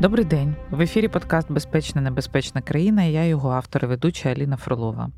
Добрий 0.00 0.24
день. 0.24 0.54
В 0.70 0.80
ефірі 0.80 1.08
подкаст 1.08 1.52
Безпечна 1.52 2.00
небезпечна 2.00 2.60
країна. 2.62 3.02
Я 3.02 3.24
його 3.24 3.50
автор 3.50 3.84
і 3.84 3.86
ведуча 3.86 4.28
Аліна 4.28 4.56
Фролова. 4.56 5.10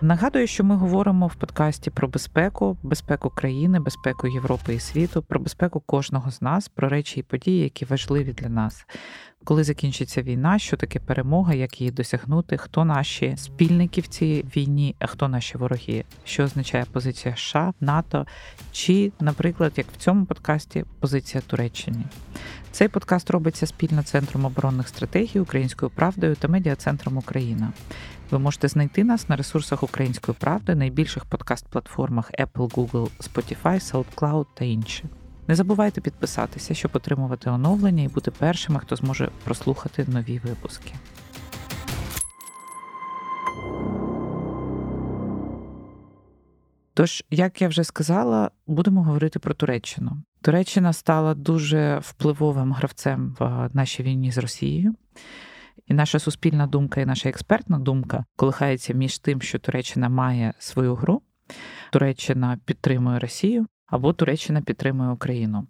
Нагадую, 0.00 0.46
що 0.46 0.64
ми 0.64 0.76
говоримо 0.76 1.26
в 1.26 1.34
подкасті 1.34 1.90
про 1.90 2.08
безпеку, 2.08 2.76
безпеку 2.82 3.30
країни, 3.30 3.80
безпеку 3.80 4.28
Європи 4.28 4.74
і 4.74 4.80
світу, 4.80 5.22
про 5.22 5.40
безпеку 5.40 5.80
кожного 5.80 6.30
з 6.30 6.42
нас, 6.42 6.68
про 6.68 6.88
речі 6.88 7.20
і 7.20 7.22
події, 7.22 7.62
які 7.62 7.84
важливі 7.84 8.32
для 8.32 8.48
нас. 8.48 8.86
Коли 9.46 9.64
закінчиться 9.64 10.22
війна, 10.22 10.58
що 10.58 10.76
таке 10.76 10.98
перемога, 10.98 11.54
як 11.54 11.80
її 11.80 11.90
досягнути, 11.90 12.56
хто 12.56 12.84
наші 12.84 13.34
спільники 13.36 14.00
в 14.00 14.06
цій 14.06 14.44
війні, 14.56 14.96
а 14.98 15.06
хто 15.06 15.28
наші 15.28 15.58
вороги, 15.58 16.04
що 16.24 16.44
означає 16.44 16.84
позиція 16.92 17.36
США, 17.36 17.72
НАТО, 17.80 18.26
чи, 18.72 19.12
наприклад, 19.20 19.72
як 19.76 19.86
в 19.92 19.96
цьому 19.96 20.24
подкасті, 20.24 20.84
позиція 21.00 21.42
Туреччини. 21.46 22.04
Цей 22.70 22.88
подкаст 22.88 23.30
робиться 23.30 23.66
спільно 23.66 24.02
Центром 24.02 24.44
оборонних 24.44 24.88
стратегій 24.88 25.40
Українською 25.40 25.90
правдою 25.90 26.34
та 26.34 26.48
медіа-центром 26.48 27.16
Україна. 27.16 27.72
Ви 28.30 28.38
можете 28.38 28.68
знайти 28.68 29.04
нас 29.04 29.28
на 29.28 29.36
ресурсах 29.36 29.82
Української 29.82 30.36
правди, 30.40 30.74
найбільших 30.74 31.24
подкаст-платформах 31.24 32.30
Apple, 32.38 32.70
Google, 32.70 33.10
Spotify, 33.20 33.92
SoundCloud 33.92 34.46
та 34.54 34.64
інші. 34.64 35.04
Не 35.48 35.54
забувайте 35.54 36.00
підписатися, 36.00 36.74
щоб 36.74 36.90
отримувати 36.94 37.50
оновлення 37.50 38.02
і 38.02 38.08
бути 38.08 38.30
першими, 38.30 38.80
хто 38.80 38.96
зможе 38.96 39.30
прослухати 39.44 40.04
нові 40.08 40.38
випуски. 40.38 40.92
Тож, 46.94 47.24
як 47.30 47.62
я 47.62 47.68
вже 47.68 47.84
сказала, 47.84 48.50
будемо 48.66 49.02
говорити 49.02 49.38
про 49.38 49.54
Туреччину. 49.54 50.22
Туреччина 50.42 50.92
стала 50.92 51.34
дуже 51.34 51.98
впливовим 51.98 52.72
гравцем 52.72 53.36
в 53.38 53.70
нашій 53.72 54.02
війні 54.02 54.32
з 54.32 54.38
Росією. 54.38 54.94
І 55.86 55.94
наша 55.94 56.18
суспільна 56.18 56.66
думка, 56.66 57.00
і 57.00 57.06
наша 57.06 57.28
експертна 57.28 57.78
думка 57.78 58.24
колихається 58.36 58.94
між 58.94 59.18
тим, 59.18 59.42
що 59.42 59.58
Туреччина 59.58 60.08
має 60.08 60.54
свою 60.58 60.94
гру, 60.94 61.22
Туреччина 61.92 62.58
підтримує 62.64 63.18
Росію, 63.18 63.66
або 63.86 64.12
Туреччина 64.12 64.60
підтримує 64.60 65.10
Україну. 65.10 65.66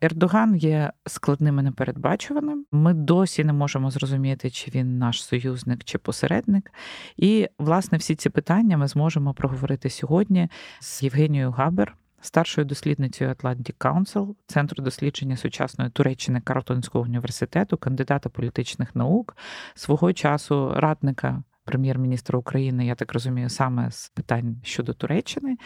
Ердоган 0.00 0.56
є 0.56 0.92
складним 1.06 1.58
і 1.58 1.62
непередбачуваним. 1.62 2.66
Ми 2.72 2.94
досі 2.94 3.44
не 3.44 3.52
можемо 3.52 3.90
зрозуміти, 3.90 4.50
чи 4.50 4.70
він 4.70 4.98
наш 4.98 5.24
союзник 5.24 5.84
чи 5.84 5.98
посередник. 5.98 6.72
І, 7.16 7.48
власне, 7.58 7.98
всі 7.98 8.14
ці 8.14 8.30
питання 8.30 8.76
ми 8.76 8.88
зможемо 8.88 9.34
проговорити 9.34 9.90
сьогодні 9.90 10.48
з 10.80 11.02
Євгенією 11.02 11.50
Габер. 11.50 11.96
Старшою 12.22 12.64
дослідницею 12.64 13.30
Atlantic 13.30 13.74
Council, 13.78 14.34
Центру 14.46 14.84
дослідження 14.84 15.36
сучасної 15.36 15.90
Туреччини 15.90 16.40
Картонського 16.40 17.04
університету, 17.04 17.76
кандидата 17.76 18.28
політичних 18.28 18.96
наук, 18.96 19.36
свого 19.74 20.12
часу 20.12 20.72
радника 20.76 21.42
прем'єр-міністра 21.70 22.38
України, 22.38 22.86
я 22.86 22.94
так 22.94 23.12
розумію, 23.12 23.48
саме 23.48 23.90
з 23.90 24.08
питань 24.08 24.56
щодо 24.62 24.94
Туреччини. 24.94 25.56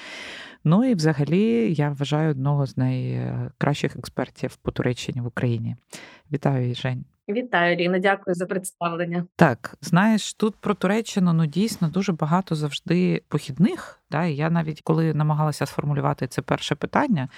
Ну 0.64 0.84
і 0.84 0.94
взагалі 0.94 1.74
я 1.74 1.91
вважаю 1.91 2.30
одного 2.30 2.66
з 2.66 2.77
найкращих 2.77 3.96
експертів 3.96 4.56
по 4.56 4.70
Туреччині 4.70 5.20
в 5.20 5.27
Україні. 5.27 5.77
Вітаю, 6.33 6.74
Жень. 6.74 7.05
Вітаю, 7.28 7.77
Ріна, 7.77 7.98
дякую 7.98 8.34
за 8.34 8.47
представлення. 8.47 9.27
Так, 9.36 9.77
знаєш, 9.80 10.34
тут 10.34 10.56
про 10.56 10.75
Туреччину 10.75 11.33
ну 11.33 11.47
дійсно 11.47 11.89
дуже 11.89 12.12
багато 12.12 12.55
завжди 12.55 13.22
похідних. 13.28 14.05
Да? 14.11 14.25
І 14.25 14.34
я 14.34 14.50
навіть 14.50 14.80
коли 14.83 15.14
намагалася 15.14 15.67
сформулювати 15.67 16.27
це 16.27 16.42
перше 16.42 16.75
питання, 16.75 17.28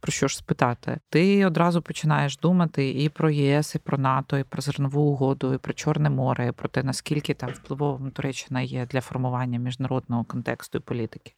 про 0.00 0.12
що 0.12 0.28
ж 0.28 0.36
спитати, 0.36 1.00
ти 1.08 1.46
одразу 1.46 1.82
починаєш 1.82 2.36
думати 2.38 2.90
і 2.90 3.08
про 3.08 3.30
ЄС, 3.30 3.74
і 3.74 3.78
про 3.78 3.98
НАТО, 3.98 4.38
і 4.38 4.44
про 4.44 4.62
зернову 4.62 5.02
угоду, 5.02 5.54
і 5.54 5.58
про 5.58 5.72
Чорне 5.72 6.10
море, 6.10 6.48
і 6.48 6.52
про 6.52 6.68
те, 6.68 6.82
наскільки 6.82 7.34
там 7.34 7.50
впливовим 7.50 8.10
Туреччина 8.10 8.60
є 8.60 8.86
для 8.86 9.00
формування 9.00 9.58
міжнародного 9.58 10.24
контексту 10.24 10.78
і 10.78 10.80
політики. 10.80 11.32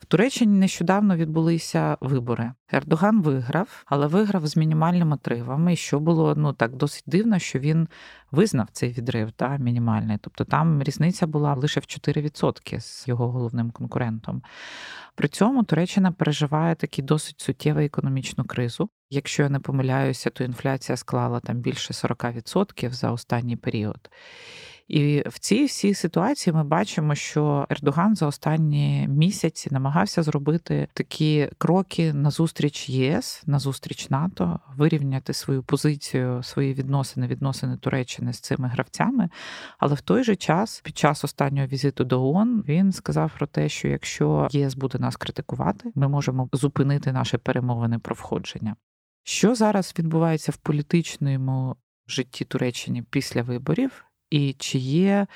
В 0.00 0.04
Туреччині 0.04 0.58
нещодавно 0.58 1.16
відбулися 1.16 1.96
вибори. 2.00 2.52
Ердоган 2.72 3.22
виграв, 3.22 3.82
але 3.86 4.06
виграв 4.06 4.46
з 4.46 4.56
мінімальними 4.56 5.16
тривами, 5.16 5.76
що 5.76 6.00
було 6.00 6.34
ну 6.34 6.52
так 6.52 6.76
досить 6.76 7.04
дивно, 7.06 7.38
що 7.38 7.58
він 7.58 7.88
визнав 8.30 8.68
цей 8.72 8.92
відрив 8.92 9.32
та 9.32 9.56
мінімальний. 9.56 10.18
Тобто 10.20 10.44
там 10.44 10.82
різниця 10.82 11.26
була 11.26 11.54
лише 11.54 11.80
в 11.80 11.82
4% 11.82 12.80
з 12.80 13.08
його 13.08 13.30
головним 13.30 13.70
конкурентом. 13.70 14.42
При 15.14 15.28
цьому 15.28 15.64
Туреччина 15.64 16.12
переживає 16.12 16.74
таку 16.74 17.02
досить 17.02 17.40
суттєву 17.40 17.80
економічну 17.80 18.44
кризу. 18.44 18.90
Якщо 19.10 19.42
я 19.42 19.48
не 19.48 19.60
помиляюся, 19.60 20.30
то 20.30 20.44
інфляція 20.44 20.96
склала 20.96 21.40
там 21.40 21.56
більше 21.56 21.92
40% 21.92 22.90
за 22.90 23.10
останній 23.10 23.56
період. 23.56 24.10
І 24.90 25.22
в 25.26 25.38
цій 25.38 25.64
всій 25.64 25.94
ситуації 25.94 26.54
ми 26.54 26.64
бачимо, 26.64 27.14
що 27.14 27.66
Ердоган 27.70 28.16
за 28.16 28.26
останні 28.26 29.08
місяці 29.08 29.68
намагався 29.72 30.22
зробити 30.22 30.88
такі 30.92 31.48
кроки 31.58 32.12
на 32.12 32.30
зустріч 32.30 32.88
ЄС, 32.88 33.42
на 33.46 33.58
зустріч 33.58 34.10
НАТО, 34.10 34.60
вирівняти 34.76 35.32
свою 35.32 35.62
позицію, 35.62 36.42
свої 36.42 36.74
відносини, 36.74 37.26
відносини 37.26 37.76
Туреччини 37.76 38.32
з 38.32 38.40
цими 38.40 38.68
гравцями. 38.68 39.28
Але 39.78 39.94
в 39.94 40.00
той 40.00 40.24
же 40.24 40.36
час, 40.36 40.80
під 40.84 40.98
час 40.98 41.24
останнього 41.24 41.66
візиту 41.66 42.04
до 42.04 42.28
ООН, 42.28 42.64
він 42.68 42.92
сказав 42.92 43.32
про 43.38 43.46
те, 43.46 43.68
що 43.68 43.88
якщо 43.88 44.48
ЄС 44.50 44.74
буде 44.74 44.98
нас 44.98 45.16
критикувати, 45.16 45.92
ми 45.94 46.08
можемо 46.08 46.48
зупинити 46.52 47.12
наші 47.12 47.38
перемовини 47.38 47.98
про 47.98 48.14
входження. 48.14 48.76
Що 49.22 49.54
зараз 49.54 49.94
відбувається 49.98 50.52
в 50.52 50.56
політичному 50.56 51.76
житті 52.06 52.44
Туреччини 52.44 53.04
після 53.10 53.42
виборів? 53.42 54.04
І 54.30 54.54
чи 54.58 54.78
є, 54.78 55.26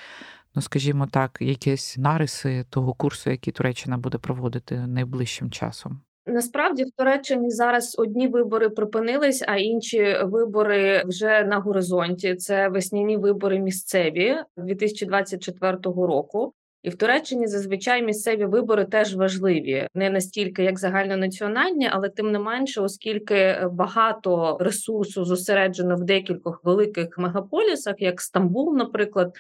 ну 0.54 0.62
скажімо 0.62 1.08
так, 1.10 1.38
якісь 1.40 1.98
нариси 1.98 2.64
того 2.70 2.94
курсу, 2.94 3.30
який 3.30 3.52
Туреччина 3.52 3.98
буде 3.98 4.18
проводити 4.18 4.86
найближчим 4.86 5.50
часом? 5.50 6.00
Насправді 6.26 6.84
в 6.84 6.90
Туреччині 6.90 7.50
зараз 7.50 7.94
одні 7.98 8.28
вибори 8.28 8.68
припинились, 8.68 9.44
а 9.46 9.56
інші 9.56 10.16
вибори 10.22 11.02
вже 11.06 11.44
на 11.44 11.58
горизонті. 11.58 12.34
Це 12.34 12.68
весняні 12.68 13.16
вибори 13.16 13.58
місцеві 13.58 14.36
2024 14.56 15.78
року. 15.84 16.54
І 16.84 16.90
в 16.90 16.94
Туреччині 16.94 17.46
зазвичай 17.46 18.02
місцеві 18.02 18.44
вибори 18.44 18.84
теж 18.84 19.14
важливі, 19.16 19.88
не 19.94 20.10
настільки 20.10 20.62
як 20.64 20.78
загальнонаціональні, 20.78 21.88
але 21.92 22.08
тим 22.08 22.32
не 22.32 22.38
менше, 22.38 22.80
оскільки 22.80 23.56
багато 23.72 24.56
ресурсу 24.60 25.24
зосереджено 25.24 25.96
в 25.96 26.04
декількох 26.04 26.64
великих 26.64 27.18
мегаполісах, 27.18 27.94
як 27.98 28.20
Стамбул, 28.20 28.76
наприклад, 28.76 29.34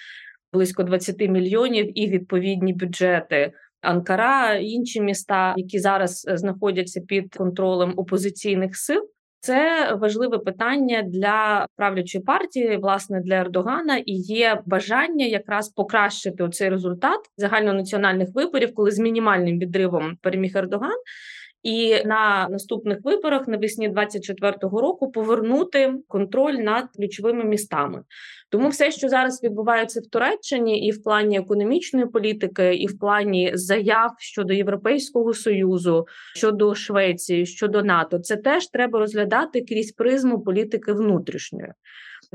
близько 0.52 0.82
20 0.82 1.20
мільйонів, 1.20 1.98
і 1.98 2.06
відповідні 2.06 2.72
бюджети. 2.72 3.52
Анкара, 3.80 4.54
інші 4.54 5.00
міста, 5.00 5.54
які 5.56 5.78
зараз 5.78 6.26
знаходяться 6.34 7.00
під 7.00 7.34
контролем 7.34 7.94
опозиційних 7.96 8.76
сил, 8.76 9.08
це 9.44 9.94
важливе 9.94 10.38
питання 10.38 11.02
для 11.02 11.66
правлячої 11.76 12.24
партії, 12.24 12.76
власне, 12.76 13.20
для 13.20 13.34
Ердогана, 13.34 13.96
і 13.96 14.12
є 14.12 14.62
бажання 14.66 15.26
якраз 15.26 15.68
покращити 15.68 16.48
цей 16.48 16.68
результат 16.68 17.20
загальнонаціональних 17.36 18.28
виборів, 18.34 18.74
коли 18.74 18.90
з 18.90 18.98
мінімальним 18.98 19.58
відривом 19.58 20.16
переміг 20.22 20.56
Ердоган 20.56 20.96
і 21.64 22.04
на 22.04 22.48
наступних 22.50 22.98
виборах 23.04 23.48
навесні 23.48 23.90
24-го 23.90 24.80
року 24.80 25.10
повернути 25.10 25.94
контроль 26.08 26.54
над 26.54 26.84
ключовими 26.96 27.44
містами. 27.44 28.02
Тому 28.50 28.68
все, 28.68 28.90
що 28.90 29.08
зараз 29.08 29.42
відбувається 29.42 30.00
в 30.00 30.06
Туреччині, 30.06 30.86
і 30.86 30.90
в 30.90 31.02
плані 31.02 31.38
економічної 31.38 32.06
політики, 32.06 32.74
і 32.74 32.86
в 32.86 32.98
плані 32.98 33.50
заяв 33.54 34.10
щодо 34.18 34.52
Європейського 34.52 35.34
союзу, 35.34 36.06
щодо 36.36 36.74
Швеції, 36.74 37.46
щодо 37.46 37.82
НАТО, 37.82 38.18
це 38.18 38.36
теж 38.36 38.66
треба 38.66 38.98
розглядати 38.98 39.60
крізь 39.60 39.92
призму 39.92 40.40
політики 40.40 40.92
внутрішньої. 40.92 41.72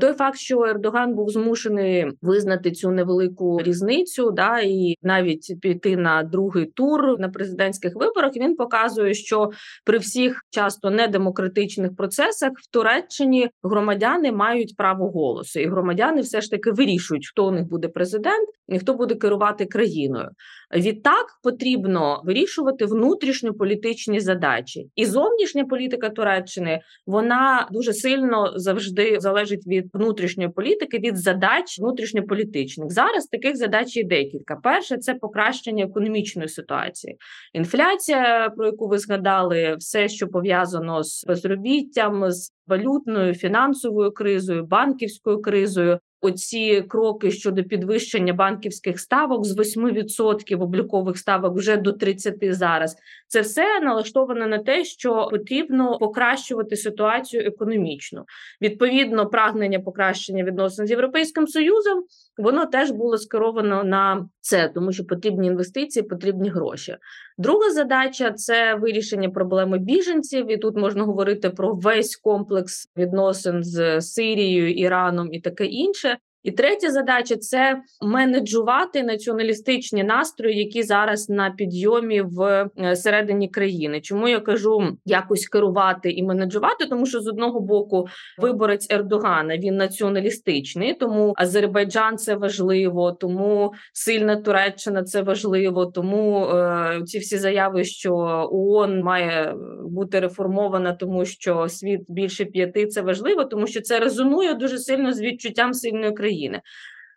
Той 0.00 0.12
факт, 0.12 0.38
що 0.38 0.64
Ердоган 0.64 1.14
був 1.14 1.30
змушений 1.30 2.06
визнати 2.22 2.70
цю 2.70 2.90
невелику 2.90 3.62
різницю, 3.62 4.30
да 4.30 4.60
і 4.60 4.94
навіть 5.02 5.60
піти 5.60 5.96
на 5.96 6.22
другий 6.22 6.66
тур 6.66 7.20
на 7.20 7.28
президентських 7.28 7.92
виборах, 7.94 8.32
він 8.36 8.56
показує, 8.56 9.14
що 9.14 9.50
при 9.84 9.98
всіх 9.98 10.40
часто 10.50 10.90
недемократичних 10.90 11.96
процесах 11.96 12.52
в 12.54 12.70
Туреччині 12.70 13.50
громадяни 13.62 14.32
мають 14.32 14.76
право 14.76 15.10
голосу, 15.10 15.60
і 15.60 15.66
громадяни 15.66 16.20
все 16.20 16.40
ж 16.40 16.50
таки 16.50 16.70
вирішують, 16.70 17.28
хто 17.28 17.48
у 17.48 17.50
них 17.50 17.68
буде 17.68 17.88
президент 17.88 18.48
і 18.68 18.78
хто 18.78 18.94
буде 18.94 19.14
керувати 19.14 19.66
країною. 19.66 20.28
Відтак 20.76 21.26
потрібно 21.42 22.22
вирішувати 22.24 22.84
внутрішньополітичні 22.84 24.20
задачі, 24.20 24.90
і 24.96 25.06
зовнішня 25.06 25.64
політика 25.64 26.10
Туреччини 26.10 26.80
вона 27.06 27.68
дуже 27.72 27.92
сильно 27.92 28.52
завжди 28.56 29.16
залежить 29.20 29.66
від 29.66 29.89
внутрішньої 29.92 30.48
політики 30.48 30.98
від 30.98 31.16
задач 31.16 31.78
внутрішньополітичних. 31.80 32.90
Зараз 32.90 33.26
таких 33.26 33.56
задач 33.56 33.96
є 33.96 34.04
декілька. 34.04 34.56
Перше 34.56 34.98
це 34.98 35.14
покращення 35.14 35.84
економічної 35.84 36.48
ситуації. 36.48 37.16
Інфляція, 37.52 38.50
про 38.56 38.66
яку 38.66 38.88
ви 38.88 38.98
згадали, 38.98 39.76
все, 39.78 40.08
що 40.08 40.28
пов'язано 40.28 41.02
з 41.02 41.24
безробіттям, 41.26 42.30
з 42.30 42.52
валютною 42.66 43.34
фінансовою 43.34 44.12
кризою, 44.12 44.64
банківською 44.64 45.42
кризою. 45.42 45.98
Оці 46.20 46.84
кроки 46.88 47.30
щодо 47.30 47.64
підвищення 47.64 48.32
банківських 48.32 49.00
ставок 49.00 49.44
з 49.44 49.76
8% 49.76 50.62
облікових 50.62 51.18
ставок 51.18 51.56
вже 51.56 51.76
до 51.76 51.90
30% 51.90 52.52
зараз. 52.52 52.96
Це 53.28 53.40
все 53.40 53.80
налаштоване 53.80 54.46
на 54.46 54.58
те, 54.58 54.84
що 54.84 55.28
потрібно 55.30 55.98
покращувати 55.98 56.76
ситуацію 56.76 57.42
економічно. 57.46 58.24
Відповідно, 58.62 59.26
прагнення 59.26 59.80
покращення 59.80 60.44
відносин 60.44 60.86
з 60.86 60.90
європейським 60.90 61.46
союзом 61.46 62.04
воно 62.38 62.66
теж 62.66 62.90
було 62.90 63.18
скеровано 63.18 63.84
на 63.84 64.28
це, 64.40 64.68
тому 64.74 64.92
що 64.92 65.04
потрібні 65.04 65.46
інвестиції, 65.46 66.02
потрібні 66.02 66.48
гроші. 66.48 66.96
Друга 67.38 67.70
задача 67.70 68.32
це 68.32 68.74
вирішення 68.74 69.30
проблеми 69.30 69.78
біженців, 69.78 70.52
і 70.52 70.56
тут 70.56 70.76
можна 70.76 71.04
говорити 71.04 71.50
про 71.50 71.74
весь 71.74 72.16
комплекс 72.16 72.88
відносин 72.96 73.64
з 73.64 74.00
Сирією, 74.00 74.74
Іраном 74.74 75.32
і 75.32 75.40
таке 75.40 75.64
інше. 75.66 76.18
І 76.42 76.50
третя 76.50 76.90
задача 76.90 77.36
це 77.36 77.82
менеджувати 78.02 79.02
націоналістичні 79.02 80.04
настрої, 80.04 80.58
які 80.58 80.82
зараз 80.82 81.28
на 81.28 81.50
підйомі 81.50 82.22
в 82.22 82.70
е, 82.78 82.96
середині 82.96 83.48
країни. 83.48 84.00
Чому 84.00 84.28
я 84.28 84.40
кажу 84.40 84.96
якось 85.04 85.48
керувати 85.48 86.10
і 86.10 86.22
менеджувати? 86.22 86.86
Тому 86.86 87.06
що 87.06 87.20
з 87.20 87.28
одного 87.28 87.60
боку 87.60 88.06
виборець 88.38 88.90
Ердогана 88.90 89.58
він 89.58 89.76
націоналістичний, 89.76 90.94
тому 90.94 91.34
Азербайджан 91.36 92.18
це 92.18 92.34
важливо, 92.34 93.12
тому 93.12 93.72
сильна 93.92 94.36
Туреччина 94.36 95.02
це 95.02 95.22
важливо. 95.22 95.86
Тому 95.86 96.46
е, 96.46 97.02
ці 97.04 97.18
всі 97.18 97.38
заяви, 97.38 97.84
що 97.84 98.14
ООН 98.52 99.02
має 99.02 99.54
бути 99.84 100.20
реформована, 100.20 100.92
тому 100.92 101.24
що 101.24 101.68
світ 101.68 102.00
більше 102.08 102.44
п'яти 102.44 102.86
це 102.86 103.02
важливо, 103.02 103.44
тому 103.44 103.66
що 103.66 103.80
це 103.80 104.00
резонує 104.00 104.54
дуже 104.54 104.78
сильно 104.78 105.12
з 105.12 105.20
відчуттям 105.20 105.74
сильної 105.74 106.12
країни. 106.12 106.29
України. 106.30 106.60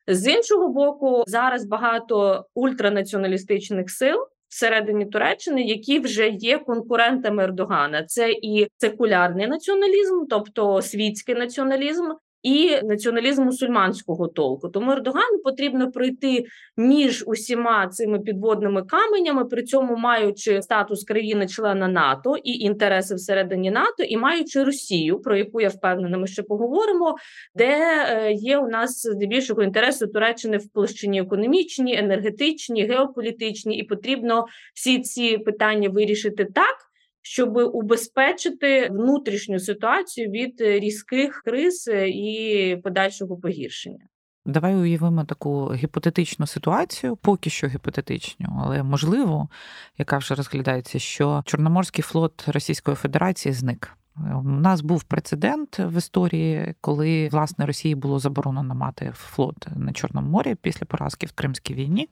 З 0.07 0.31
іншого 0.31 0.68
боку, 0.68 1.24
зараз 1.27 1.65
багато 1.65 2.45
ультранаціоналістичних 2.56 3.92
сил 3.92 4.18
всередині 4.48 5.06
Туреччини, 5.06 5.63
які 5.63 6.00
вже 6.00 6.30
є 6.30 6.57
конкурентами 6.57 7.44
Ердогана. 7.44 8.04
Це 8.04 8.31
і 8.31 8.68
секулярний 8.77 9.48
націоналізм, 9.48 10.25
тобто 10.30 10.81
світський 10.81 11.36
націоналізм, 11.36 12.04
і 12.44 12.81
націоналізм 12.84 13.44
мусульманського 13.44 14.28
толку. 14.28 14.69
Тому 14.69 14.92
Ердогану 14.92 15.40
потрібно 15.44 15.92
пройти 15.92 16.45
між 16.78 17.24
усіма 17.28 17.88
цими 17.88 18.19
підводними 18.19 18.84
каменями, 18.84 19.45
при 19.45 19.63
цьому 19.63 19.95
маючи 19.95 20.62
статус 20.62 21.04
країни-члена 21.04 21.88
НАТО 21.88 22.38
і 22.44 22.51
інтереси 22.51 23.16
всередині 23.16 23.72
НАТО, 23.72 24.04
і 24.04 24.18
маючи 24.18 24.63
Росію, 24.63 25.19
про 25.19 25.38
яку 25.38 25.62
я 25.62 25.69
впевнена, 25.69 26.18
ми 26.18 26.28
ще 26.28 26.44
поговоримо, 26.44 27.16
де 27.56 27.78
е, 28.07 28.31
є 28.31 28.57
у 28.57 28.68
нас 28.68 29.07
здебільшого 29.07 29.63
інтереси 29.63 30.07
Туреччини 30.07 30.57
в 30.57 30.69
площині 30.74 31.22
економічній, 31.22 31.98
енергетичній, 31.98 32.86
геополітичній, 32.86 33.78
і 33.78 33.84
потрібно 33.84 34.46
всі 34.74 35.00
ці 35.00 35.38
питання 35.38 35.89
вирішити 35.89 36.46
так 36.46 36.93
щоб 37.24 37.58
убезпечити 37.58 38.90
внутрішню 38.92 39.60
ситуацію 39.60 40.30
від 40.30 40.62
е, 40.62 40.80
різких 40.80 41.42
криз 41.46 41.88
е, 41.88 42.10
і 42.10 42.78
подальшого 42.84 43.38
погіршення. 43.38 44.06
Давай 44.46 44.75
уявимо 44.75 45.24
таку 45.24 45.74
гіпотетичну 45.74 46.48
ситуацію, 46.48 47.16
поки 47.16 47.50
що 47.50 47.68
гіпотетичну, 47.68 48.48
але 48.64 48.84
можливо, 48.84 49.50
яка 49.98 50.18
вже 50.18 50.36
розглядається, 50.36 51.00
що 51.00 51.44
Чорноморський 51.46 52.04
флот 52.04 52.44
Російської 52.48 52.96
Федерації 52.96 53.54
зник. 53.54 53.98
У 54.18 54.44
нас 54.44 54.81
був 54.81 55.04
прецедент 55.04 55.80
в 55.80 55.98
історії, 55.98 56.75
коли 56.81 57.30
власне 57.31 57.66
Росії 57.66 57.96
було 57.96 58.20
заборонено 58.20 58.75
мати 58.75 59.12
флот 59.16 59.68
на 59.75 59.94
Чорному 59.94 60.30
морі 60.30 60.56
після 60.56 60.86
поразки 60.86 61.25
в 61.25 61.31
Кримській 61.31 61.74
війні. 61.74 62.10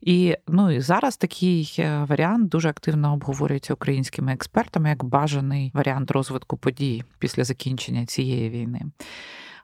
І 0.00 0.36
ну 0.48 0.70
і 0.70 0.80
зараз 0.80 1.16
такий 1.16 1.76
е, 1.78 2.04
варіант 2.08 2.48
дуже 2.48 2.68
активно 2.68 3.12
обговорюється 3.12 3.74
українськими 3.74 4.32
експертами 4.32 4.88
як 4.88 5.04
бажаний 5.04 5.70
варіант 5.74 6.10
розвитку 6.10 6.56
подій 6.56 7.04
після 7.18 7.44
закінчення 7.44 8.06
цієї 8.06 8.50
війни. 8.50 8.80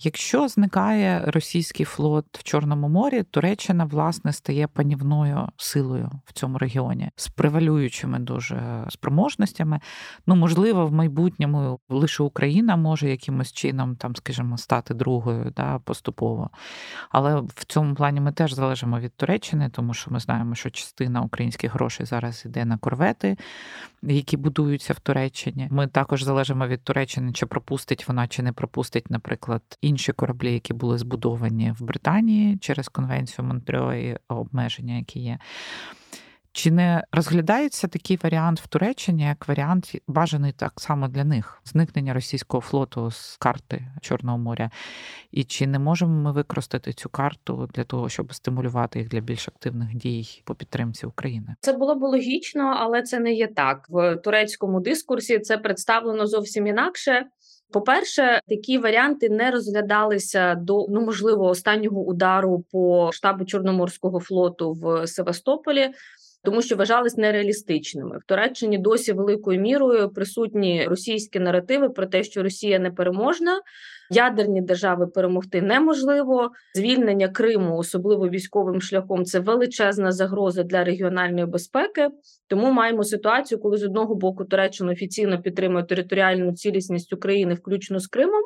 Якщо 0.00 0.48
зникає 0.48 1.22
російський 1.26 1.86
флот 1.86 2.26
в 2.32 2.42
Чорному 2.42 2.88
морі, 2.88 3.22
Туреччина 3.22 3.84
власне 3.84 4.32
стає 4.32 4.66
панівною 4.66 5.48
силою 5.56 6.10
в 6.24 6.32
цьому 6.32 6.58
регіоні 6.58 7.10
з 7.16 7.28
превалюючими 7.28 8.18
дуже 8.18 8.86
спроможностями. 8.88 9.80
Ну 10.26 10.36
можливо, 10.36 10.86
в 10.86 10.92
майбутньому 10.92 11.78
лише 11.88 12.22
Україна 12.22 12.76
може 12.76 13.10
якимось 13.10 13.52
чином 13.52 13.96
там, 13.96 14.16
скажімо, 14.16 14.58
стати 14.58 14.94
другою 14.94 15.52
да, 15.56 15.78
поступово. 15.78 16.50
Але 17.10 17.40
в 17.40 17.64
цьому 17.66 17.94
плані 17.94 18.20
ми 18.20 18.32
теж 18.32 18.52
залежимо 18.52 19.00
від 19.00 19.16
Туреччини, 19.16 19.70
тому 19.70 19.94
що 19.94 20.10
ми 20.10 20.20
знаємо, 20.20 20.54
що 20.54 20.70
частина 20.70 21.20
українських 21.22 21.74
грошей 21.74 22.06
зараз 22.06 22.42
йде 22.46 22.64
на 22.64 22.78
корвети, 22.78 23.36
які 24.02 24.36
будуються 24.36 24.92
в 24.92 25.00
Туреччині. 25.00 25.68
Ми 25.70 25.86
також 25.86 26.22
залежимо 26.22 26.66
від 26.66 26.82
Туреччини, 26.84 27.32
чи 27.32 27.46
пропустить 27.46 28.08
вона, 28.08 28.28
чи 28.28 28.42
не 28.42 28.52
пропустить, 28.52 29.10
наприклад, 29.10 29.62
інші 29.84 30.12
кораблі, 30.12 30.52
які 30.52 30.72
були 30.72 30.98
збудовані 30.98 31.74
в 31.78 31.82
Британії 31.82 32.58
через 32.60 32.88
конвенцію 32.88 33.44
Монтрео 33.44 33.94
і 33.94 34.16
обмеження, 34.28 34.96
які 34.96 35.20
є. 35.20 35.38
Чи 36.56 36.70
не 36.70 37.04
розглядається 37.12 37.88
такий 37.88 38.18
варіант 38.22 38.60
в 38.60 38.66
Туреччині 38.66 39.22
як 39.22 39.48
варіант 39.48 39.92
бажаний 40.06 40.52
так 40.52 40.72
само 40.76 41.08
для 41.08 41.24
них 41.24 41.62
зникнення 41.64 42.14
російського 42.14 42.60
флоту 42.60 43.10
з 43.10 43.36
карти 43.36 43.86
Чорного 44.00 44.38
моря? 44.38 44.70
І 45.30 45.44
чи 45.44 45.66
не 45.66 45.78
можемо 45.78 46.22
ми 46.22 46.32
використати 46.32 46.92
цю 46.92 47.08
карту 47.08 47.68
для 47.74 47.84
того, 47.84 48.08
щоб 48.08 48.34
стимулювати 48.34 48.98
їх 48.98 49.08
для 49.08 49.20
більш 49.20 49.48
активних 49.48 49.94
дій 49.94 50.42
по 50.44 50.54
підтримці 50.54 51.06
України? 51.06 51.54
Це 51.60 51.72
було 51.72 51.94
б 51.94 52.02
логічно, 52.02 52.76
але 52.78 53.02
це 53.02 53.20
не 53.20 53.32
є 53.32 53.46
так 53.46 53.86
в 53.88 54.16
турецькому 54.16 54.80
дискурсі. 54.80 55.38
Це 55.38 55.58
представлено 55.58 56.26
зовсім 56.26 56.66
інакше. 56.66 57.26
По-перше, 57.74 58.40
такі 58.48 58.78
варіанти 58.78 59.28
не 59.28 59.50
розглядалися 59.50 60.54
до 60.54 60.86
ну 60.88 61.00
можливо 61.00 61.44
останнього 61.44 62.00
удару 62.00 62.64
по 62.72 63.10
штабу 63.12 63.44
Чорноморського 63.44 64.20
флоту 64.20 64.72
в 64.72 65.06
Севастополі. 65.06 65.90
Тому 66.44 66.62
що 66.62 66.76
вважались 66.76 67.16
нереалістичними 67.16 68.18
в 68.18 68.24
Туреччині 68.26 68.78
досі 68.78 69.12
великою 69.12 69.60
мірою 69.60 70.08
присутні 70.08 70.86
російські 70.86 71.38
наративи 71.40 71.88
про 71.88 72.06
те, 72.06 72.24
що 72.24 72.42
Росія 72.42 72.78
непереможна, 72.78 73.60
Ядерні 74.10 74.62
держави 74.62 75.06
перемогти 75.06 75.62
неможливо. 75.62 76.50
Звільнення 76.74 77.28
Криму, 77.28 77.76
особливо 77.76 78.28
військовим 78.28 78.80
шляхом, 78.80 79.24
це 79.24 79.40
величезна 79.40 80.12
загроза 80.12 80.62
для 80.62 80.84
регіональної 80.84 81.46
безпеки. 81.46 82.08
Тому 82.48 82.72
маємо 82.72 83.04
ситуацію, 83.04 83.60
коли 83.60 83.76
з 83.76 83.84
одного 83.84 84.14
боку 84.14 84.44
Туреччина 84.44 84.92
офіційно 84.92 85.42
підтримує 85.42 85.84
територіальну 85.84 86.52
цілісність 86.52 87.12
України, 87.12 87.54
включно 87.54 88.00
з 88.00 88.06
Кримом. 88.06 88.42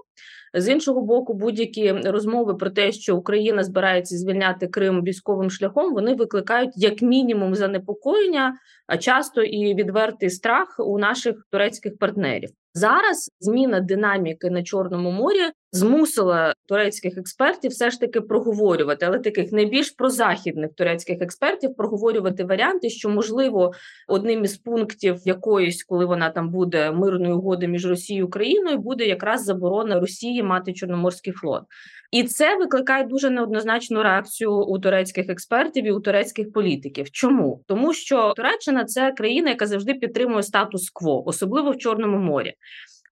З 0.54 0.68
іншого 0.68 1.02
боку, 1.02 1.34
будь-які 1.34 1.92
розмови 1.92 2.54
про 2.54 2.70
те, 2.70 2.92
що 2.92 3.16
Україна 3.16 3.64
збирається 3.64 4.16
звільняти 4.16 4.66
Крим 4.66 5.02
військовим 5.02 5.50
шляхом, 5.50 5.94
вони 5.94 6.14
викликають 6.14 6.70
як 6.76 7.02
мінімум 7.02 7.54
занепокоєння, 7.54 8.54
а 8.86 8.96
часто 8.96 9.42
і 9.42 9.74
відвертий 9.74 10.30
страх 10.30 10.76
у 10.78 10.98
наших 10.98 11.46
турецьких 11.50 11.98
партнерів. 11.98 12.50
Зараз 12.74 13.30
зміна 13.40 13.80
динаміки 13.80 14.50
на 14.50 14.62
Чорному 14.62 15.10
морі 15.10 15.50
змусила 15.72 16.54
турецьких 16.66 17.18
експертів 17.18 17.70
все 17.70 17.90
ж 17.90 18.00
таки 18.00 18.20
проговорювати, 18.20 19.06
але 19.06 19.18
таких 19.18 19.52
найбільш 19.52 19.90
прозахідних 19.90 20.70
турецьких 20.74 21.22
експертів 21.22 21.76
проговорювати 21.76 22.44
варіанти, 22.44 22.90
що 22.90 23.08
можливо 23.08 23.72
одним 24.08 24.44
із 24.44 24.56
пунктів 24.56 25.16
якоїсь, 25.24 25.84
коли 25.84 26.04
вона 26.04 26.30
там 26.30 26.50
буде 26.50 26.90
мирної 26.90 27.32
угоди 27.32 27.68
між 27.68 27.86
Росією 27.86 28.24
і 28.24 28.26
Україною, 28.26 28.78
буде 28.78 29.06
якраз 29.06 29.44
заборона 29.44 30.00
Росії 30.00 30.42
мати 30.42 30.72
Чорноморський 30.72 31.32
флот. 31.32 31.62
І 32.10 32.24
це 32.24 32.56
викликає 32.56 33.04
дуже 33.04 33.30
неоднозначну 33.30 34.02
реакцію 34.02 34.52
у 34.52 34.78
турецьких 34.78 35.28
експертів 35.28 35.86
і 35.86 35.90
у 35.90 36.00
турецьких 36.00 36.52
політиків. 36.52 37.10
Чому 37.10 37.62
тому, 37.66 37.94
що 37.94 38.32
Туреччина 38.36 38.84
це 38.84 39.12
країна, 39.12 39.50
яка 39.50 39.66
завжди 39.66 39.94
підтримує 39.94 40.42
статус-кво, 40.42 41.28
особливо 41.28 41.70
в 41.70 41.78
Чорному 41.78 42.18
морі. 42.18 42.54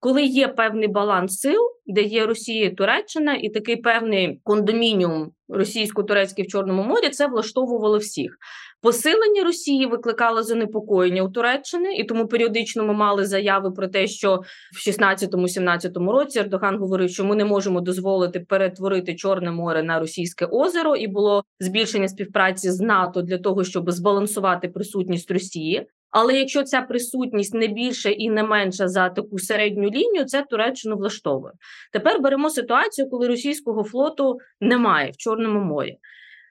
Коли 0.00 0.22
є 0.22 0.48
певний 0.48 0.88
баланс 0.88 1.38
сил, 1.38 1.60
де 1.86 2.02
є 2.02 2.26
Росія 2.26 2.66
і 2.66 2.74
Туреччина, 2.74 3.34
і 3.34 3.48
такий 3.48 3.76
певний 3.76 4.40
кондомініум 4.44 5.30
російсько-турецький 5.48 6.44
в 6.44 6.48
Чорному 6.48 6.82
морі, 6.82 7.08
це 7.08 7.26
влаштовувало 7.26 7.98
всіх. 7.98 8.36
Посилення 8.82 9.44
Росії 9.44 9.86
викликало 9.86 10.42
занепокоєння 10.42 11.22
у 11.22 11.28
Туреччини, 11.28 11.94
і 11.94 12.04
тому 12.04 12.26
періодично 12.26 12.84
ми 12.84 12.94
мали 12.94 13.24
заяви 13.24 13.70
про 13.70 13.88
те, 13.88 14.06
що 14.06 14.40
в 14.74 14.88
16-17 14.88 16.10
році 16.10 16.38
Ердоган 16.38 16.78
говорив, 16.78 17.10
що 17.10 17.24
ми 17.24 17.36
не 17.36 17.44
можемо 17.44 17.80
дозволити 17.80 18.40
перетворити 18.40 19.14
Чорне 19.14 19.50
море 19.50 19.82
на 19.82 20.00
російське 20.00 20.46
озеро, 20.46 20.96
і 20.96 21.06
було 21.06 21.44
збільшення 21.60 22.08
співпраці 22.08 22.70
з 22.70 22.80
НАТО 22.80 23.22
для 23.22 23.38
того, 23.38 23.64
щоб 23.64 23.90
збалансувати 23.90 24.68
присутність 24.68 25.30
Росії. 25.30 25.86
Але 26.18 26.34
якщо 26.34 26.62
ця 26.62 26.82
присутність 26.82 27.54
не 27.54 27.66
більше 27.66 28.10
і 28.10 28.30
не 28.30 28.42
менша 28.42 28.88
за 28.88 29.08
таку 29.08 29.38
середню 29.38 29.90
лінію, 29.90 30.24
це 30.24 30.42
Туреччину 30.42 30.96
влаштовує. 30.96 31.52
Тепер 31.92 32.20
беремо 32.20 32.50
ситуацію, 32.50 33.10
коли 33.10 33.28
російського 33.28 33.84
флоту 33.84 34.38
немає 34.60 35.10
в 35.10 35.16
Чорному 35.16 35.60
морі. 35.60 35.96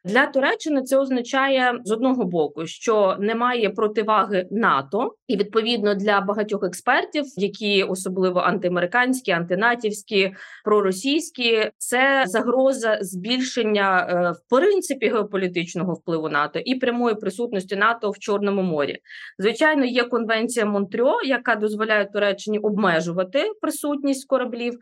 Для 0.06 0.26
Туреччини 0.26 0.82
це 0.82 0.98
означає 0.98 1.80
з 1.84 1.92
одного 1.92 2.26
боку, 2.26 2.66
що 2.66 3.18
немає 3.20 3.70
противаги 3.70 4.48
НАТО, 4.52 5.16
і 5.28 5.38
відповідно 5.38 5.96
для 5.96 6.22
багатьох 6.22 6.64
експертів, 6.64 7.24
які 7.38 7.84
особливо 7.84 8.40
антиамериканські, 8.40 9.32
антинатівські, 9.32 10.34
проросійські, 10.66 11.72
це 11.78 12.24
загроза 12.28 12.98
збільшення 13.02 14.08
е, 14.10 14.32
в 14.32 14.50
принципі 14.50 15.08
геополітичного 15.08 15.94
впливу 15.94 16.30
НАТО 16.30 16.60
і 16.66 16.76
прямої 16.76 17.16
присутності 17.16 17.76
НАТО 17.76 18.12
в 18.12 18.20
Чорному 18.20 18.62
морі. 18.62 18.98
Звичайно, 19.40 19.86
є 19.86 20.04
конвенція 20.04 20.66
Монтрьо, 20.66 21.22
яка 21.26 21.56
дозволяє 21.56 22.06
Туреччині 22.06 22.60
обмежувати 22.60 23.52
присутність 23.62 24.28
кораблів 24.28 24.74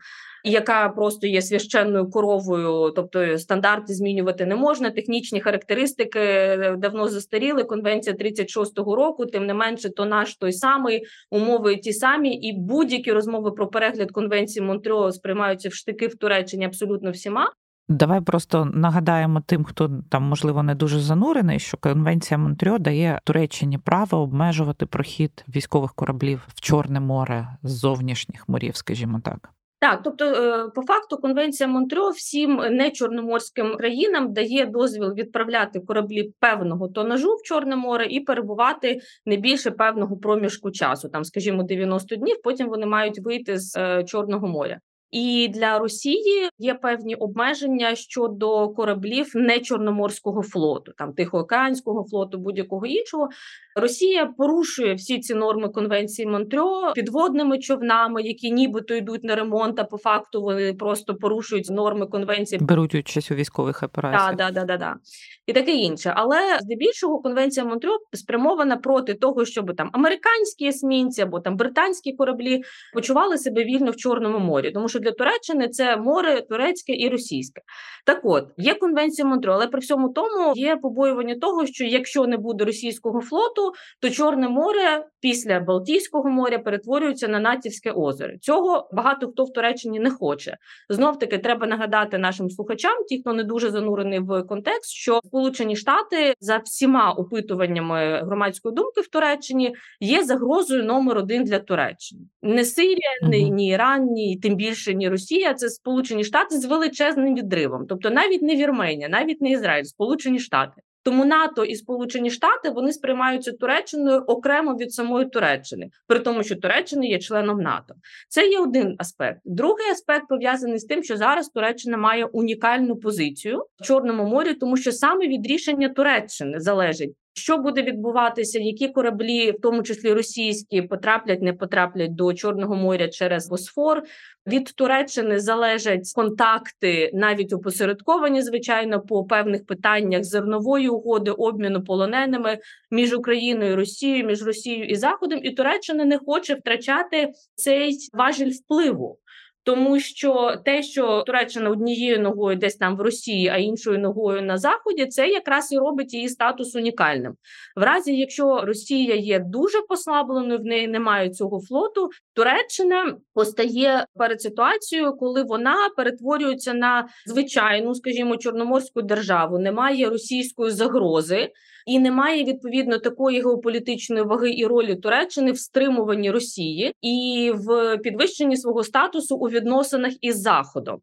яка 0.44 0.88
просто 0.88 1.26
є 1.26 1.42
священною 1.42 2.10
коровою, 2.10 2.92
тобто 2.96 3.38
стандарти 3.38 3.94
змінювати 3.94 4.46
не 4.46 4.56
можна. 4.56 4.90
Технічні 4.90 5.40
характеристики 5.40 6.20
е, 6.20 6.76
давно 6.78 7.08
застаріли. 7.08 7.64
Конвенція 7.64 8.16
36-го 8.16 8.96
року, 8.96 9.26
тим 9.26 9.46
не 9.46 9.54
менше, 9.54 9.90
то 9.90 10.04
наш 10.04 10.36
той 10.36 10.52
самий 10.52 11.04
умови 11.30 11.76
ті 11.76 11.92
самі, 11.92 12.34
і 12.34 12.52
будь-які 12.52 13.12
розмови 13.12 13.50
про 13.50 13.66
перегляд 13.66 14.10
конвенції 14.10 14.66
Монтрьо 14.66 15.12
сприймаються 15.12 15.68
в 15.68 15.74
штики 15.74 16.06
в 16.06 16.14
Туреччині 16.14 16.64
абсолютно 16.64 17.10
всіма. 17.10 17.50
Давай 17.88 18.20
просто 18.20 18.64
нагадаємо 18.64 19.42
тим, 19.46 19.64
хто 19.64 19.90
там 20.10 20.22
можливо 20.22 20.62
не 20.62 20.74
дуже 20.74 21.00
занурений, 21.00 21.58
що 21.58 21.76
конвенція 21.76 22.38
Монтрьо 22.38 22.78
дає 22.78 23.20
Туреччині 23.24 23.78
право 23.78 24.18
обмежувати 24.18 24.86
прохід 24.86 25.44
військових 25.48 25.94
кораблів 25.94 26.42
в 26.48 26.60
Чорне 26.60 27.00
море 27.00 27.48
з 27.62 27.70
зовнішніх 27.70 28.48
морів, 28.48 28.76
скажімо 28.76 29.20
так. 29.24 29.50
Так, 29.78 30.00
тобто, 30.04 30.24
е, 30.24 30.68
по 30.74 30.82
факту, 30.82 31.16
конвенція 31.16 31.68
Монтрьо 31.68 32.10
всім 32.10 32.56
нечорноморським 32.56 33.76
країнам 33.76 34.32
дає 34.32 34.66
дозвіл 34.66 35.14
відправляти 35.14 35.80
кораблі 35.80 36.32
певного 36.40 36.88
тонажу 36.88 37.34
в 37.34 37.42
Чорне 37.42 37.76
море 37.76 38.06
і 38.06 38.20
перебувати 38.20 39.00
не 39.26 39.36
більше 39.36 39.70
певного 39.70 40.16
проміжку 40.16 40.70
часу, 40.70 41.08
там, 41.08 41.24
скажімо, 41.24 41.62
90 41.62 42.16
днів. 42.16 42.36
Потім 42.44 42.68
вони 42.68 42.86
мають 42.86 43.18
вийти 43.18 43.58
з 43.58 43.76
е, 43.76 44.04
Чорного 44.04 44.48
моря. 44.48 44.80
І 45.14 45.48
для 45.48 45.78
Росії 45.78 46.48
є 46.58 46.74
певні 46.74 47.14
обмеження 47.14 47.94
щодо 47.94 48.68
кораблів 48.68 49.32
не 49.34 49.60
Чорноморського 49.60 50.42
флоту, 50.42 50.92
там 50.98 51.12
Тихоокеанського 51.12 52.04
флоту, 52.10 52.38
будь-якого 52.38 52.86
іншого. 52.86 53.28
Росія 53.76 54.26
порушує 54.26 54.94
всі 54.94 55.18
ці 55.18 55.34
норми 55.34 55.68
конвенції 55.68 56.26
Монтрьо 56.26 56.92
підводними 56.94 57.58
човнами, 57.58 58.22
які 58.22 58.50
нібито 58.50 58.94
йдуть 58.94 59.24
на 59.24 59.36
ремонт, 59.36 59.78
а 59.78 59.84
по 59.84 59.98
факту 59.98 60.42
вони 60.42 60.74
просто 60.74 61.14
порушують 61.14 61.70
норми 61.70 62.06
конвенції. 62.06 62.60
Беруть 62.62 62.94
участь 62.94 63.30
у 63.30 63.34
військових 63.34 63.82
операціях. 63.82 64.36
Да, 64.36 64.50
да, 64.50 64.64
да, 64.64 64.76
да, 64.76 64.96
і 65.46 65.52
таке 65.52 65.72
інше. 65.72 66.12
Але 66.16 66.58
здебільшого 66.60 67.18
конвенція 67.18 67.66
Монтрьо 67.66 67.98
спрямована 68.12 68.76
проти 68.76 69.14
того, 69.14 69.44
щоб 69.44 69.76
там 69.76 69.90
американські 69.92 70.66
есмінці 70.66 71.22
або 71.22 71.40
там 71.40 71.56
британські 71.56 72.12
кораблі 72.12 72.62
почували 72.94 73.38
себе 73.38 73.64
вільно 73.64 73.90
в 73.90 73.96
Чорному 73.96 74.38
морі, 74.38 74.70
тому 74.70 74.88
що 74.88 74.98
для 74.98 75.10
Туреччини 75.12 75.68
це 75.68 75.96
море 75.96 76.42
турецьке 76.48 76.92
і 76.92 77.08
російське. 77.08 77.62
Так, 78.06 78.20
от 78.24 78.48
є 78.56 78.74
конвенція 78.74 79.28
Монтрьо, 79.28 79.52
але 79.52 79.66
при 79.66 79.80
всьому 79.80 80.08
тому 80.08 80.52
є 80.56 80.76
побоювання 80.76 81.34
того, 81.40 81.66
що 81.66 81.84
якщо 81.84 82.26
не 82.26 82.36
буде 82.36 82.64
російського 82.64 83.20
флоту 83.20 83.72
то 84.00 84.10
Чорне 84.10 84.48
море 84.48 85.06
після 85.20 85.60
Балтійського 85.60 86.30
моря 86.30 86.58
перетворюється 86.58 87.28
на 87.28 87.40
Натівське 87.40 87.90
озеро. 87.90 88.38
Цього 88.40 88.88
багато 88.92 89.28
хто 89.28 89.44
в 89.44 89.52
Туреччині 89.52 90.00
не 90.00 90.10
хоче. 90.10 90.56
Знов 90.88 91.18
таки 91.18 91.38
треба 91.38 91.66
нагадати 91.66 92.18
нашим 92.18 92.50
слухачам, 92.50 93.04
ті, 93.08 93.20
хто 93.20 93.32
не 93.32 93.44
дуже 93.44 93.70
занурений 93.70 94.20
в 94.20 94.42
контекст, 94.42 94.90
що 94.90 95.20
Сполучені 95.34 95.76
Штати 95.76 96.34
за 96.40 96.56
всіма 96.58 97.12
опитуваннями 97.12 98.22
громадської 98.24 98.74
думки 98.74 99.00
в 99.00 99.08
Туреччині 99.08 99.74
є 100.00 100.24
загрозою 100.24 100.84
номер 100.84 101.18
один 101.18 101.44
для 101.44 101.58
Туреччини. 101.58 102.20
Не 102.42 102.64
Сирія, 102.64 103.18
ні, 103.22 103.50
ні 103.50 103.68
Іран, 103.68 104.04
ні 104.04 104.38
тим 104.42 104.54
більше 104.54 104.94
ні 104.94 105.08
Росія. 105.08 105.54
Це 105.54 105.68
Сполучені 105.68 106.24
Штати 106.24 106.58
з 106.58 106.64
величезним 106.64 107.34
відривом, 107.34 107.86
тобто 107.88 108.10
навіть 108.10 108.42
не 108.42 108.56
Вірменія, 108.56 109.08
навіть 109.08 109.40
не 109.40 109.50
Ізраїль, 109.50 109.84
Сполучені 109.84 110.38
Штати. 110.38 110.82
Тому 111.04 111.24
НАТО 111.24 111.64
і 111.64 111.74
Сполучені 111.74 112.30
Штати 112.30 112.70
вони 112.70 112.92
сприймаються 112.92 113.52
Туреччиною 113.52 114.20
окремо 114.20 114.74
від 114.74 114.92
самої 114.92 115.26
Туреччини, 115.26 115.90
при 116.06 116.18
тому, 116.18 116.42
що 116.42 116.56
Туреччина 116.56 117.06
є 117.06 117.18
членом 117.18 117.60
НАТО. 117.60 117.94
Це 118.28 118.48
є 118.48 118.58
один 118.58 118.94
аспект. 118.98 119.40
Другий 119.44 119.90
аспект 119.90 120.28
пов'язаний 120.28 120.78
з 120.78 120.84
тим, 120.84 121.02
що 121.02 121.16
зараз 121.16 121.48
Туреччина 121.48 121.96
має 121.96 122.24
унікальну 122.24 122.96
позицію 122.96 123.64
в 123.80 123.84
Чорному 123.84 124.24
морі, 124.24 124.54
тому 124.54 124.76
що 124.76 124.92
саме 124.92 125.28
від 125.28 125.46
рішення 125.46 125.88
Туреччини 125.88 126.60
залежить. 126.60 127.14
Що 127.36 127.58
буде 127.58 127.82
відбуватися, 127.82 128.58
які 128.58 128.88
кораблі, 128.88 129.50
в 129.50 129.60
тому 129.60 129.82
числі 129.82 130.12
російські, 130.12 130.82
потраплять, 130.82 131.42
не 131.42 131.52
потраплять 131.52 132.14
до 132.14 132.34
Чорного 132.34 132.74
моря 132.74 133.08
через 133.08 133.48
Босфор, 133.48 134.02
від 134.46 134.64
Туреччини 134.64 135.38
залежать 135.38 136.12
контакти, 136.14 137.10
навіть 137.14 137.52
опосередковані, 137.52 138.42
звичайно, 138.42 139.00
по 139.00 139.24
певних 139.24 139.66
питаннях 139.66 140.24
зернової 140.24 140.88
угоди, 140.88 141.30
обміну 141.30 141.84
полоненими 141.84 142.58
між 142.90 143.14
Україною 143.14 143.76
Росією, 143.76 144.26
між 144.26 144.42
Росією 144.42 144.84
і 144.84 144.94
Заходом, 144.94 145.40
і 145.42 145.50
Туреччина 145.50 146.04
не 146.04 146.18
хоче 146.18 146.54
втрачати 146.54 147.32
цей 147.54 147.98
важіль 148.12 148.52
впливу. 148.52 149.18
Тому 149.64 150.00
що 150.00 150.56
те, 150.64 150.82
що 150.82 151.22
Туреччина 151.26 151.70
однією 151.70 152.20
ногою 152.20 152.56
десь 152.56 152.76
там 152.76 152.96
в 152.96 153.00
Росії, 153.00 153.48
а 153.48 153.56
іншою 153.56 153.98
ногою 153.98 154.42
на 154.42 154.58
заході, 154.58 155.06
це 155.06 155.28
якраз 155.28 155.72
і 155.72 155.78
робить 155.78 156.14
її 156.14 156.28
статус 156.28 156.74
унікальним. 156.74 157.34
В 157.76 157.82
разі, 157.82 158.16
якщо 158.16 158.60
Росія 158.64 159.14
є 159.14 159.38
дуже 159.38 159.82
послабленою, 159.88 160.58
в 160.58 160.64
неї 160.64 160.88
немає 160.88 161.30
цього 161.30 161.60
флоту. 161.60 162.10
Туреччина 162.32 163.16
постає 163.34 164.06
перед 164.14 164.42
ситуацією, 164.42 165.12
коли 165.12 165.42
вона 165.42 165.76
перетворюється 165.96 166.74
на 166.74 167.08
звичайну, 167.26 167.94
скажімо, 167.94 168.36
чорноморську 168.36 169.02
державу, 169.02 169.58
немає 169.58 170.10
російської 170.10 170.70
загрози 170.70 171.50
і 171.86 171.98
немає 171.98 172.44
відповідно 172.44 172.98
такої 172.98 173.40
геополітичної 173.40 174.22
ваги 174.22 174.50
і 174.50 174.66
ролі 174.66 174.96
Туреччини 174.96 175.52
в 175.52 175.58
стримуванні 175.58 176.30
Росії 176.30 176.94
і 177.02 177.52
в 177.54 177.98
підвищенні 177.98 178.56
свого 178.56 178.84
статусу 178.84 179.36
у 179.36 179.48
відносинах 179.48 180.12
із 180.20 180.40
Заходом. 180.40 180.98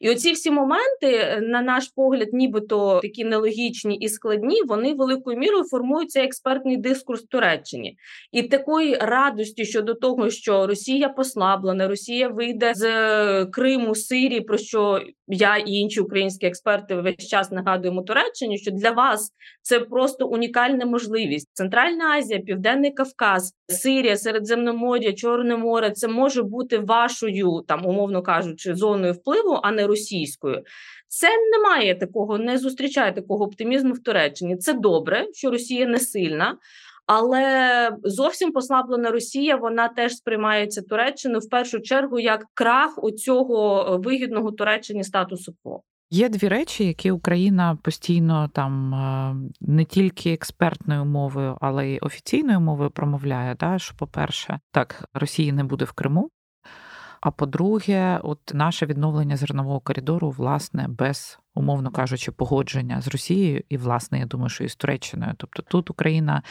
І 0.00 0.10
оці 0.10 0.32
всі 0.32 0.50
моменти, 0.50 1.06
е, 1.12 1.40
на 1.40 1.62
наш 1.62 1.88
погляд, 1.96 2.28
нібито 2.32 3.00
такі 3.02 3.24
нелогічні 3.24 3.96
і 3.96 4.08
складні, 4.08 4.62
вони 4.68 4.94
великою 4.94 5.38
мірою 5.38 5.64
формують 5.64 6.10
цей 6.10 6.24
експертний 6.24 6.76
дискурс 6.76 7.22
Туреччині. 7.22 7.96
І 8.32 8.42
такої 8.42 8.94
радості 8.94 9.64
щодо 9.64 9.94
того, 9.94 10.30
що 10.30 10.66
Росія 10.66 11.08
послаблена, 11.08 11.88
Росія 11.88 12.28
вийде 12.28 12.72
з 12.74 12.82
е, 12.84 13.46
Криму, 13.46 13.94
Сирії, 13.94 14.40
про 14.40 14.58
що 14.58 15.02
я 15.26 15.56
і 15.56 15.70
інші 15.70 16.00
українські 16.00 16.46
експерти 16.46 16.94
весь 16.94 17.28
час 17.28 17.50
нагадуємо 17.50 18.02
Туреччині, 18.02 18.58
що 18.58 18.70
для 18.70 18.90
вас 18.90 19.30
це 19.62 19.80
просто 19.80 20.26
унікальна 20.26 20.86
можливість. 20.86 21.48
Центральна 21.52 22.04
Азія, 22.04 22.40
Південний 22.40 22.90
Кавказ, 22.90 23.52
Сирія, 23.68 24.16
Середземномор'я, 24.16 25.12
Чорне 25.12 25.56
море 25.56 25.90
це 25.90 26.08
може 26.08 26.42
бути 26.42 26.78
вашою, 26.78 27.64
там 27.68 27.86
умовно 27.86 28.22
кажучи, 28.22 28.74
зоною 28.74 29.12
впливу, 29.12 29.60
а 29.62 29.72
не 29.72 29.86
російською. 29.86 30.62
Це 31.08 31.28
немає 31.52 31.94
такого, 31.94 32.38
не 32.38 32.58
зустрічає 32.58 33.12
такого 33.12 33.44
оптимізму 33.44 33.92
в 33.92 34.02
Туреччині. 34.02 34.56
Це 34.56 34.72
добре, 34.72 35.26
що 35.32 35.50
Росія 35.50 35.86
не 35.86 35.98
сильна. 35.98 36.56
Але 37.06 37.90
зовсім 38.04 38.52
послаблена 38.52 39.10
Росія, 39.10 39.56
вона 39.56 39.88
теж 39.88 40.12
сприймається 40.12 40.82
Туреччиною 40.82 41.40
в 41.40 41.48
першу 41.48 41.80
чергу 41.80 42.18
як 42.18 42.46
крах 42.54 43.04
оцього 43.04 43.84
вигідного 44.04 44.52
Туреччині 44.52 45.04
статусу 45.04 45.54
кво. 45.62 45.82
Є 46.10 46.28
дві 46.28 46.48
речі, 46.48 46.84
які 46.84 47.10
Україна 47.10 47.78
постійно 47.82 48.50
там 48.54 48.94
не 49.60 49.84
тільки 49.84 50.32
експертною 50.32 51.04
мовою, 51.04 51.58
але 51.60 51.88
й 51.88 51.98
офіційною 52.02 52.60
мовою 52.60 52.90
промовляє. 52.90 53.56
Да? 53.60 53.78
Що, 53.78 53.94
по-перше, 53.98 54.60
так, 54.70 55.08
Росії 55.14 55.52
не 55.52 55.64
буде 55.64 55.84
в 55.84 55.92
Криму. 55.92 56.30
А 57.22 57.30
по-друге, 57.30 58.20
от 58.22 58.50
наше 58.54 58.86
відновлення 58.86 59.36
зернового 59.36 59.80
коридору, 59.80 60.30
власне, 60.30 60.88
без 60.88 61.38
умовно 61.54 61.90
кажучи, 61.90 62.32
погодження 62.32 63.00
з 63.00 63.08
Росією, 63.08 63.62
і, 63.68 63.76
власне, 63.76 64.18
я 64.18 64.26
думаю, 64.26 64.48
що 64.48 64.64
і 64.64 64.68
з 64.68 64.76
Туреччиною. 64.76 65.32
Тобто 65.36 65.62
тут 65.62 65.90
Україна 65.90 66.42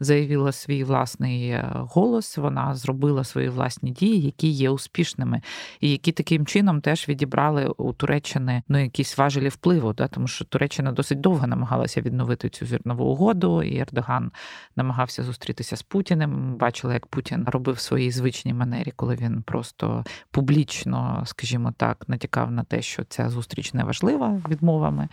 заявила 0.00 0.52
свій 0.52 0.84
власний 0.84 1.48
е, 1.48 1.70
голос, 1.74 2.38
вона 2.38 2.74
зробила 2.74 3.24
свої 3.24 3.48
власні 3.48 3.90
дії, 3.90 4.20
які 4.20 4.48
є 4.48 4.70
успішними, 4.70 5.42
і 5.80 5.90
які 5.90 6.12
таким 6.12 6.46
чином 6.46 6.80
теж 6.80 7.08
відібрали 7.08 7.66
у 7.66 7.92
Туреччини 7.92 8.62
ну 8.68 8.78
якісь 8.82 9.18
важелі 9.18 9.48
впливу, 9.48 9.92
да, 9.92 10.08
тому 10.08 10.26
що 10.26 10.44
Туреччина 10.44 10.92
досить 10.92 11.20
довго 11.20 11.46
намагалася 11.46 12.00
відновити 12.00 12.48
цю 12.48 12.66
зернову 12.66 13.04
угоду, 13.04 13.62
і 13.62 13.78
Ердоган 13.78 14.32
намагався 14.76 15.22
зустрітися 15.22 15.76
з 15.76 15.82
Путіним. 15.82 16.54
Бачили, 16.54 16.94
як 16.94 17.06
Путін 17.06 17.44
робив 17.46 17.78
свої 17.78 18.10
звичні 18.10 18.54
манері, 18.54 18.92
коли 18.96 19.14
він 19.14 19.42
просто 19.42 20.04
публічно, 20.30 21.22
скажімо 21.26 21.72
так, 21.76 22.04
натякав 22.08 22.50
на 22.50 22.64
те, 22.64 22.82
що 22.82 23.04
ця 23.04 23.28
зустріч 23.28 23.74
не 23.74 23.84
важлива 23.84 24.42
відмовами. 24.48 25.08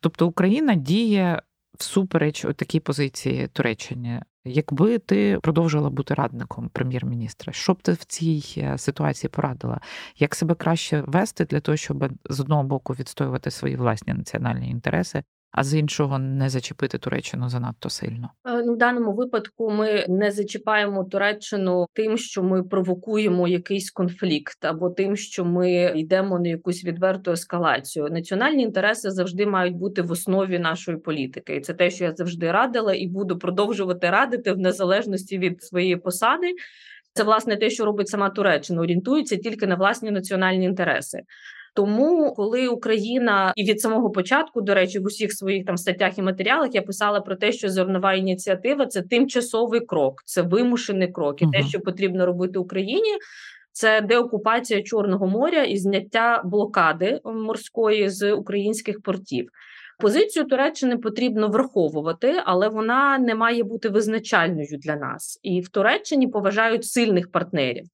Тобто 0.00 0.26
Україна 0.26 0.74
діє 0.74 1.42
всупереч 1.78 2.46
такій 2.56 2.80
позиції 2.80 3.48
Туреччині. 3.48 4.20
Якби 4.44 4.98
ти 4.98 5.38
продовжила 5.42 5.90
бути 5.90 6.14
радником 6.14 6.68
прем'єр-міністра, 6.68 7.52
що 7.52 7.72
б 7.72 7.82
ти 7.82 7.92
в 7.92 8.04
цій 8.04 8.44
е, 8.58 8.78
ситуації 8.78 9.30
порадила? 9.30 9.80
Як 10.18 10.34
себе 10.34 10.54
краще 10.54 11.04
вести 11.06 11.44
для 11.44 11.60
того, 11.60 11.76
щоб 11.76 12.12
з 12.30 12.40
одного 12.40 12.62
боку 12.62 12.92
відстоювати 12.92 13.50
свої 13.50 13.76
власні 13.76 14.14
національні 14.14 14.70
інтереси, 14.70 15.22
а 15.52 15.64
з 15.64 15.74
іншого 15.74 16.18
не 16.18 16.48
зачепити 16.48 16.98
Туреччину 16.98 17.48
занадто 17.48 17.90
сильно. 17.90 18.30
Е, 18.44 18.62
ну, 18.62 18.74
в 18.74 18.76
даному 18.76 19.12
випадку 19.12 19.70
ми 19.70 20.06
не 20.08 20.30
зачіпаємо 20.30 21.04
Туреччину 21.04 21.86
тим, 21.92 22.16
що 22.16 22.42
ми 22.42 22.62
провокуємо 22.62 23.48
якийсь 23.48 23.90
конфлікт, 23.90 24.64
або 24.64 24.90
тим, 24.90 25.16
що 25.16 25.44
ми 25.44 25.92
йдемо 25.96 26.38
на 26.38 26.48
якусь 26.48 26.84
відверту 26.84 27.30
ескалацію. 27.30 28.08
Національні 28.10 28.62
інтереси 28.62 29.10
завжди 29.10 29.46
мають 29.46 29.76
бути 29.76 30.02
в 30.02 30.10
основі 30.10 30.58
нашої 30.58 30.98
політики, 30.98 31.56
і 31.56 31.60
це 31.60 31.74
те, 31.74 31.90
що 31.90 32.04
я 32.04 32.12
завжди 32.16 32.52
радила, 32.52 32.94
і 32.94 33.06
буду 33.06 33.38
продовжувати 33.38 34.10
радити 34.10 34.52
в 34.52 34.58
незалежності 34.58 35.38
від 35.38 35.62
своєї 35.62 35.96
посади. 35.96 36.54
Це 37.16 37.24
власне 37.24 37.56
те, 37.56 37.70
що 37.70 37.84
робить 37.84 38.08
сама 38.08 38.30
Туреччина, 38.30 38.80
орієнтується 38.80 39.36
тільки 39.36 39.66
на 39.66 39.74
власні 39.74 40.10
національні 40.10 40.64
інтереси. 40.64 41.20
Тому, 41.76 42.34
коли 42.34 42.68
Україна 42.68 43.52
і 43.56 43.64
від 43.64 43.80
самого 43.80 44.10
початку, 44.10 44.60
до 44.60 44.74
речі, 44.74 44.98
в 44.98 45.04
усіх 45.04 45.32
своїх 45.32 45.64
там 45.64 45.76
статтях 45.76 46.18
і 46.18 46.22
матеріалах 46.22 46.74
я 46.74 46.82
писала 46.82 47.20
про 47.20 47.36
те, 47.36 47.52
що 47.52 47.68
зернова 47.68 48.14
ініціатива 48.14 48.86
це 48.86 49.02
тимчасовий 49.02 49.80
крок, 49.80 50.22
це 50.24 50.42
вимушений 50.42 51.12
крок, 51.12 51.42
і 51.42 51.44
uh 51.44 51.50
те, 51.50 51.62
що 51.62 51.80
потрібно 51.80 52.26
робити 52.26 52.58
Україні. 52.58 53.10
Це 53.72 54.00
деокупація 54.00 54.82
Чорного 54.82 55.26
моря 55.26 55.62
і 55.62 55.76
зняття 55.76 56.42
блокади 56.44 57.20
морської 57.24 58.08
з 58.08 58.32
українських 58.32 59.02
портів. 59.02 59.48
Позицію 59.98 60.44
Туреччини 60.44 60.96
потрібно 60.96 61.48
враховувати, 61.48 62.42
але 62.44 62.68
вона 62.68 63.18
не 63.18 63.34
має 63.34 63.62
бути 63.62 63.88
визначальною 63.88 64.78
для 64.78 64.96
нас. 64.96 65.40
І 65.42 65.60
в 65.60 65.68
Туреччині 65.68 66.28
поважають 66.28 66.84
сильних 66.84 67.30
партнерів. 67.30 67.84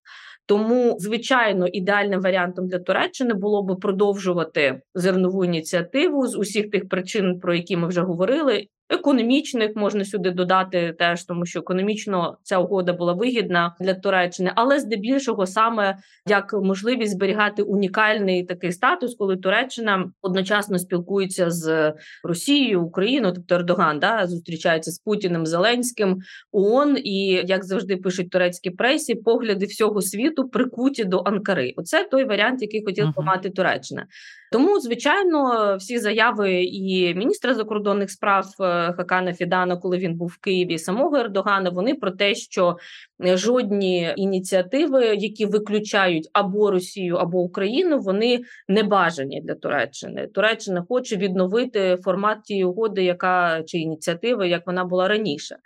Тому, 0.47 0.97
звичайно, 0.99 1.67
ідеальним 1.67 2.21
варіантом 2.21 2.69
для 2.69 2.79
Туреччини 2.79 3.35
було 3.35 3.63
би 3.63 3.77
продовжувати 3.77 4.81
зернову 4.95 5.45
ініціативу 5.45 6.27
з 6.27 6.37
усіх 6.37 6.71
тих 6.71 6.89
причин, 6.89 7.41
про 7.41 7.55
які 7.55 7.77
ми 7.77 7.89
вже 7.89 8.01
говорили, 8.01 8.67
економічних 8.93 9.71
можна 9.77 10.05
сюди 10.05 10.31
додати 10.31 10.95
теж, 10.99 11.25
тому 11.25 11.47
що 11.47 11.59
економічно 11.59 12.39
ця 12.43 12.59
угода 12.59 12.93
була 12.93 13.13
вигідна 13.13 13.77
для 13.81 13.95
Туреччини, 13.95 14.53
але 14.55 14.81
здебільшого 14.81 15.47
саме 15.47 15.97
як 16.27 16.53
можливість 16.53 17.13
зберігати 17.13 17.63
унікальний 17.63 18.45
такий 18.45 18.73
статус, 18.73 19.15
коли 19.15 19.37
Туреччина 19.37 20.11
одночасно 20.23 20.79
спілкується 20.79 21.51
з 21.51 21.93
Росією, 22.25 22.83
Україною, 22.83 23.35
тобто 23.35 23.55
Ердоган 23.55 23.99
да, 23.99 24.27
зустрічається 24.27 24.91
з 24.91 24.99
Путіним 24.99 25.47
Зеленським 25.47 26.19
ООН, 26.53 26.99
і 27.05 27.43
як 27.47 27.65
завжди 27.65 27.97
пишуть 27.97 28.31
турецькі 28.31 28.71
пресі, 28.71 29.15
погляди 29.15 29.67
всього 29.67 30.03
світу 30.03 30.49
прикуті 30.49 31.05
до 31.05 31.23
Анкари. 31.25 31.73
Оце 31.77 32.05
той 32.05 32.25
варіант, 32.25 32.63
який 32.63 32.85
хотів 32.85 33.05
uh-huh. 33.05 33.23
мати 33.23 33.51
Туреччина. 33.51 34.07
Тому, 34.53 34.81
звичайно, 34.81 35.77
всі 35.77 35.99
заяви 35.99 36.63
і 36.63 37.15
міністра 37.15 37.55
закордонних 37.55 38.11
справ 38.11 38.47
е, 38.61 38.82
Хакана 38.97 39.35
Фідана, 39.35 39.77
коли 39.77 39.99
він 39.99 40.15
був 40.15 40.29
в 40.29 40.39
Києві, 40.39 40.79
самого 40.79 41.17
Ердогана, 41.17 41.71
вони 41.71 41.95
про 41.95 42.11
те, 42.11 42.35
що 42.35 42.77
е, 43.25 43.37
жодні 43.37 44.15
ініціативи, 44.17 45.07
які 45.07 45.47
виключають 45.47 46.29
або 46.33 46.71
Росію, 46.71 47.17
або 47.17 47.39
Україну, 47.39 47.99
вони 47.99 48.41
не 48.69 48.83
бажані 48.83 49.41
для 49.41 49.55
Туреччини. 49.55 50.27
Туреччина 50.27 50.85
хоче 50.89 51.17
відновити 51.17 51.99
формат 52.05 52.43
тієї 52.43 52.65
угоди, 52.65 53.05
яка 53.05 53.63
чи 53.67 53.79
ініціативи, 53.79 54.49
як 54.49 54.67
вона 54.67 54.85
була 54.85 55.09
раніше. 55.09 55.57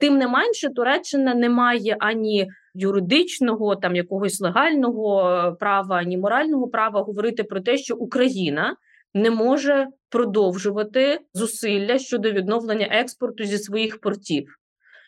Тим 0.00 0.18
не 0.18 0.28
менше, 0.28 0.70
Туреччина 0.70 1.34
не 1.34 1.48
має 1.48 1.96
ані 2.00 2.50
юридичного, 2.74 3.76
там 3.76 3.96
якогось 3.96 4.40
легального 4.40 5.30
е, 5.30 5.52
права, 5.52 6.02
ні 6.02 6.18
морального 6.18 6.68
права 6.68 7.02
говорити 7.02 7.44
про 7.44 7.60
те, 7.60 7.76
що 7.76 7.96
Україна 7.96 8.76
не 9.14 9.30
може 9.30 9.86
продовжувати 10.10 11.20
зусилля 11.34 11.98
щодо 11.98 12.30
відновлення 12.30 12.88
експорту 12.90 13.44
зі 13.44 13.58
своїх 13.58 14.00
портів. 14.00 14.58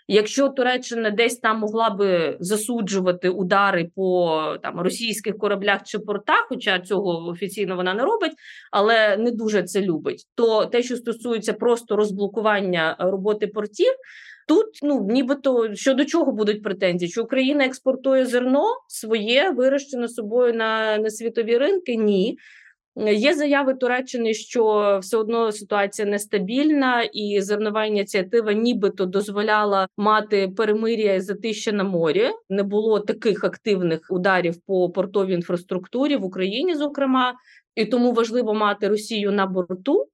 Якщо 0.09 0.49
Туреччина 0.49 1.11
десь 1.11 1.38
там 1.38 1.59
могла 1.59 1.90
би 1.90 2.37
засуджувати 2.40 3.29
удари 3.29 3.90
по 3.95 4.57
там 4.62 4.81
російських 4.81 5.38
кораблях 5.38 5.83
чи 5.85 5.99
портах, 5.99 6.47
хоча 6.49 6.81
цього 6.81 7.29
офіційно 7.29 7.77
вона 7.77 7.95
не 7.95 8.03
робить, 8.03 8.33
але 8.73 9.16
не 9.16 9.31
дуже 9.31 9.62
це 9.62 9.81
любить, 9.81 10.25
то 10.35 10.66
те, 10.66 10.83
що 10.83 10.97
стосується 10.97 11.53
просто 11.53 11.97
розблокування 11.97 12.97
роботи 12.99 13.47
портів, 13.47 13.92
Тут 14.49 14.66
ну 14.83 15.07
нібито 15.11 15.75
щодо 15.75 16.05
чого 16.05 16.33
будуть 16.33 16.62
претензії, 16.62 17.11
що 17.11 17.23
Україна 17.23 17.64
експортує 17.64 18.27
зерно 18.27 18.64
своє 18.88 19.51
вирощене 19.51 20.09
собою 20.09 20.55
на, 20.55 20.99
на 20.99 21.11
світові 21.11 21.59
ринки? 21.59 21.97
Ні. 21.97 22.38
Є 22.97 23.35
заяви 23.35 23.75
Туреччини, 23.75 24.35
що 24.35 24.99
все 25.03 25.17
одно 25.17 25.53
ситуація 25.53 26.09
нестабільна, 26.09 27.03
і 27.03 27.41
зернова 27.41 27.85
ініціатива, 27.85 28.53
нібито 28.53 29.07
дозволяла 29.07 29.89
мати 29.97 30.49
перемир'я 30.49 31.15
і 31.15 31.21
затища 31.21 31.73
на 31.73 31.85
морі. 31.85 32.31
Не 32.51 32.63
було 32.63 33.01
таких 33.01 33.45
активних 33.45 34.01
ударів 34.11 34.57
по 34.67 34.91
портовій 34.91 35.35
інфраструктурі 35.35 36.17
в 36.17 36.25
Україні, 36.25 36.75
зокрема, 36.75 37.35
і 37.75 37.85
тому 37.85 38.13
важливо 38.13 38.55
мати 38.55 38.89
Росію 38.89 39.33
на 39.33 39.47
борту. 39.47 40.09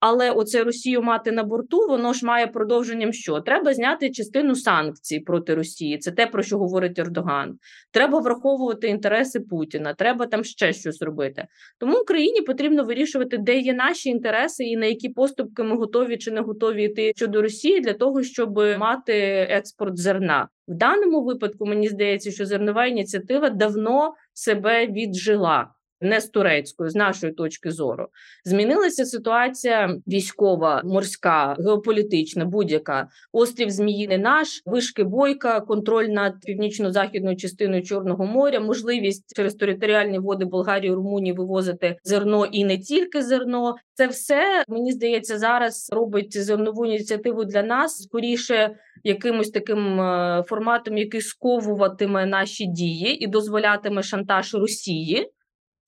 Але 0.00 0.30
оце 0.30 0.64
Росію 0.64 1.02
мати 1.02 1.32
на 1.32 1.44
борту, 1.44 1.86
воно 1.88 2.12
ж 2.12 2.26
має 2.26 2.46
продовженням, 2.46 3.12
що 3.12 3.40
треба 3.40 3.74
зняти 3.74 4.10
частину 4.10 4.54
санкцій 4.54 5.20
проти 5.20 5.54
Росії. 5.54 5.98
Це 5.98 6.10
те, 6.10 6.26
про 6.26 6.42
що 6.42 6.58
говорить 6.58 6.98
Ердоган. 6.98 7.58
Треба 7.90 8.20
враховувати 8.20 8.88
інтереси 8.88 9.40
Путіна, 9.40 9.94
треба 9.94 10.26
там 10.26 10.44
ще 10.44 10.72
щось 10.72 11.02
робити. 11.02 11.46
Тому 11.78 12.00
Україні 12.00 12.40
потрібно 12.40 12.84
вирішувати, 12.84 13.38
де 13.38 13.58
є 13.58 13.72
наші 13.72 14.08
інтереси 14.08 14.64
і 14.64 14.76
на 14.76 14.86
які 14.86 15.08
поступки 15.08 15.62
ми 15.62 15.76
готові 15.76 16.16
чи 16.16 16.30
не 16.30 16.40
готові 16.40 16.84
йти 16.84 17.12
щодо 17.16 17.42
Росії 17.42 17.80
для 17.80 17.92
того, 17.92 18.22
щоб 18.22 18.56
мати 18.78 19.12
експорт 19.50 19.98
зерна. 19.98 20.48
В 20.68 20.74
даному 20.74 21.24
випадку 21.24 21.66
мені 21.66 21.88
здається, 21.88 22.30
що 22.30 22.46
зернова 22.46 22.86
ініціатива 22.86 23.50
давно 23.50 24.14
себе 24.34 24.86
віджила 24.86 25.68
не 26.00 26.20
з 26.20 26.28
турецькою, 26.28 26.90
з 26.90 26.94
нашої 26.94 27.32
точки 27.32 27.70
зору, 27.70 28.08
змінилася 28.44 29.04
ситуація 29.04 29.96
військова, 30.06 30.82
морська, 30.84 31.56
геополітична, 31.58 32.44
будь-яка 32.44 33.08
острів 33.32 33.70
Зміїний 33.70 34.18
наш, 34.18 34.62
вишки 34.66 35.04
бойка, 35.04 35.60
контроль 35.60 36.06
над 36.06 36.40
північно-західною 36.40 37.36
частиною 37.36 37.82
Чорного 37.82 38.26
моря, 38.26 38.60
можливість 38.60 39.36
через 39.36 39.54
територіальні 39.54 40.18
води 40.18 40.44
Болгарії 40.44 40.92
Румунії 40.92 41.32
вивозити 41.32 41.96
зерно 42.04 42.46
і 42.46 42.64
не 42.64 42.78
тільки 42.78 43.22
зерно. 43.22 43.74
Це 43.94 44.06
все 44.06 44.64
мені 44.68 44.92
здається 44.92 45.38
зараз 45.38 45.90
робить 45.92 46.42
зернову 46.42 46.86
ініціативу 46.86 47.44
для 47.44 47.62
нас 47.62 48.02
скоріше. 48.02 48.76
Якимось 49.04 49.50
таким 49.50 50.00
е, 50.00 50.44
форматом, 50.46 50.98
який 50.98 51.20
сковуватиме 51.20 52.26
наші 52.26 52.66
дії 52.66 53.24
і 53.24 53.26
дозволятиме 53.26 54.02
шантаж 54.02 54.54
Росії, 54.54 55.30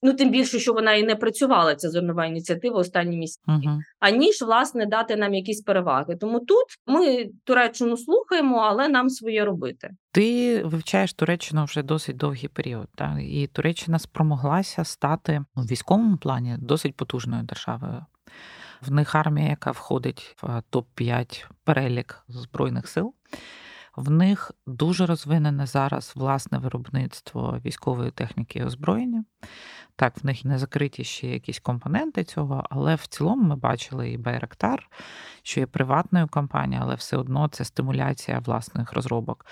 Ну, 0.05 0.13
тим 0.13 0.31
більше, 0.31 0.59
що 0.59 0.73
вона 0.73 0.93
і 0.93 1.03
не 1.03 1.17
працювала 1.17 1.75
ця 1.75 1.91
зернова 1.91 2.27
ініціатива 2.27 2.79
останні 2.79 3.17
місяці, 3.17 3.45
uh-huh. 3.49 3.79
аніж 4.01 4.43
власне 4.43 4.87
дати 4.87 5.17
нам 5.17 5.35
якісь 5.35 5.61
переваги. 5.61 6.17
Тому 6.17 6.41
тут 6.41 6.67
ми 6.87 7.27
Туреччину 7.45 7.97
слухаємо, 7.97 8.59
але 8.59 8.89
нам 8.89 9.11
своє 9.11 9.45
робити. 9.45 9.91
Ти 10.13 10.63
вивчаєш 10.65 11.15
Туреччину 11.15 11.65
вже 11.65 11.83
досить 11.83 12.17
довгий 12.17 12.49
період, 12.49 12.89
так? 12.95 13.19
і 13.21 13.47
Туреччина 13.47 13.99
спромоглася 13.99 14.85
стати 14.85 15.45
в 15.55 15.67
військовому 15.67 16.17
плані 16.17 16.57
досить 16.59 16.97
потужною 16.97 17.43
державою. 17.43 18.05
В 18.87 18.91
них 18.91 19.15
армія, 19.15 19.49
яка 19.49 19.71
входить 19.71 20.37
в 20.43 20.63
топ 20.71 20.87
5 20.95 21.47
перелік 21.65 22.25
збройних 22.29 22.89
сил. 22.89 23.15
В 23.97 24.11
них 24.11 24.53
дуже 24.67 25.07
розвинене 25.07 25.67
зараз 25.67 26.13
власне 26.17 26.59
виробництво 26.59 27.61
військової 27.65 28.11
техніки 28.11 28.59
і 28.59 28.65
озброєння. 28.65 29.25
Так, 30.03 30.23
в 30.23 30.27
них 30.27 30.45
не 30.45 30.59
закриті 30.59 31.05
ще 31.05 31.27
якісь 31.27 31.59
компоненти 31.59 32.25
цього, 32.25 32.67
але 32.71 32.95
в 32.95 33.07
цілому 33.07 33.43
ми 33.43 33.57
бачили 33.57 34.11
і 34.11 34.19
Байрактар, 34.19 34.89
що 35.43 35.61
є 35.61 35.67
приватною 35.67 36.29
компанією, 36.29 36.85
але 36.87 36.95
все 36.95 37.17
одно 37.17 37.49
це 37.49 37.65
стимуляція 37.65 38.39
власних 38.39 38.93
розробок. 38.93 39.47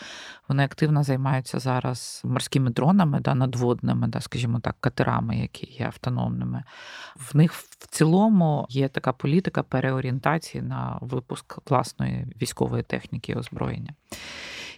Вони 0.49 0.65
активно 0.65 1.03
займаються 1.03 1.59
зараз 1.59 2.23
морськими 2.25 2.71
дронами, 2.71 3.21
да, 3.21 3.35
надводними, 3.35 4.09
да, 4.09 4.21
скажімо 4.21 4.61
так, 4.61 4.77
катерами, 4.81 5.37
які 5.37 5.67
є 5.67 5.87
автономними. 5.87 6.63
В 7.17 7.37
них 7.37 7.53
в 7.53 7.87
цілому 7.91 8.67
є 8.69 8.89
така 8.89 9.13
політика 9.13 9.63
переорієнтації 9.63 10.63
на 10.63 10.99
випуск 11.01 11.71
власної 11.71 12.27
військової 12.43 12.83
техніки 12.83 13.33
і 13.33 13.35
озброєння. 13.35 13.95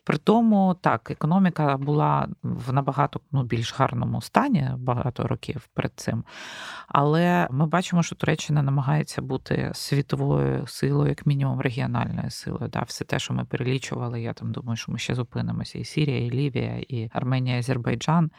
При 0.05 0.19
тому 0.19 0.77
так, 0.81 1.11
економіка 1.11 1.77
була 1.77 2.29
в 2.43 2.73
набагато 2.73 3.21
ну, 3.33 3.45
більш 3.45 3.75
гарному 3.75 4.23
стані 4.23 4.71
багато 4.79 5.27
років 5.27 5.69
перед 5.75 5.93
цим. 5.97 6.25
Але 6.89 7.49
ми 7.51 7.67
бачимо, 7.67 8.03
що 8.03 8.17
Туреччина 8.17 8.63
намагається 8.63 9.23
бути 9.23 9.71
світовою 9.75 10.67
силою, 10.67 11.09
як 11.09 11.27
мінімум 11.27 11.61
регіональною 11.61 12.31
силою. 12.31 12.69
Да, 12.69 12.83
Все 12.83 13.05
те, 13.05 13.19
що 13.19 13.35
ми 13.35 13.45
перелічували, 13.45 14.23
я 14.23 14.33
там 14.33 14.53
думаю, 14.53 14.77
що 14.77 14.93
ми 14.93 14.99
ще 14.99 15.15
зупинимося. 15.15 15.79
І 15.79 15.85
Сірія, 15.85 16.27
і 16.27 16.31
Лівія, 16.31 16.85
і 16.89 17.11
Арменія, 17.13 17.57
і 17.57 17.59
Азербайджан. 17.59 18.31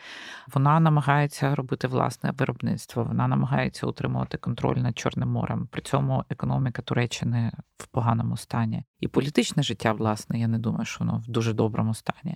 Вона 0.54 0.80
намагається 0.80 1.56
робити 1.56 1.88
власне 1.88 2.34
виробництво. 2.38 3.04
Вона 3.04 3.28
намагається 3.28 3.88
утримувати 3.88 4.38
контроль 4.38 4.78
над 4.78 4.98
Чорним 4.98 5.30
морем. 5.30 5.68
При 5.72 5.82
цьому 5.82 6.24
економіка 6.30 6.82
Туреччини 6.82 7.52
в 7.78 7.88
поганому 7.88 8.38
стані. 8.38 8.84
І 9.00 9.08
політичне 9.08 9.64
життя, 9.64 9.94
власне, 9.94 10.40
я 10.40 10.48
не 10.48 10.60
думаю, 10.60 10.86
що 10.86 11.00
воно 11.00 11.18
в 11.18 11.32
дуже 11.32 11.53
доброму 11.54 11.94
стані. 11.94 12.36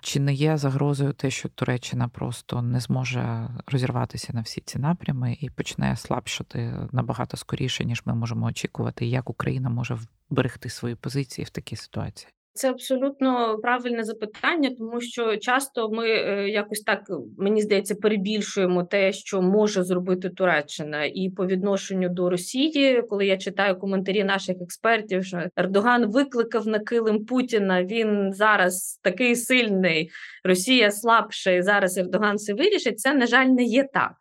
Чи 0.00 0.20
не 0.20 0.34
є 0.34 0.56
загрозою 0.56 1.12
те, 1.12 1.30
що 1.30 1.48
Туреччина 1.48 2.08
просто 2.08 2.62
не 2.62 2.80
зможе 2.80 3.48
розірватися 3.66 4.32
на 4.32 4.40
всі 4.40 4.60
ці 4.60 4.78
напрями 4.78 5.36
і 5.40 5.50
почне 5.50 5.96
слабшати 5.96 6.74
набагато 6.92 7.36
скоріше, 7.36 7.84
ніж 7.84 8.02
ми 8.04 8.14
можемо 8.14 8.46
очікувати, 8.46 9.06
як 9.06 9.30
Україна 9.30 9.70
може 9.70 9.98
вберегти 10.30 10.68
свої 10.68 10.94
позиції 10.94 11.44
в 11.44 11.50
такій 11.50 11.76
ситуації? 11.76 12.32
Це 12.60 12.70
абсолютно 12.70 13.58
правильне 13.58 14.04
запитання, 14.04 14.70
тому 14.78 15.00
що 15.00 15.36
часто 15.36 15.90
ми 15.90 16.08
е, 16.08 16.48
якось 16.48 16.80
так 16.80 17.00
мені 17.38 17.62
здається 17.62 17.94
перебільшуємо 17.94 18.84
те, 18.84 19.12
що 19.12 19.42
може 19.42 19.82
зробити 19.82 20.28
Туреччина, 20.30 21.04
і 21.04 21.30
по 21.36 21.46
відношенню 21.46 22.08
до 22.08 22.30
Росії, 22.30 23.02
коли 23.02 23.26
я 23.26 23.36
читаю 23.36 23.78
коментарі 23.78 24.24
наших 24.24 24.56
експертів, 24.62 25.24
що 25.24 25.42
Ердоган 25.56 26.10
викликав 26.10 26.66
на 26.66 26.78
килим 26.78 27.24
Путіна. 27.24 27.84
Він 27.84 28.32
зараз 28.32 29.00
такий 29.02 29.36
сильний, 29.36 30.10
Росія 30.44 30.90
слабша, 30.90 31.50
і 31.50 31.62
зараз 31.62 31.98
Ердоган 31.98 32.36
все 32.36 32.54
вирішить. 32.54 33.00
Це 33.00 33.14
на 33.14 33.26
жаль 33.26 33.46
не 33.46 33.62
є 33.64 33.88
так. 33.92 34.14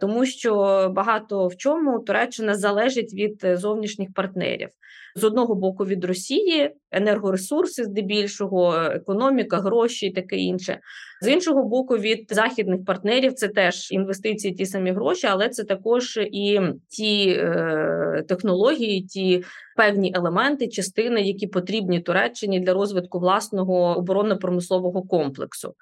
Тому 0.00 0.26
що 0.26 0.54
багато 0.96 1.46
в 1.46 1.56
чому 1.56 2.00
Туреччина 2.00 2.54
залежить 2.54 3.14
від 3.14 3.44
е, 3.44 3.56
зовнішніх 3.56 4.08
партнерів 4.14 4.68
з 5.14 5.24
одного 5.24 5.54
боку 5.54 5.84
від 5.84 6.04
Росії, 6.04 6.70
енергоресурси, 6.94 7.84
здебільшого, 7.84 8.74
економіка, 8.74 9.58
гроші 9.58 10.06
і 10.06 10.12
таке 10.12 10.36
інше. 10.36 10.78
З 11.22 11.28
іншого 11.28 11.64
боку, 11.64 11.96
від 11.96 12.26
західних 12.30 12.84
партнерів 12.84 13.32
це 13.32 13.48
теж 13.48 13.92
інвестиції, 13.92 14.54
ті 14.54 14.66
самі 14.66 14.92
гроші, 14.92 15.26
але 15.30 15.48
це 15.48 15.64
також 15.64 16.16
і 16.16 16.60
ті 16.88 17.28
е, 17.28 18.24
технології, 18.28 19.02
ті 19.02 19.44
певні 19.76 20.12
елементи, 20.16 20.68
частини, 20.68 21.22
які 21.22 21.46
потрібні 21.46 22.00
Туреччині 22.00 22.60
для 22.60 22.72
розвитку 22.72 23.18
власного 23.18 23.98
оборонно-промислового 23.98 25.02
комплексу. 25.02 25.74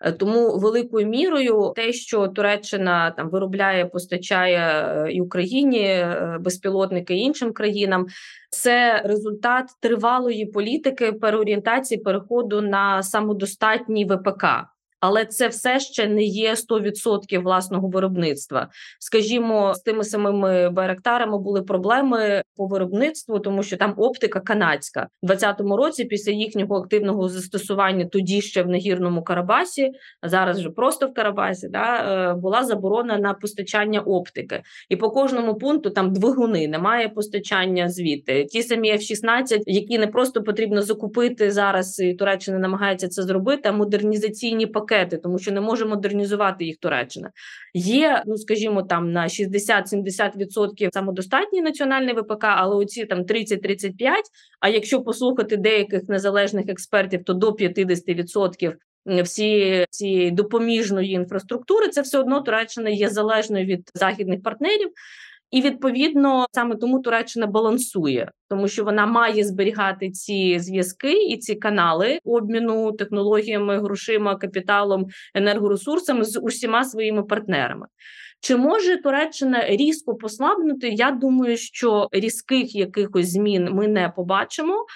Е, 0.00 0.12
тому 0.12 0.58
великою 0.58 1.06
мірою 1.06 1.72
те, 1.76 1.92
що 1.92 2.28
Туреччина 2.28 3.10
там 3.10 3.30
виробляє, 3.30 3.86
постачає 3.86 4.58
е, 4.58 5.12
і 5.12 5.20
Україні 5.20 5.84
е, 5.84 6.36
безпілотники 6.40 7.14
і 7.14 7.18
іншим 7.18 7.52
країнам, 7.52 8.06
це 8.50 9.02
результат 9.04 9.66
тривалої 9.80 10.46
політики 10.46 10.59
переорієнтації 11.20 12.00
переходу 12.00 12.60
на 12.60 13.02
самодостатній 13.02 14.04
ВПК 14.04 14.44
але 15.00 15.24
це 15.24 15.48
все 15.48 15.80
ще 15.80 16.06
не 16.06 16.22
є 16.22 16.54
100% 16.54 17.42
власного 17.42 17.88
виробництва. 17.88 18.68
Скажімо, 18.98 19.74
з 19.74 19.80
тими 19.80 20.04
самими 20.04 20.70
байрактарами 20.70 21.38
були 21.38 21.62
проблеми 21.62 22.42
по 22.56 22.66
виробництву, 22.66 23.38
тому 23.38 23.62
що 23.62 23.76
там 23.76 23.94
оптика 23.96 24.40
канадська 24.40 25.08
У 25.22 25.26
2020 25.26 25.78
році. 25.78 26.04
Після 26.04 26.32
їхнього 26.32 26.76
активного 26.76 27.28
застосування, 27.28 28.04
тоді 28.04 28.40
ще 28.40 28.62
в 28.62 28.68
нагірному 28.68 29.22
Карабасі, 29.22 29.90
а 30.20 30.28
зараз 30.28 30.58
вже 30.58 30.70
просто 30.70 31.06
в 31.06 31.14
Карабасі, 31.14 31.68
да 31.68 31.96
е, 32.30 32.34
була 32.34 32.64
заборона 32.64 33.18
на 33.18 33.34
постачання 33.34 34.00
оптики, 34.00 34.62
і 34.88 34.96
по 34.96 35.10
кожному 35.10 35.54
пункту 35.54 35.90
там 35.90 36.12
двигуни 36.12 36.68
немає 36.68 37.08
постачання 37.08 37.88
звідти. 37.88 38.44
Ті 38.44 38.62
самі 38.62 38.92
F-16, 38.92 39.62
які 39.66 39.98
не 39.98 40.06
просто 40.06 40.42
потрібно 40.42 40.82
закупити 40.82 41.50
зараз, 41.50 41.98
і 41.98 42.14
Туреччина 42.14 42.58
намагається 42.58 43.08
це 43.08 43.22
зробити, 43.22 43.68
а 43.68 43.72
модернізаційні 43.72 44.66
пакети 44.66 44.89
пакети, 44.90 45.16
тому 45.16 45.38
що 45.38 45.52
не 45.52 45.60
може 45.60 45.86
модернізувати 45.86 46.64
їх 46.64 46.76
Туреччина. 46.76 47.30
Є, 47.74 48.22
ну 48.26 48.36
скажімо, 48.36 48.82
там 48.82 49.12
на 49.12 49.24
60-70% 49.24 50.88
самодостатній 50.92 51.62
національний 51.62 52.14
ВПК, 52.14 52.44
але 52.44 52.76
оці 52.76 53.04
там 53.04 53.22
30-35%, 53.22 53.92
А 54.60 54.68
якщо 54.68 55.02
послухати 55.02 55.56
деяких 55.56 56.02
незалежних 56.08 56.68
експертів, 56.68 57.24
то 57.24 57.34
до 57.34 57.50
50% 57.50 58.74
всі 59.22 59.86
цієї 59.90 60.30
допоміжної 60.30 61.10
інфраструктури, 61.10 61.88
це 61.88 62.00
все 62.00 62.18
одно 62.18 62.40
Туреччина 62.40 62.90
є 62.90 63.08
залежною 63.08 63.66
від 63.66 63.90
західних 63.94 64.42
партнерів. 64.42 64.90
І 65.50 65.60
відповідно 65.60 66.46
саме 66.52 66.76
тому 66.76 67.00
Туреччина 67.00 67.46
балансує, 67.46 68.30
тому 68.48 68.68
що 68.68 68.84
вона 68.84 69.06
має 69.06 69.44
зберігати 69.44 70.10
ці 70.10 70.58
зв'язки 70.58 71.12
і 71.12 71.36
ці 71.36 71.54
канали 71.54 72.18
обміну 72.24 72.92
технологіями, 72.92 73.78
грошима, 73.78 74.36
капіталом, 74.36 75.06
енергоресурсами 75.34 76.24
з 76.24 76.40
усіма 76.40 76.84
своїми 76.84 77.22
партнерами. 77.22 77.86
Чи 78.40 78.56
може 78.56 78.96
Туреччина 78.96 79.68
різко 79.68 80.14
послабнути? 80.14 80.88
Я 80.88 81.10
думаю, 81.10 81.56
що 81.56 82.08
різких 82.12 82.74
якихось 82.74 83.30
змін 83.30 83.68
ми 83.72 83.88
не 83.88 84.08
побачимо. 84.08 84.86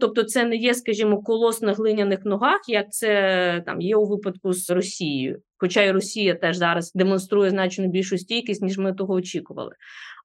Тобто, 0.00 0.22
це 0.22 0.44
не 0.44 0.56
є, 0.56 0.74
скажімо, 0.74 1.22
колос 1.22 1.62
на 1.62 1.72
глиняних 1.72 2.24
ногах, 2.24 2.60
як 2.68 2.92
це 2.92 3.62
там 3.66 3.80
є 3.80 3.96
у 3.96 4.06
випадку 4.06 4.52
з 4.52 4.70
Росією. 4.70 5.42
Хоча 5.58 5.82
й 5.82 5.90
Росія 5.90 6.34
теж 6.34 6.56
зараз 6.56 6.92
демонструє 6.94 7.50
значно 7.50 7.88
більшу 7.88 8.18
стійкість, 8.18 8.62
ніж 8.62 8.78
ми 8.78 8.92
того 8.92 9.14
очікували. 9.14 9.72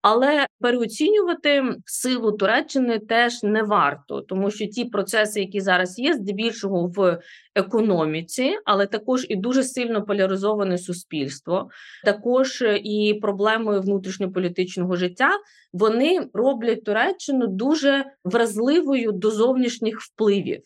Але 0.08 0.48
переоцінювати 0.60 1.64
силу 1.86 2.32
Туреччини 2.32 3.00
теж 3.00 3.44
не 3.44 3.64
варто, 3.64 4.22
тому 4.22 4.52
що 4.52 4.66
ті 4.66 4.86
процеси, 4.86 5.40
які 5.40 5.62
зараз 5.62 6.00
є, 6.00 6.14
здебільшого 6.14 6.88
в 6.88 7.20
економіці, 7.56 8.58
але 8.66 8.86
також 8.86 9.26
і 9.30 9.36
дуже 9.36 9.64
сильно 9.64 10.06
поляризоване 10.06 10.78
суспільство, 10.78 11.70
також 12.04 12.64
і 12.84 13.20
проблемою 13.22 13.82
внутрішньополітичного 13.82 14.96
життя, 14.96 15.30
вони 15.74 16.30
роблять 16.34 16.84
Туреччину 16.84 17.48
дуже 17.48 18.06
вразливою 18.24 19.12
до 19.12 19.32
зовнішніх 19.32 20.02
впливів. 20.02 20.62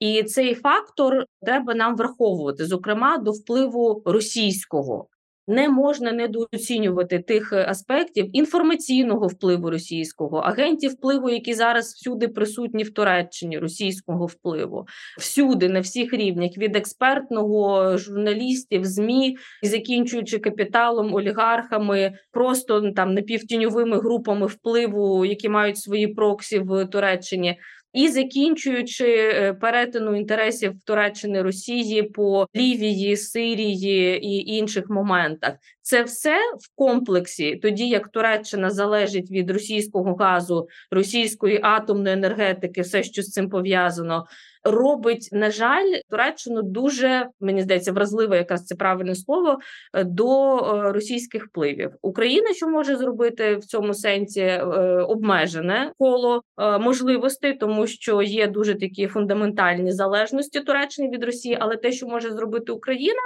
І 0.00 0.22
цей 0.22 0.54
фактор 0.54 1.24
треба 1.42 1.74
нам 1.74 1.96
враховувати, 1.96 2.66
зокрема 2.66 3.18
до 3.18 3.30
впливу 3.30 4.02
російського. 4.04 5.08
Не 5.50 5.68
можна 5.68 6.12
недооцінювати 6.12 7.18
тих 7.18 7.52
аспектів 7.52 8.26
інформаційного 8.32 9.26
впливу 9.26 9.70
російського, 9.70 10.36
агентів 10.36 10.90
впливу, 10.90 11.30
які 11.30 11.54
зараз 11.54 11.94
всюди 11.94 12.28
присутні 12.28 12.82
в 12.82 12.94
Туреччині, 12.94 13.58
російського 13.58 14.26
впливу, 14.26 14.86
всюди, 15.18 15.68
на 15.68 15.80
всіх 15.80 16.12
рівнях, 16.14 16.50
від 16.58 16.76
експертного 16.76 17.96
журналістів, 17.96 18.84
змі 18.84 19.36
закінчуючи 19.62 20.38
капіталом, 20.38 21.14
олігархами, 21.14 22.12
просто 22.32 22.92
там 22.92 23.14
напівтіньовими 23.14 23.98
групами 23.98 24.46
впливу, 24.46 25.24
які 25.24 25.48
мають 25.48 25.78
свої 25.78 26.06
проксі 26.06 26.58
в 26.58 26.84
Туреччині 26.86 27.58
і 27.92 28.08
закінчуючи 28.08 29.16
е, 29.16 29.54
перетину 29.54 30.16
інтересів 30.16 30.72
Туреччини 30.84 31.42
Росії 31.42 32.02
по 32.02 32.46
Лівії, 32.56 33.16
Сирії 33.16 34.26
і 34.26 34.56
інших 34.56 34.90
моментах, 34.90 35.54
Це 35.88 36.02
все 36.02 36.36
в 36.36 36.74
комплексі, 36.74 37.56
тоді 37.56 37.88
як 37.88 38.08
Туреччина 38.08 38.70
залежить 38.70 39.30
від 39.30 39.50
російського 39.50 40.14
газу, 40.14 40.68
російської 40.90 41.60
атомної 41.62 42.14
енергетики, 42.14 42.80
все, 42.80 43.02
що 43.02 43.22
з 43.22 43.30
цим 43.30 43.50
пов'язано, 43.50 44.26
робить, 44.64 45.28
на 45.32 45.50
жаль, 45.50 45.92
Туреччину 46.10 46.62
дуже 46.62 47.26
мені 47.40 47.62
здається 47.62 47.92
вразливе, 47.92 48.36
якраз 48.36 48.64
це 48.64 48.74
правильне 48.74 49.14
слово 49.14 49.58
е, 49.94 50.04
до 50.04 50.58
е, 50.58 50.92
російських 50.92 51.46
впливів. 51.46 51.90
Україна 52.02 52.54
що 52.54 52.68
може 52.68 52.96
зробити 52.96 53.56
в 53.56 53.64
цьому 53.64 53.94
сенсі 53.94 54.40
е, 54.40 54.62
обмежене 55.08 55.92
коло 55.98 56.42
можливостей, 56.80 57.54
тому 57.54 57.86
що 57.86 58.22
є 58.22 58.46
дуже 58.46 58.74
такі 58.74 59.06
фундаментальні 59.06 59.92
залежності 59.92 60.60
Туреччини 60.60 61.08
від 61.10 61.24
Росії, 61.24 61.56
але 61.60 61.76
те, 61.76 61.92
що 61.92 62.06
може 62.06 62.30
зробити 62.30 62.72
Україна 62.72 63.20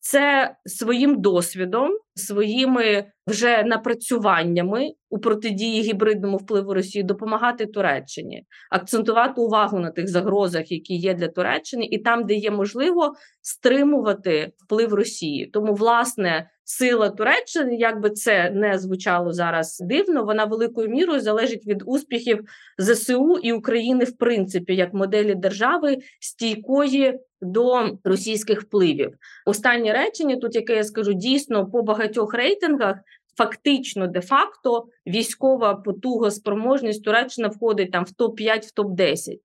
це 0.00 0.54
своїм 0.64 1.20
досвідом, 1.20 1.90
своїми 2.14 3.04
вже 3.26 3.62
напрацюваннями 3.62 4.90
у 5.10 5.18
протидії 5.18 5.82
гібридному 5.82 6.36
впливу 6.36 6.74
Росії 6.74 7.02
допомагати 7.02 7.66
Туреччині, 7.66 8.44
акцентувати 8.70 9.40
увагу 9.40 9.78
на 9.78 9.90
тих 9.90 10.08
загрозах, 10.08 10.72
які 10.72 10.94
є 10.96 11.14
для 11.14 11.28
Туреччини, 11.28 11.84
і 11.84 11.98
там, 11.98 12.26
де 12.26 12.34
є 12.34 12.50
можливо, 12.50 13.12
стримувати 13.42 14.52
вплив 14.64 14.94
Росії. 14.94 15.46
Тому, 15.46 15.74
власне, 15.74 16.50
сила 16.70 17.10
Туреччини, 17.10 17.76
як 17.76 18.00
би 18.00 18.10
це 18.10 18.50
не 18.50 18.78
звучало 18.78 19.32
зараз 19.32 19.78
дивно, 19.80 20.24
вона 20.24 20.44
великою 20.44 20.88
мірою 20.88 21.20
залежить 21.20 21.66
від 21.66 21.82
успіхів 21.86 22.44
ЗСУ 22.78 23.38
і 23.42 23.52
України, 23.52 24.04
в 24.04 24.16
принципі, 24.16 24.76
як 24.76 24.94
моделі 24.94 25.34
держави 25.34 25.98
стійкої 26.20 27.20
до 27.40 27.98
російських 28.04 28.62
впливів. 28.62 29.14
Останнє 29.46 29.92
речення, 29.92 30.36
тут 30.36 30.54
яке 30.54 30.76
я 30.76 30.84
скажу, 30.84 31.12
дійсно 31.12 31.66
по 31.66 31.82
багатьох 31.82 32.34
рейтингах. 32.34 32.96
Фактично, 33.36 34.06
де-факто, 34.06 34.86
військова 35.06 35.74
потуга 35.74 36.30
спроможність 36.30 37.04
Туреччина 37.04 37.48
входить 37.48 37.92
там 37.92 38.04
в 38.04 38.12
топ 38.12 38.36
5 38.36 38.66
в 38.66 38.72
топ 38.72 38.94
10 38.94 39.40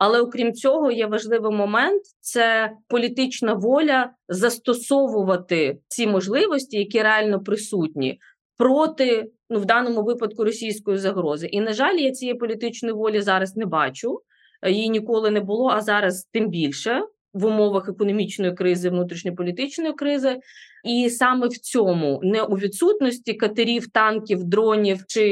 Але 0.00 0.20
окрім 0.20 0.52
цього, 0.52 0.90
є 0.90 1.06
важливий 1.06 1.52
момент: 1.52 2.02
це 2.20 2.72
політична 2.88 3.54
воля 3.54 4.10
застосовувати 4.28 5.78
ці 5.88 6.06
можливості, 6.06 6.78
які 6.78 7.02
реально 7.02 7.40
присутні, 7.40 8.18
проти 8.56 9.30
ну 9.50 9.58
в 9.58 9.64
даному 9.64 10.02
випадку 10.02 10.44
російської 10.44 10.98
загрози. 10.98 11.46
І 11.46 11.60
на 11.60 11.72
жаль, 11.72 11.96
я 11.96 12.10
цієї 12.10 12.38
політичної 12.38 12.94
волі 12.94 13.20
зараз 13.20 13.56
не 13.56 13.66
бачу. 13.66 14.20
Її 14.68 14.88
ніколи 14.88 15.30
не 15.30 15.40
було, 15.40 15.68
а 15.68 15.80
зараз 15.80 16.28
тим 16.32 16.48
більше 16.48 17.02
в 17.32 17.44
умовах 17.44 17.88
економічної 17.88 18.54
кризи, 18.54 18.90
внутрішньополітичної 18.90 19.92
кризи, 19.92 20.40
і 20.84 21.10
саме 21.10 21.48
в 21.48 21.58
цьому 21.58 22.20
не 22.22 22.42
у 22.42 22.54
відсутності 22.54 23.34
катерів, 23.34 23.88
танків, 23.88 24.44
дронів 24.44 25.04
чи 25.06 25.22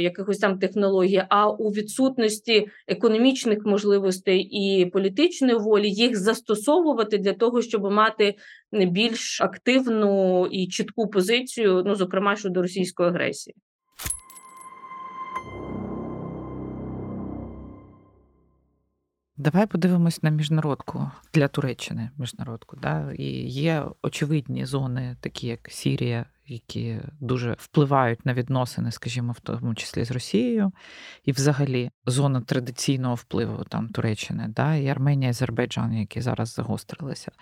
якихось 0.00 0.38
там 0.38 0.58
технологій, 0.58 1.22
а 1.28 1.50
у 1.50 1.70
відсутності 1.70 2.68
економічних 2.88 3.66
можливостей 3.66 4.40
і 4.40 4.86
політичної 4.86 5.58
волі 5.58 5.90
їх 5.90 6.16
застосовувати 6.16 7.18
для 7.18 7.32
того, 7.32 7.62
щоб 7.62 7.82
мати 7.82 8.34
більш 8.72 9.40
активну 9.40 10.46
і 10.46 10.68
чітку 10.68 11.08
позицію, 11.08 11.82
ну 11.86 11.94
зокрема 11.94 12.36
щодо 12.36 12.62
російської 12.62 13.08
агресії. 13.08 13.54
Давай 19.38 19.66
подивимось 19.66 20.22
на 20.22 20.30
міжнародку 20.30 21.10
для 21.34 21.48
Туреччини. 21.48 22.10
Міжнародку, 22.18 22.76
да? 22.76 23.12
І 23.12 23.24
є 23.48 23.84
очевидні 24.02 24.66
зони, 24.66 25.16
такі 25.20 25.46
як 25.46 25.68
Сірія, 25.70 26.26
які 26.46 27.00
дуже 27.20 27.56
впливають 27.58 28.26
на 28.26 28.34
відносини, 28.34 28.92
скажімо, 28.92 29.32
в 29.32 29.40
тому 29.40 29.74
числі 29.74 30.04
з 30.04 30.10
Росією, 30.10 30.72
і 31.24 31.32
взагалі 31.32 31.90
зона 32.06 32.40
традиційного 32.40 33.14
впливу 33.14 33.64
там 33.64 33.88
Туреччини, 33.88 34.48
да? 34.48 34.74
і 34.74 34.88
Арменія, 34.88 35.30
Азербайджан, 35.30 35.94
які 35.94 36.20
зараз 36.20 36.54
загострилися. 36.54 37.32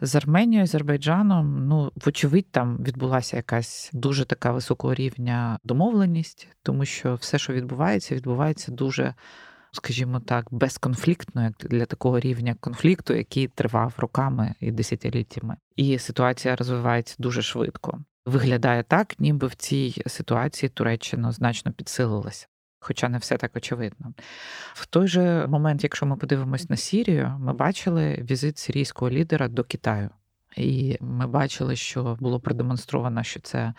З 0.00 0.16
Арменією, 0.16 0.64
Азербайджаном, 0.64 1.68
ну, 1.68 1.92
вочевидь, 1.96 2.50
там 2.50 2.76
відбулася 2.76 3.36
якась 3.36 3.90
дуже 3.92 4.24
така 4.24 4.52
високого 4.52 4.94
рівня 4.94 5.58
домовленість, 5.64 6.48
тому 6.62 6.84
що 6.84 7.14
все, 7.14 7.38
що 7.38 7.52
відбувається, 7.52 8.14
відбувається 8.14 8.72
дуже 8.72 9.14
скажімо 9.72 10.20
так, 10.20 10.46
безконфліктно 10.50 11.42
як 11.42 11.52
для 11.60 11.86
такого 11.86 12.20
рівня 12.20 12.56
конфлікту, 12.60 13.14
який 13.14 13.48
тривав 13.48 13.94
роками 13.96 14.54
і 14.60 14.70
десятиліттями. 14.70 15.56
І 15.76 15.98
ситуація 15.98 16.56
розвивається 16.56 17.16
дуже 17.18 17.42
швидко. 17.42 17.98
Виглядає 18.26 18.82
так, 18.82 19.14
ніби 19.18 19.46
в 19.46 19.54
цій 19.54 20.02
ситуації 20.06 20.70
Туреччина 20.70 21.32
значно 21.32 21.72
підсилилася. 21.72 22.46
Хоча 22.80 23.08
не 23.08 23.18
все 23.18 23.36
так 23.36 23.56
очевидно. 23.56 24.14
В 24.74 24.86
той 24.86 25.08
же 25.08 25.46
момент, 25.46 25.82
якщо 25.82 26.06
ми 26.06 26.16
подивимось 26.16 26.70
на 26.70 26.76
Сірію, 26.76 27.36
ми 27.40 27.52
бачили 27.52 28.26
візит 28.30 28.58
сирійського 28.58 29.10
лідера 29.10 29.48
до 29.48 29.64
Китаю. 29.64 30.10
І 30.56 30.98
ми 31.00 31.26
бачили, 31.26 31.76
що 31.76 32.16
було 32.20 32.40
продемонстровано, 32.40 33.22
що 33.22 33.40
це 33.40 33.74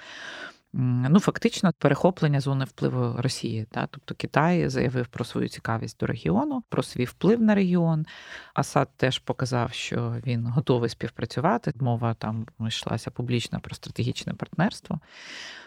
ну 0.74 1.20
фактично 1.20 1.74
перехоплення 1.78 2.40
зони 2.40 2.66
впливу 2.66 3.22
Росії. 3.22 3.66
Та? 3.72 3.88
Тобто 3.92 4.16
Китай 4.16 4.70
заявив 4.70 5.08
про 5.08 5.26
свою 5.26 5.50
цікавість 5.50 6.00
до 6.00 6.06
регіону, 6.06 6.64
про 6.70 6.84
свій 6.84 7.06
вплив 7.06 7.42
на 7.42 7.56
регіон. 7.56 8.06
Асад 8.54 8.90
теж 8.98 9.20
показав, 9.20 9.74
що 9.74 10.16
він 10.26 10.48
готовий 10.48 10.90
співпрацювати. 10.90 11.74
Мова 11.80 12.14
там 12.14 12.48
йшлася 12.68 13.12
публічно 13.12 13.60
про 13.60 13.76
стратегічне 13.76 14.34
партнерство. 14.34 15.00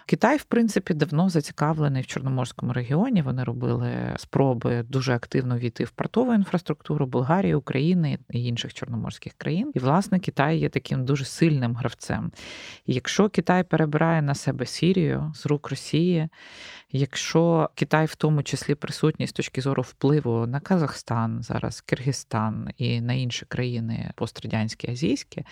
Китай, 0.08 0.36
в 0.36 0.44
принципі, 0.44 0.94
давно 0.94 1.28
зацікавлений 1.28 2.02
в 2.02 2.06
Чорноморському 2.06 2.72
регіоні. 2.72 3.22
Вони 3.22 3.44
робили 3.44 4.14
спроби 4.16 4.82
дуже 4.82 5.14
активно 5.14 5.58
війти 5.58 5.84
в 5.84 5.90
портову 5.90 6.34
інфраструктуру 6.34 7.06
Болгарії, 7.06 7.54
України 7.54 8.18
і 8.30 8.44
інших 8.44 8.74
чорноморських 8.74 9.32
країн. 9.32 9.72
І 9.74 9.78
власне 9.78 10.20
Китай 10.20 10.58
є 10.58 10.68
таким 10.68 11.04
дуже 11.04 11.24
сильним 11.24 11.76
гравцем. 11.76 12.32
І 12.86 12.94
Якщо 12.94 13.28
Китай 13.28 13.64
перебирає 13.64 14.22
на 14.22 14.34
себе 14.34 14.66
Сірію 14.66 15.32
з 15.34 15.46
рук 15.46 15.70
Росії, 15.70 16.28
якщо 16.92 17.70
Китай 17.74 18.06
в 18.06 18.14
тому 18.14 18.42
числі 18.42 18.74
присутній 18.74 19.26
з 19.26 19.32
точки 19.32 19.60
зору 19.60 19.82
впливу 19.82 20.46
на 20.46 20.60
Казахстан, 20.60 21.42
зараз 21.42 21.80
Киргизстан 21.80 22.68
і 22.76 23.00
на 23.00 23.12
інші 23.12 23.46
країни 23.46 24.10
пострадянські 24.14 24.90
азійські 24.90 25.44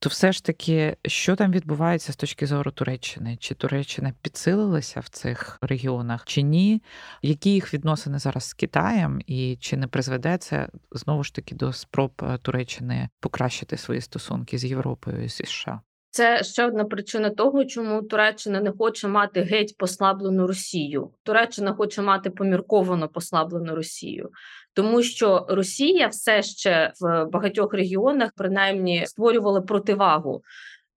то 0.00 0.08
все 0.08 0.32
ж 0.32 0.44
таки, 0.44 0.96
що 1.06 1.36
там 1.36 1.52
відбувається 1.52 2.12
з 2.12 2.16
точки 2.16 2.46
зору 2.46 2.70
Туреччини? 2.70 3.36
Чи 3.36 3.54
Туреччина 3.54 4.12
підсилилася 4.22 5.00
в 5.00 5.08
цих 5.08 5.58
регіонах, 5.60 6.24
чи 6.24 6.42
ні? 6.42 6.82
Які 7.22 7.50
їх 7.50 7.74
відносини 7.74 8.18
зараз 8.18 8.44
з 8.44 8.54
Китаєм, 8.54 9.20
і 9.26 9.56
чи 9.60 9.76
не 9.76 9.86
призведе 9.86 10.38
це 10.38 10.68
знову 10.92 11.24
ж 11.24 11.34
таки 11.34 11.54
до 11.54 11.72
спроб 11.72 12.12
е, 12.22 12.38
Туреччини 12.38 13.08
покращити 13.20 13.76
свої 13.76 14.00
стосунки 14.00 14.58
з 14.58 14.64
Європою 14.64 15.24
і 15.24 15.28
США? 15.28 15.80
Це 16.10 16.42
ще 16.44 16.66
одна 16.66 16.84
причина 16.84 17.30
того, 17.30 17.64
чому 17.64 18.02
Туреччина 18.02 18.60
не 18.60 18.72
хоче 18.72 19.08
мати 19.08 19.40
геть 19.42 19.76
послаблену 19.78 20.46
Росію. 20.46 21.10
Туреччина 21.22 21.72
хоче 21.72 22.02
мати 22.02 22.30
помірковано 22.30 23.08
послаблену 23.08 23.74
Росію, 23.74 24.30
тому 24.74 25.02
що 25.02 25.46
Росія 25.48 26.06
все 26.06 26.42
ще 26.42 26.92
в 27.00 27.24
багатьох 27.24 27.74
регіонах 27.74 28.30
принаймні 28.36 29.06
створювала 29.06 29.60
противагу. 29.60 30.42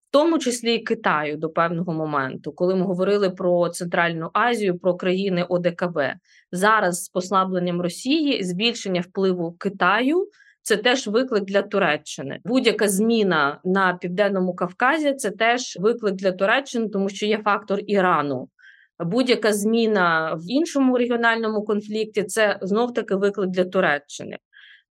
В 0.08 0.12
тому 0.12 0.38
числі 0.38 0.74
і 0.74 0.78
Китаю 0.78 1.36
до 1.36 1.50
певного 1.50 1.92
моменту, 1.92 2.52
коли 2.52 2.74
ми 2.74 2.82
говорили 2.82 3.30
про 3.30 3.68
Центральну 3.68 4.30
Азію, 4.32 4.78
про 4.78 4.94
країни 4.94 5.46
ОДКБ 5.48 5.98
зараз 6.52 7.04
з 7.04 7.08
послабленням 7.08 7.80
Росії, 7.80 8.44
збільшення 8.44 9.00
впливу 9.00 9.52
Китаю 9.52 10.28
це 10.62 10.76
теж 10.76 11.06
виклик 11.06 11.44
для 11.44 11.62
Туреччини. 11.62 12.40
Будь-яка 12.44 12.88
зміна 12.88 13.60
на 13.64 13.94
південному 13.94 14.54
Кавказі 14.54 15.14
це 15.14 15.30
теж 15.30 15.76
виклик 15.80 16.14
для 16.14 16.32
Туреччини, 16.32 16.88
тому 16.88 17.08
що 17.08 17.26
є 17.26 17.38
фактор 17.38 17.80
Ірану. 17.86 18.48
Будь-яка 18.98 19.52
зміна 19.52 20.34
в 20.34 20.42
іншому 20.48 20.98
регіональному 20.98 21.64
конфлікті 21.64 22.22
це 22.22 22.58
знов 22.62 22.94
таки 22.94 23.14
виклик 23.14 23.50
для 23.50 23.64
Туреччини. 23.64 24.36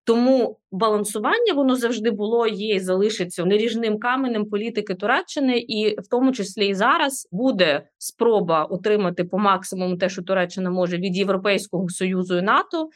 Тому 0.08 0.58
балансування 0.72 1.52
воно 1.54 1.76
завжди 1.76 2.10
було, 2.10 2.46
є 2.46 2.74
і 2.74 2.80
залишиться 2.80 3.44
неріжним 3.44 3.98
каменем 3.98 4.46
політики 4.46 4.94
Туреччини, 4.94 5.58
і 5.58 6.00
в 6.00 6.08
тому 6.10 6.32
числі 6.32 6.66
і 6.66 6.74
зараз 6.74 7.28
буде 7.32 7.82
спроба 7.98 8.64
отримати 8.64 9.24
по 9.24 9.38
максимуму 9.38 9.96
те, 9.96 10.08
що 10.08 10.22
Туреччина 10.22 10.70
може 10.70 10.96
від 10.96 11.16
Європейського 11.16 11.88
союзу 11.88 12.38
і 12.38 12.42
НАТО, 12.42 12.88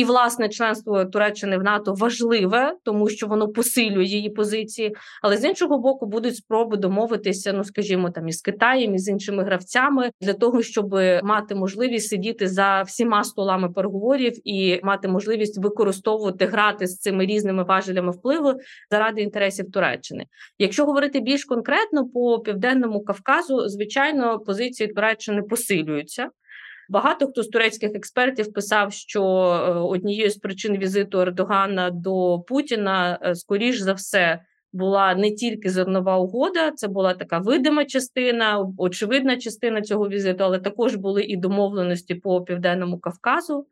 І 0.00 0.04
власне 0.04 0.48
членство 0.48 1.04
Туреччини 1.04 1.58
в 1.58 1.62
НАТО 1.62 1.94
важливе, 1.94 2.74
тому 2.84 3.08
що 3.08 3.26
воно 3.26 3.48
посилює 3.48 4.04
її 4.04 4.30
позиції. 4.30 4.96
Але 5.22 5.36
з 5.36 5.44
іншого 5.44 5.78
боку, 5.78 6.06
будуть 6.06 6.36
спроби 6.36 6.76
домовитися, 6.76 7.52
ну 7.52 7.64
скажімо, 7.64 8.10
там 8.10 8.28
із 8.28 8.42
Китаєм 8.42 8.94
і 8.94 8.98
з 8.98 9.08
іншими 9.08 9.44
гравцями 9.44 10.10
для 10.20 10.32
того, 10.32 10.62
щоб 10.62 10.92
мати 11.22 11.54
можливість 11.54 12.08
сидіти 12.08 12.48
за 12.48 12.82
всіма 12.82 13.24
столами 13.24 13.68
переговорів 13.68 14.32
і 14.44 14.80
мати 14.82 15.08
можливість 15.08 15.58
використовувати 15.58 16.46
грати 16.46 16.86
з 16.86 16.98
цими 16.98 17.26
різними 17.26 17.62
важелями 17.64 18.12
впливу 18.12 18.54
заради 18.90 19.22
інтересів 19.22 19.70
Туреччини. 19.72 20.24
Якщо 20.58 20.84
говорити 20.84 21.20
більш 21.20 21.44
конкретно 21.44 22.08
по 22.08 22.38
південному 22.38 23.04
Кавказу, 23.04 23.68
звичайно, 23.68 24.38
позиції 24.38 24.88
Туреччини 24.88 25.42
посилюються. 25.42 26.28
Багато 26.90 27.26
хто 27.26 27.42
з 27.42 27.48
турецьких 27.48 27.94
експертів 27.94 28.52
писав, 28.52 28.92
що 28.92 29.22
е, 29.22 29.70
однією 29.72 30.30
з 30.30 30.36
причин 30.36 30.78
візиту 30.78 31.20
Ердогана 31.20 31.90
до 31.90 32.38
Путіна, 32.48 33.18
е, 33.22 33.34
скоріш 33.34 33.78
за 33.78 33.92
все, 33.92 34.40
була 34.72 35.14
не 35.14 35.30
тільки 35.30 35.70
зернова 35.70 36.18
угода, 36.18 36.70
це 36.70 36.88
була 36.88 37.14
така 37.14 37.38
видима 37.38 37.84
частина, 37.84 38.68
очевидна 38.78 39.36
частина 39.36 39.82
цього 39.82 40.08
візиту, 40.08 40.44
але 40.44 40.58
також 40.58 40.94
були 40.94 41.22
і 41.22 41.36
домовленості 41.36 42.14
по 42.14 42.42
південному 42.42 42.98
Кавказу. 42.98 43.66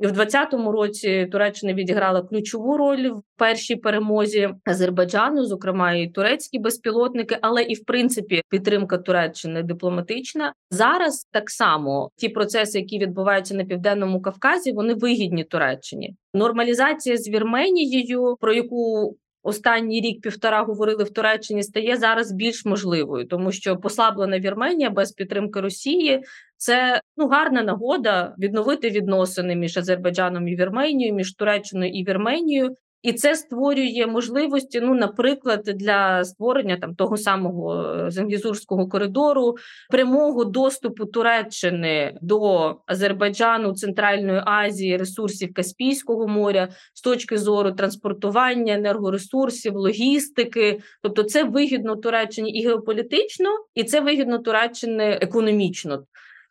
В 0.00 0.12
2020 0.12 0.72
році 0.72 1.28
Туреччина 1.32 1.74
відіграла 1.74 2.22
ключову 2.22 2.76
роль 2.76 3.10
в 3.10 3.22
першій 3.36 3.76
перемозі 3.76 4.48
Азербайджану, 4.64 5.44
зокрема 5.44 5.92
і 5.92 6.08
турецькі 6.08 6.58
безпілотники, 6.58 7.38
але 7.40 7.62
і 7.62 7.74
в 7.74 7.84
принципі 7.84 8.42
підтримка 8.48 8.98
Туреччини 8.98 9.62
дипломатична. 9.62 10.52
Зараз 10.70 11.28
так 11.32 11.50
само 11.50 12.10
ті 12.16 12.28
процеси, 12.28 12.78
які 12.78 12.98
відбуваються 12.98 13.54
на 13.54 13.64
південному 13.64 14.22
Кавказі, 14.22 14.72
вони 14.72 14.94
вигідні 14.94 15.44
Туреччині. 15.44 16.14
Нормалізація 16.34 17.16
з 17.16 17.28
Вірменією, 17.28 18.36
про 18.40 18.52
яку 18.52 19.16
Останній 19.42 20.00
рік 20.00 20.20
півтора 20.20 20.62
говорили 20.62 21.04
в 21.04 21.10
Туреччині 21.10 21.62
стає 21.62 21.96
зараз 21.96 22.32
більш 22.32 22.64
можливою, 22.64 23.26
тому 23.26 23.52
що 23.52 23.76
послаблена 23.76 24.38
Вірменія 24.38 24.90
без 24.90 25.12
підтримки 25.12 25.60
Росії 25.60 26.22
це 26.56 27.00
ну 27.16 27.28
гарна 27.28 27.62
нагода 27.62 28.34
відновити 28.38 28.90
відносини 28.90 29.56
між 29.56 29.76
Азербайджаном 29.76 30.48
і 30.48 30.56
Вірменією, 30.56 31.14
між 31.14 31.34
Туреччиною 31.34 31.92
і 31.92 32.04
Вірменією, 32.04 32.74
і 33.02 33.12
це 33.12 33.34
створює 33.34 34.06
можливості, 34.06 34.80
ну, 34.80 34.94
наприклад, 34.94 35.62
для 35.64 36.24
створення 36.24 36.76
там 36.76 36.94
того 36.94 37.16
самого 37.16 37.84
е, 37.84 38.10
Зангізурського 38.10 38.88
коридору, 38.88 39.56
прямого 39.90 40.44
доступу 40.44 41.06
Туреччини 41.06 42.18
до 42.22 42.76
Азербайджану, 42.86 43.74
Центральної 43.74 44.42
Азії, 44.46 44.96
ресурсів 44.96 45.54
Каспійського 45.54 46.28
моря 46.28 46.68
з 46.94 47.00
точки 47.00 47.38
зору 47.38 47.72
транспортування, 47.72 48.74
енергоресурсів, 48.74 49.76
логістики. 49.76 50.80
Тобто, 51.02 51.22
це 51.22 51.44
вигідно 51.44 51.96
Туреччині 51.96 52.50
і 52.50 52.66
геополітично, 52.66 53.48
і 53.74 53.84
це 53.84 54.00
вигідно 54.00 54.38
Туреччини 54.38 55.18
економічно. 55.20 56.04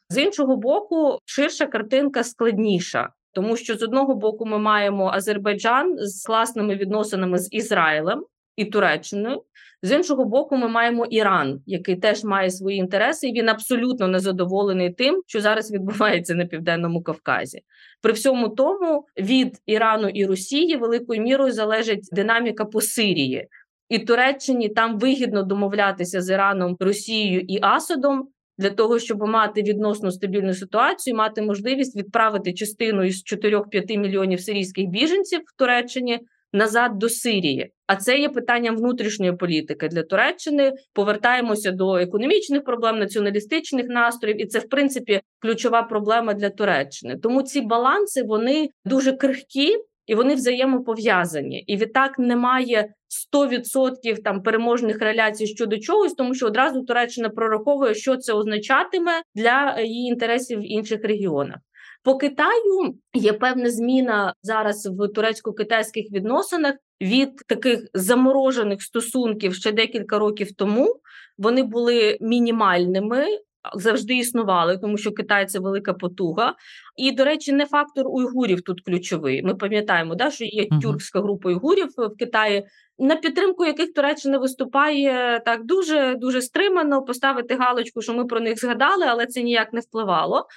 З 0.09 0.17
іншого 0.17 0.57
боку, 0.57 1.19
ширша 1.25 1.65
картинка 1.65 2.23
складніша. 2.23 3.09
Тому 3.33 3.57
що 3.57 3.75
з 3.75 3.83
одного 3.83 4.15
боку 4.15 4.45
ми 4.45 4.59
маємо 4.59 5.07
Азербайджан 5.13 5.97
з 5.97 6.25
класними 6.25 6.75
відносинами 6.75 7.37
з 7.37 7.47
Ізраїлем 7.51 8.25
і 8.55 8.65
Туреччиною. 8.65 9.43
З 9.81 9.91
іншого 9.91 10.25
боку, 10.25 10.57
ми 10.57 10.67
маємо 10.67 11.05
Іран, 11.05 11.61
який 11.65 11.95
теж 11.95 12.23
має 12.23 12.51
свої 12.51 12.77
інтереси, 12.77 13.27
і 13.27 13.33
він 13.33 13.49
абсолютно 13.49 14.07
незадоволений 14.07 14.93
тим, 14.93 15.21
що 15.27 15.41
зараз 15.41 15.71
відбувається 15.71 16.35
на 16.35 16.45
південному 16.45 17.03
Кавказі. 17.03 17.61
При 18.01 18.13
всьому 18.13 18.49
тому 18.49 19.05
від 19.17 19.57
Ірану 19.65 20.09
і 20.09 20.25
Росії 20.25 20.75
великою 20.75 21.21
мірою 21.21 21.51
залежить 21.51 22.09
динаміка 22.11 22.65
по 22.65 22.81
Сирії. 22.81 23.47
І 23.89 23.99
Туреччині 23.99 24.69
там 24.69 24.99
вигідно 24.99 25.43
домовлятися 25.43 26.21
з 26.21 26.29
Іраном, 26.29 26.77
Росією 26.79 27.39
і 27.39 27.59
Асадом, 27.61 28.27
для 28.59 28.69
того, 28.69 28.99
щоб 28.99 29.19
мати 29.19 29.61
відносно 29.61 30.11
стабільну 30.11 30.53
ситуацію, 30.53 31.15
мати 31.15 31.41
можливість 31.41 31.97
відправити 31.97 32.53
частину 32.53 33.03
із 33.03 33.23
4-5 33.33 33.97
мільйонів 33.97 34.41
сирійських 34.41 34.87
біженців 34.87 35.39
в 35.39 35.59
Туреччині 35.59 36.19
назад 36.53 36.91
до 36.97 37.09
Сирії. 37.09 37.71
А 37.87 37.95
це 37.95 38.17
є 38.17 38.29
питанням 38.29 38.77
внутрішньої 38.77 39.33
політики 39.33 39.87
для 39.87 40.03
Туреччини. 40.03 40.73
Повертаємося 40.93 41.71
до 41.71 41.95
економічних 41.95 42.63
проблем, 42.63 42.99
націоналістичних 42.99 43.85
настроїв, 43.89 44.41
і 44.41 44.45
це 44.45 44.59
в 44.59 44.69
принципі 44.69 45.21
ключова 45.39 45.83
проблема 45.83 46.33
для 46.33 46.49
Туреччини. 46.49 47.17
Тому 47.23 47.43
ці 47.43 47.61
баланси 47.61 48.23
вони 48.23 48.69
дуже 48.85 49.11
крихкі 49.11 49.77
і 50.09 50.15
вони 50.15 50.35
взаємопов'язані. 50.35 51.59
І 51.67 51.77
відтак 51.77 52.19
немає 52.19 52.93
100% 53.33 54.21
там 54.23 54.43
переможних 54.43 54.99
реляцій 54.99 55.47
щодо 55.47 55.77
чогось, 55.77 56.13
тому 56.13 56.35
що 56.35 56.47
одразу 56.47 56.81
Туреччина 56.81 57.29
прораховує, 57.29 57.93
що 57.93 58.17
це 58.17 58.33
означатиме 58.33 59.11
для 59.35 59.81
її 59.81 60.07
інтересів 60.07 60.59
в 60.59 60.71
інших 60.71 61.03
регіонах. 61.03 61.57
По 62.03 62.17
Китаю 62.17 62.95
є 63.13 63.33
певна 63.33 63.69
зміна 63.69 64.33
зараз 64.41 64.85
в 64.85 65.07
турецько-китайських 65.07 66.11
відносинах 66.11 66.75
від 67.01 67.29
таких 67.47 67.79
заморожених 67.93 68.81
стосунків 68.81 69.55
ще 69.55 69.71
декілька 69.71 70.19
років 70.19 70.55
тому. 70.55 70.95
Вони 71.37 71.63
були 71.63 72.17
мінімальними 72.21 73.25
завжди 73.73 74.17
існували, 74.17 74.77
тому 74.77 74.97
що 74.97 75.11
Китай 75.11 75.45
це 75.45 75.59
велика 75.59 75.93
потуга. 75.93 76.55
І, 76.97 77.11
до 77.11 77.25
речі, 77.25 77.53
не 77.53 77.65
фактор 77.65 78.07
уйгурів 78.07 78.61
тут 78.61 78.81
ключовий. 78.81 79.43
Ми 79.43 79.55
пам'ятаємо, 79.55 80.15
да, 80.15 80.31
що 80.31 80.45
є 80.45 80.67
тюркська 80.81 81.21
група 81.21 81.49
уйгурів 81.49 81.87
в 81.97 82.17
Китаї, 82.19 82.65
на 82.99 83.15
підтримку 83.15 83.65
яких 83.65 83.93
Туреччина 83.93 84.37
виступає 84.37 85.41
так 85.45 85.65
дуже 85.65 86.15
дуже 86.15 86.41
стримано 86.41 87.01
поставити 87.01 87.55
галочку, 87.55 88.01
що 88.01 88.13
ми 88.13 88.25
про 88.25 88.39
них 88.39 88.59
згадали, 88.59 89.05
але 89.07 89.25
це 89.25 89.41
ніяк 89.41 89.73
не 89.73 89.79
впливало. 89.79 90.47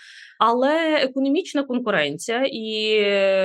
Але 0.44 0.94
економічна 0.94 1.62
конкуренція, 1.62 2.46
і 2.52 2.98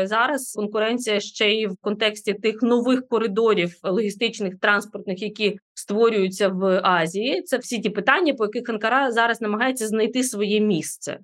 зараз 0.07 0.53
конкуренція 0.55 1.19
ще 1.19 1.51
й 1.51 1.67
в 1.67 1.75
контексті 1.81 2.33
тих 2.33 2.61
нових 2.61 3.07
коридорів 3.07 3.79
логістичних 3.83 4.59
транспортних, 4.61 5.21
які 5.21 5.57
створюються 5.73 6.47
в 6.47 6.81
Азії. 6.83 7.41
Це 7.41 7.57
всі 7.57 7.79
ті 7.79 7.89
питання, 7.89 8.33
по 8.33 8.45
яких 8.45 8.69
Анкара 8.69 9.11
зараз 9.11 9.41
намагається 9.41 9.87
знайти 9.87 10.23
своє 10.23 10.59
місце. 10.59 11.19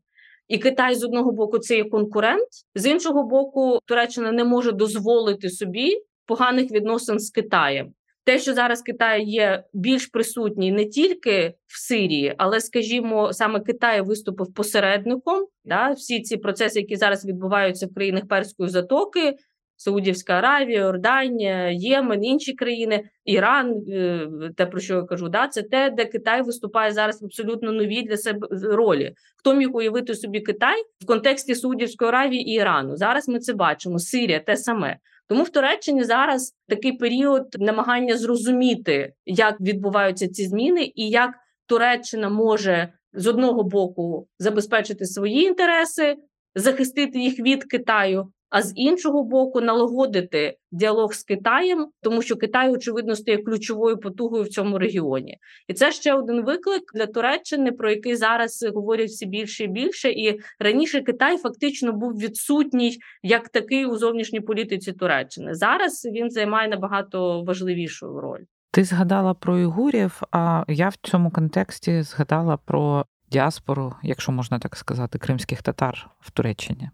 І 0.47 0.57
Китай 0.57 0.95
з 0.95 1.03
одного 1.03 1.31
боку 1.31 1.59
це 1.59 1.75
є 1.75 1.83
конкурент, 1.83 2.47
з 2.75 2.85
іншого 2.85 3.23
боку, 3.23 3.79
Туреччина 3.85 4.31
не 4.31 4.43
може 4.43 4.71
дозволити 4.71 5.49
собі 5.49 5.97
поганих 6.25 6.71
відносин 6.71 7.19
з 7.19 7.29
Китаєм. 7.29 7.93
Те, 8.25 8.39
що 8.39 8.53
зараз 8.53 8.81
Китай 8.81 9.23
є 9.23 9.63
більш 9.73 10.07
присутній 10.07 10.71
не 10.71 10.85
тільки 10.85 11.53
в 11.67 11.79
Сирії, 11.79 12.35
але, 12.37 12.59
скажімо, 12.59 13.33
саме 13.33 13.59
Китай 13.59 14.01
виступив 14.01 14.53
посередником. 14.53 15.47
Да, 15.65 15.91
Всі 15.91 16.21
ці 16.21 16.37
процеси, 16.37 16.79
які 16.79 16.95
зараз 16.95 17.25
відбуваються 17.25 17.87
в 17.87 17.93
країнах 17.93 18.27
Перської 18.27 18.69
затоки, 18.69 19.35
Саудівська 19.75 20.33
Аравія, 20.33 20.79
Йорданія, 20.79 21.69
Ємен, 21.71 22.23
інші 22.23 22.53
країни, 22.53 23.03
Іран, 23.25 23.83
е, 23.89 24.27
те 24.57 24.65
про 24.65 24.79
що 24.79 24.95
я 24.95 25.03
кажу, 25.03 25.29
да, 25.29 25.47
це 25.47 25.63
те, 25.63 25.89
де 25.89 26.05
Китай 26.05 26.41
виступає 26.41 26.91
зараз 26.91 27.21
в 27.21 27.25
абсолютно 27.25 27.71
нові 27.71 28.01
для 28.01 28.17
себе 28.17 28.47
ролі. 28.51 29.13
Хто 29.37 29.53
міг 29.53 29.75
уявити 29.75 30.15
собі 30.15 30.39
Китай 30.39 30.83
в 31.01 31.05
контексті 31.05 31.55
Саудівської 31.55 32.09
Аравії 32.09 32.49
і 32.49 32.53
Ірану? 32.53 32.97
Зараз 32.97 33.27
ми 33.27 33.39
це 33.39 33.53
бачимо. 33.53 33.99
Сирія 33.99 34.39
те 34.39 34.57
саме. 34.57 34.97
Тому 35.27 35.43
в 35.43 35.49
Туреччині 35.49 36.03
зараз 36.03 36.53
такий 36.67 36.91
період 36.91 37.55
намагання 37.59 38.17
зрозуміти, 38.17 39.13
як 39.25 39.61
відбуваються 39.61 40.27
ці 40.27 40.45
зміни, 40.45 40.91
і 40.95 41.09
як 41.09 41.31
Туреччина 41.67 42.29
може 42.29 42.93
з 43.13 43.27
одного 43.27 43.63
боку 43.63 44.27
забезпечити 44.39 45.05
свої 45.05 45.43
інтереси, 45.43 46.15
захистити 46.55 47.19
їх 47.19 47.39
від 47.39 47.63
Китаю, 47.63 48.31
а 48.53 48.61
з 48.61 48.73
іншого 48.75 49.23
боку, 49.23 49.61
налагодити 49.61 50.57
діалог 50.71 51.13
з 51.13 51.23
Китаєм, 51.23 51.87
тому 52.01 52.21
що 52.21 52.35
Китай 52.35 52.69
очевидно 52.69 53.15
стає 53.15 53.37
ключовою 53.37 53.97
потугою 53.97 54.43
в 54.43 54.47
цьому 54.47 54.77
регіоні, 54.77 55.37
і 55.67 55.73
це 55.73 55.91
ще 55.91 56.13
один 56.13 56.43
виклик 56.45 56.81
для 56.93 57.05
Туреччини, 57.05 57.71
про 57.71 57.89
який 57.89 58.15
зараз 58.15 58.65
говорять 58.73 59.09
всі 59.09 59.25
більше 59.25 59.63
і 59.63 59.67
більше. 59.67 60.09
І 60.09 60.39
раніше 60.59 61.01
Китай 61.01 61.37
фактично 61.37 61.93
був 61.93 62.13
відсутній 62.13 62.97
як 63.23 63.49
такий 63.49 63.85
у 63.85 63.97
зовнішній 63.97 64.39
політиці 64.39 64.93
Туреччини. 64.93 65.53
Зараз 65.53 66.05
він 66.05 66.29
займає 66.29 66.67
набагато 66.67 67.43
важливішу 67.43 68.19
роль. 68.19 68.43
Ти 68.71 68.83
згадала 68.83 69.33
про 69.33 69.59
Ігурів, 69.59 70.21
а 70.31 70.63
я 70.67 70.89
в 70.89 70.95
цьому 71.01 71.31
контексті 71.31 72.01
згадала 72.01 72.57
про 72.57 73.05
діаспору, 73.31 73.93
якщо 74.03 74.31
можна 74.31 74.59
так 74.59 74.75
сказати, 74.75 75.19
кримських 75.19 75.61
татар 75.61 76.09
в 76.19 76.31
Туреччині. 76.31 76.89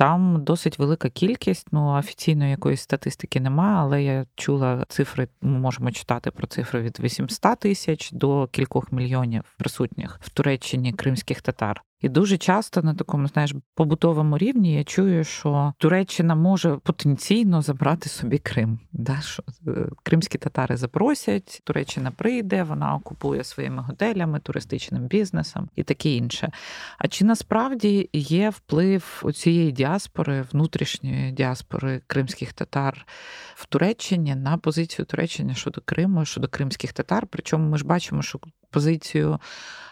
Там 0.00 0.44
досить 0.44 0.78
велика 0.78 1.08
кількість, 1.10 1.66
ну 1.72 1.88
офіційної 1.88 2.50
якоїсь 2.50 2.80
статистики 2.80 3.40
немає, 3.40 3.76
але 3.76 4.02
я 4.02 4.26
чула 4.34 4.84
цифри, 4.88 5.28
ми 5.42 5.58
можемо 5.58 5.90
читати 5.90 6.30
про 6.30 6.46
цифри 6.46 6.82
від 6.82 7.00
800 7.00 7.58
тисяч 7.58 8.12
до 8.12 8.48
кількох 8.52 8.92
мільйонів 8.92 9.42
присутніх 9.58 10.18
в 10.22 10.30
Туреччині 10.30 10.92
кримських 10.92 11.42
татар. 11.42 11.82
І 12.00 12.08
дуже 12.08 12.38
часто 12.38 12.82
на 12.82 12.94
такому, 12.94 13.28
знаєш, 13.28 13.54
побутовому 13.74 14.38
рівні 14.38 14.74
я 14.74 14.84
чую, 14.84 15.24
що 15.24 15.72
Туреччина 15.78 16.34
може 16.34 16.76
потенційно 16.76 17.62
забрати 17.62 18.08
собі 18.08 18.38
Крим. 18.38 18.78
Да? 18.92 19.20
Що 19.20 19.42
е, 19.66 19.70
Кримські 20.02 20.38
татари 20.38 20.76
запросять, 20.76 21.60
Туреччина 21.64 22.10
прийде, 22.10 22.62
вона 22.62 22.94
окупує 22.94 23.44
своїми 23.44 23.82
готелями, 23.82 24.40
туристичним 24.40 25.02
бізнесом 25.06 25.68
і 25.76 25.82
таке 25.82 26.10
інше. 26.10 26.52
А 26.98 27.08
чи 27.08 27.24
насправді 27.24 28.10
є 28.12 28.50
вплив 28.50 29.22
цієї 29.34 29.72
діаспори, 29.72 30.44
внутрішньої 30.52 31.32
діаспори 31.32 32.00
кримських 32.06 32.52
татар 32.52 33.06
в 33.54 33.66
Туреччині 33.66 34.34
на 34.34 34.56
позицію 34.56 35.06
Туреччини 35.06 35.54
щодо 35.54 35.80
Криму, 35.80 36.24
щодо 36.24 36.48
кримських 36.48 36.92
татар? 36.92 37.26
Причому 37.30 37.68
ми 37.70 37.78
ж 37.78 37.84
бачимо, 37.84 38.22
що 38.22 38.38
позицію 38.70 39.38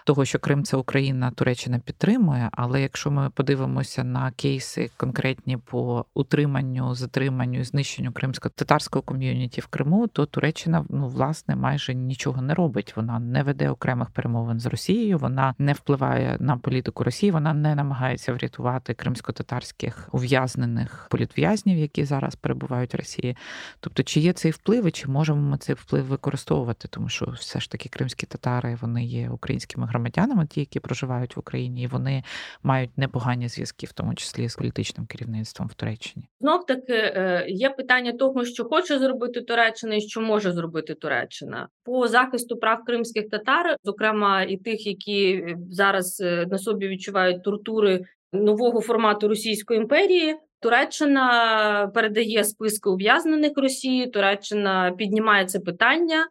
того, 0.09 0.25
що 0.25 0.39
Крим 0.39 0.65
це 0.65 0.77
Україна, 0.77 1.31
Туреччина 1.31 1.79
підтримує. 1.79 2.49
Але 2.53 2.83
якщо 2.83 3.11
ми 3.11 3.31
подивимося 3.31 4.05
на 4.05 4.31
кейси 4.31 4.91
конкретні 4.97 5.57
по 5.57 6.07
утриманню, 6.15 6.95
затриманню 6.95 7.61
і 7.61 7.65
знищенню 7.65 8.13
кримсько-татарського 8.13 9.03
ком'юніті 9.03 9.61
в 9.61 9.67
Криму, 9.67 10.07
то 10.07 10.27
Туреччина 10.27 10.85
ну 10.89 11.09
власне 11.09 11.57
майже 11.57 11.95
нічого 11.95 12.43
не 12.43 12.55
робить. 12.55 12.97
Вона 12.97 13.19
не 13.19 13.43
веде 13.43 13.71
окремих 13.71 14.11
перемовин 14.11 14.61
з 14.61 14.67
Росією, 14.67 15.19
вона 15.19 15.55
не 15.59 15.73
впливає 15.73 16.37
на 16.41 16.57
політику 16.57 17.05
Росії, 17.05 17.33
вона 17.33 17.55
не 17.55 17.75
намагається 17.75 18.33
врятувати 18.33 18.95
кримсько-татарських 18.95 20.09
ув'язнених 20.13 21.07
політв'язнів, 21.11 21.79
які 21.79 22.05
зараз 22.05 22.37
перебувають 22.37 22.95
в 22.95 22.97
Росії. 22.97 23.37
Тобто, 23.81 24.03
чи 24.03 24.21
є 24.21 24.33
цей 24.33 24.51
вплив, 24.51 24.87
і 24.87 24.91
чи 24.91 25.09
можемо 25.09 25.41
ми 25.41 25.59
цей 25.59 25.75
вплив 25.75 26.05
використовувати, 26.05 26.89
тому 26.89 27.09
що 27.09 27.27
все 27.27 27.61
ж 27.61 27.71
таки 27.71 27.89
кримські 27.89 28.27
татари 28.27 28.79
вони 28.81 29.05
є 29.05 29.31
українськими 29.31 29.87
громадянами 29.87 29.98
громадянами, 29.99 30.47
ті, 30.47 30.61
які 30.61 30.81
проживають 30.81 31.37
в 31.37 31.39
Україні, 31.39 31.83
і 31.83 31.87
вони 31.87 32.23
мають 32.63 32.99
непогані 32.99 33.49
зв'язки, 33.49 33.87
в 33.87 33.93
тому 33.93 34.15
числі 34.15 34.49
з 34.49 34.57
політичним 34.57 35.07
керівництвом 35.07 35.69
в 35.69 35.75
Туреччині. 35.75 36.29
Знов 36.41 36.67
таки 36.67 36.93
е, 36.93 37.45
є 37.49 37.71
питання 37.71 38.13
того, 38.13 38.45
що 38.45 38.65
хоче 38.65 38.99
зробити 38.99 39.41
Туреччина 39.41 39.95
і 39.95 40.01
що 40.01 40.21
може 40.21 40.53
зробити 40.53 40.95
Туреччина 40.95 41.69
по 41.85 42.09
захисту 42.09 42.57
прав 42.57 42.85
кримських 42.85 43.29
татар, 43.29 43.77
зокрема 43.85 44.43
і 44.43 44.57
тих, 44.57 44.87
які 44.87 45.45
зараз 45.71 46.21
е, 46.21 46.47
на 46.51 46.59
собі 46.59 46.89
відчувають 46.89 47.45
тортури 47.45 48.01
нового 48.33 48.81
формату 48.81 49.29
Російської 49.29 49.81
імперії. 49.81 50.37
Туреччина 50.61 51.91
передає 51.95 52.45
списки 52.45 52.91
ув'язнених 52.91 53.53
Росії. 53.57 54.07
Туреччина 54.07 54.93
піднімає 54.99 55.47
це 55.47 55.61
питання. 55.61 56.27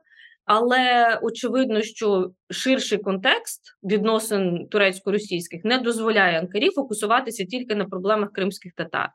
Але 0.48 1.20
очевидно, 1.22 1.82
що 1.82 2.32
ширший 2.50 2.98
контекст 2.98 3.62
відносин 3.84 4.68
турецько-російських 4.68 5.64
не 5.64 5.78
дозволяє 5.78 6.40
Анкарі 6.40 6.70
фокусуватися 6.70 7.46
тільки 7.46 7.76
на 7.76 7.86
проблемах 7.86 8.32
кримських 8.32 8.74
татар. 8.74 9.10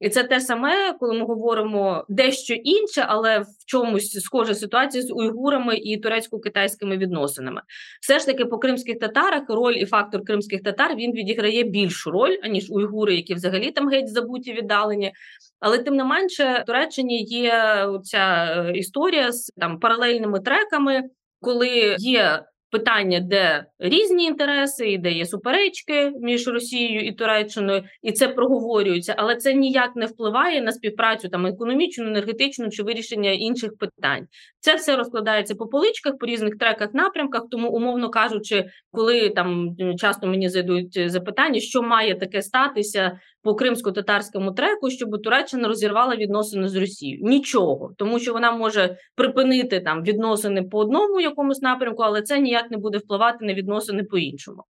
І 0.00 0.08
це 0.08 0.24
те 0.24 0.40
саме, 0.40 0.92
коли 0.92 1.18
ми 1.18 1.24
говоримо 1.24 2.04
дещо 2.08 2.54
інше, 2.54 3.04
але 3.08 3.38
в 3.38 3.46
чомусь 3.66 4.12
схожа 4.12 4.54
ситуація 4.54 5.02
з 5.02 5.10
уйгурами 5.10 5.76
і 5.76 5.96
турецько-китайськими 5.96 6.96
відносинами. 6.96 7.62
Все 8.00 8.18
ж 8.18 8.26
таки, 8.26 8.44
по 8.44 8.58
кримських 8.58 8.98
татарах 8.98 9.42
роль 9.48 9.74
і 9.74 9.86
фактор 9.86 10.24
кримських 10.24 10.62
татар 10.62 10.96
він 10.96 11.12
відіграє 11.12 11.62
більшу 11.62 12.10
роль 12.10 12.36
аніж 12.42 12.70
уйгури, 12.70 13.14
які 13.14 13.34
взагалі 13.34 13.70
там 13.70 13.88
геть 13.88 14.08
забуті 14.08 14.52
віддалені. 14.52 15.12
Але 15.60 15.78
тим 15.78 15.96
не 15.96 16.04
менше, 16.04 16.60
в 16.62 16.66
Туреччині 16.66 17.22
є 17.22 17.86
ця 18.02 18.54
е, 18.56 18.72
історія 18.78 19.32
з 19.32 19.52
там 19.56 19.80
паралельними 19.80 20.40
треками, 20.40 21.02
коли 21.40 21.96
є 21.98 22.42
питання, 22.70 23.20
де 23.20 23.64
різні 23.78 24.24
інтереси, 24.24 24.90
і 24.90 24.98
де 24.98 25.12
є 25.12 25.26
суперечки 25.26 26.12
між 26.20 26.48
Росією 26.48 27.00
і 27.00 27.12
Туреччиною, 27.12 27.82
і 28.02 28.12
це 28.12 28.28
проговорюється, 28.28 29.14
але 29.18 29.36
це 29.36 29.54
ніяк 29.54 29.96
не 29.96 30.06
впливає 30.06 30.60
на 30.62 30.72
співпрацю 30.72 31.28
там 31.28 31.46
економічну, 31.46 32.06
енергетичну 32.06 32.70
чи 32.70 32.82
вирішення 32.82 33.30
інших 33.30 33.70
питань. 33.78 34.26
Це 34.60 34.74
все 34.74 34.96
розкладається 34.96 35.54
по 35.54 35.66
поличках, 35.66 36.18
по 36.18 36.26
різних 36.26 36.58
треках, 36.58 36.94
напрямках. 36.94 37.42
Тому, 37.50 37.68
умовно 37.70 38.10
кажучи, 38.10 38.64
коли 38.90 39.30
там 39.30 39.76
часто 39.98 40.26
мені 40.26 40.48
задають 40.48 41.10
запитання, 41.10 41.60
що 41.60 41.82
має 41.82 42.14
таке 42.14 42.42
статися 42.42 43.18
по 43.42 43.54
кримсько-татарському 43.54 44.52
треку, 44.52 44.90
щоб 44.90 45.22
Туреччина 45.22 45.68
розірвала 45.68 46.16
відносини 46.16 46.68
з 46.68 46.76
Росією. 46.76 47.20
Нічого, 47.22 47.94
тому 47.98 48.18
що 48.18 48.32
вона 48.32 48.52
може 48.52 48.96
припинити 49.14 49.80
там 49.80 50.02
відносини 50.02 50.62
по 50.62 50.78
одному 50.78 51.20
якомусь 51.20 51.62
напрямку, 51.62 52.02
але 52.02 52.22
це 52.22 52.38
ніяк 52.38 52.70
не 52.70 52.76
буде 52.76 52.98
впливати 52.98 53.44
на 53.44 53.54
відносини 53.54 54.04
по 54.04 54.18
іншому. 54.18 54.62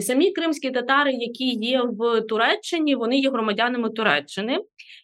Самі 0.00 0.32
кримські 0.32 0.70
татари, 0.70 1.12
які 1.12 1.44
є 1.44 1.82
в 1.82 2.20
Туреччині, 2.20 2.94
вони 2.94 3.18
є 3.18 3.30
громадянами 3.30 3.90
Туреччини. 3.90 4.58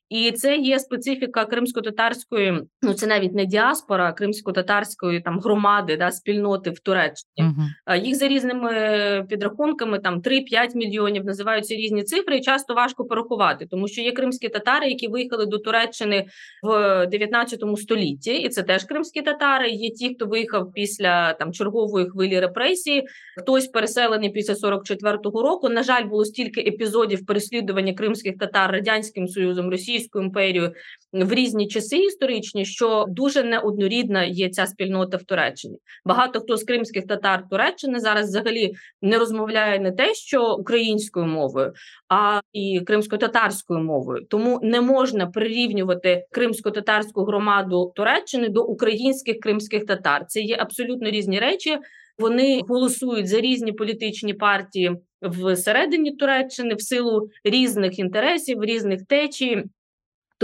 І 0.09 0.33
це 0.33 0.57
є 0.57 0.79
специфіка 0.79 1.45
кримсько-татарської, 1.45 2.61
ну 2.83 2.95
це 2.95 3.07
навіть 3.07 3.35
не 3.35 3.47
діаспора, 3.47 4.13
кримсько-татарської 4.13 5.21
там 5.21 5.41
громади 5.41 5.97
да 5.97 6.11
спільноти 6.11 6.71
в 6.71 6.81
Туреччині. 6.81 7.49
Uh-huh. 7.89 8.05
Їх 8.05 8.17
за 8.17 8.29
різними 8.29 9.27
підрахунками 9.29 9.99
там 9.99 10.21
3-5 10.21 10.41
мільйонів 10.75 11.25
називаються 11.25 11.75
різні 11.75 12.03
цифри, 12.03 12.37
і 12.37 12.41
часто 12.41 12.75
важко 12.75 13.05
порахувати, 13.05 13.67
тому 13.67 13.89
що 13.89 14.01
є 14.01 14.13
кримські 14.13 14.49
татари, 14.49 14.89
які 14.89 15.09
виїхали 15.09 15.47
до 15.47 15.59
Туреччини 15.59 16.27
в 16.63 17.07
19 17.07 17.61
столітті, 17.77 18.35
і 18.37 18.49
це 18.49 18.63
теж 18.63 18.85
кримські 18.85 19.23
татари. 19.23 19.71
Є 19.71 19.91
ті, 19.91 20.15
хто 20.15 20.27
виїхав 20.27 20.73
після 20.73 21.33
там 21.33 21.53
чергової 21.53 22.11
хвилі 22.11 22.41
репресії, 22.41 23.05
хтось 23.41 23.67
переселений 23.67 24.31
після 24.31 24.55
44-го 24.55 25.43
року. 25.43 25.69
На 25.69 25.83
жаль, 25.83 26.05
було 26.05 26.25
стільки 26.25 26.61
епізодів 26.61 27.27
переслідування 27.27 27.95
кримських 27.95 28.39
татар 28.39 28.71
радянським 28.71 29.29
союзом 29.29 29.71
Росії. 29.71 29.94
Російську 29.95 30.21
імперію 30.21 30.73
в 31.13 31.33
різні 31.33 31.69
часи 31.69 31.97
історичні, 31.97 32.65
що 32.65 33.05
дуже 33.09 33.45
неоднорідна 33.45 34.25
є 34.25 34.49
ця 34.49 34.67
спільнота 34.67 35.17
в 35.17 35.23
Туреччині. 35.23 35.79
Багато 36.05 36.41
хто 36.41 36.57
з 36.57 36.65
кримських 36.65 37.07
татар 37.07 37.45
Туреччини 37.51 38.01
зараз 38.01 38.29
взагалі 38.29 38.75
не 39.03 39.19
розмовляє 39.19 39.81
не 39.81 39.93
те, 39.93 40.15
що 40.15 40.55
українською 40.55 41.27
мовою, 41.27 41.73
а 42.09 42.41
і 42.53 42.81
кримсько-татарською 42.81 43.81
мовою. 43.81 44.27
Тому 44.31 44.61
не 44.63 44.81
можна 44.81 45.27
прирівнювати 45.27 46.27
кримсько-татарську 46.31 47.25
громаду 47.25 47.93
Туреччини 47.97 48.49
до 48.49 48.65
українських 48.65 49.41
кримських 49.41 49.87
татар. 49.87 50.27
Це 50.27 50.41
є 50.41 50.57
абсолютно 50.61 51.11
різні 51.11 51.41
речі. 51.41 51.79
Вони 52.19 52.61
голосують 52.69 53.29
за 53.29 53.41
різні 53.41 53.73
політичні 53.73 54.35
партії 54.35 54.97
всередині 55.23 56.17
Туреччини 56.17 56.75
в 56.75 56.83
силу 56.83 57.29
різних 57.45 57.99
інтересів, 57.99 58.65
різних 58.65 59.07
течій. 59.07 59.65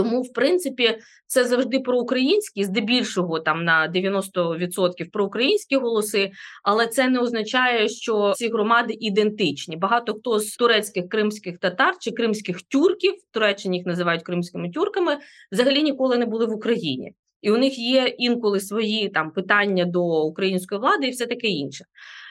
Тому, 0.03 0.23
в 0.23 0.33
принципі, 0.33 0.99
це 1.27 1.45
завжди 1.45 1.81
про 1.81 1.99
українські, 1.99 2.65
здебільшого 2.65 3.41
там 3.41 3.65
на 3.65 3.93
90% 3.95 5.11
про 5.13 5.27
українські 5.27 5.77
голоси, 5.77 6.31
але 6.63 6.87
це 6.87 7.09
не 7.09 7.19
означає, 7.19 7.89
що 7.89 8.33
ці 8.37 8.49
громади 8.49 8.97
ідентичні. 9.01 9.77
Багато 9.77 10.15
хто 10.15 10.39
з 10.39 10.57
турецьких 10.57 11.09
кримських 11.09 11.59
татар 11.59 11.95
чи 12.01 12.11
кримських 12.11 12.63
тюрків, 12.63 13.15
Туреччині 13.31 13.77
їх 13.77 13.87
називають 13.87 14.23
кримськими 14.23 14.71
тюрками, 14.71 15.19
взагалі 15.53 15.83
ніколи 15.83 16.19
не 16.19 16.27
були 16.27 16.47
в 16.47 16.53
Україні. 16.53 17.13
І 17.43 17.51
у 17.51 17.59
них 17.59 17.79
є 17.79 18.15
інколи 18.19 18.61
свої 18.61 19.09
там 19.09 19.31
питання 19.31 19.85
до 19.85 20.25
української 20.25 20.81
влади 20.81 21.07
і 21.07 21.11
все 21.11 21.27
таке 21.27 21.49
інше. 21.49 21.85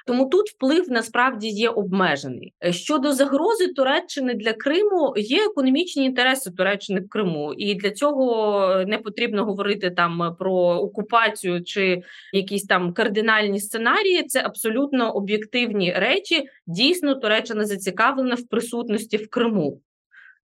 Тому 0.10 0.26
тут 0.26 0.50
вплив 0.50 0.92
насправді 0.92 1.48
є 1.48 1.70
обмежений. 1.70 2.54
Е, 2.66 2.74
щодо 2.74 3.12
загрози 3.12 3.68
Туреччини 3.68 4.34
для 4.34 4.54
Криму, 4.54 5.14
є 5.18 5.46
економічні 5.46 6.06
інтереси 6.06 6.52
Туреччини 6.52 7.00
в 7.00 7.10
Криму, 7.10 7.54
і 7.54 7.76
для 7.76 7.92
цього 7.92 8.84
не 8.88 8.98
потрібно 8.98 9.46
говорити 9.46 9.92
там 9.92 10.36
про 10.40 10.54
окупацію 10.56 11.64
чи 11.64 12.02
якісь 12.34 12.64
там 12.64 12.94
кардинальні 12.94 13.60
сценарії. 13.60 14.24
Це 14.24 14.42
абсолютно 14.42 15.12
об'єктивні 15.12 15.94
речі. 15.94 16.44
Дійсно, 16.68 17.16
Туреччина 17.16 17.66
зацікавлена 17.66 18.36
в 18.36 18.48
присутності 18.48 19.18
в 19.18 19.30
Криму 19.30 19.82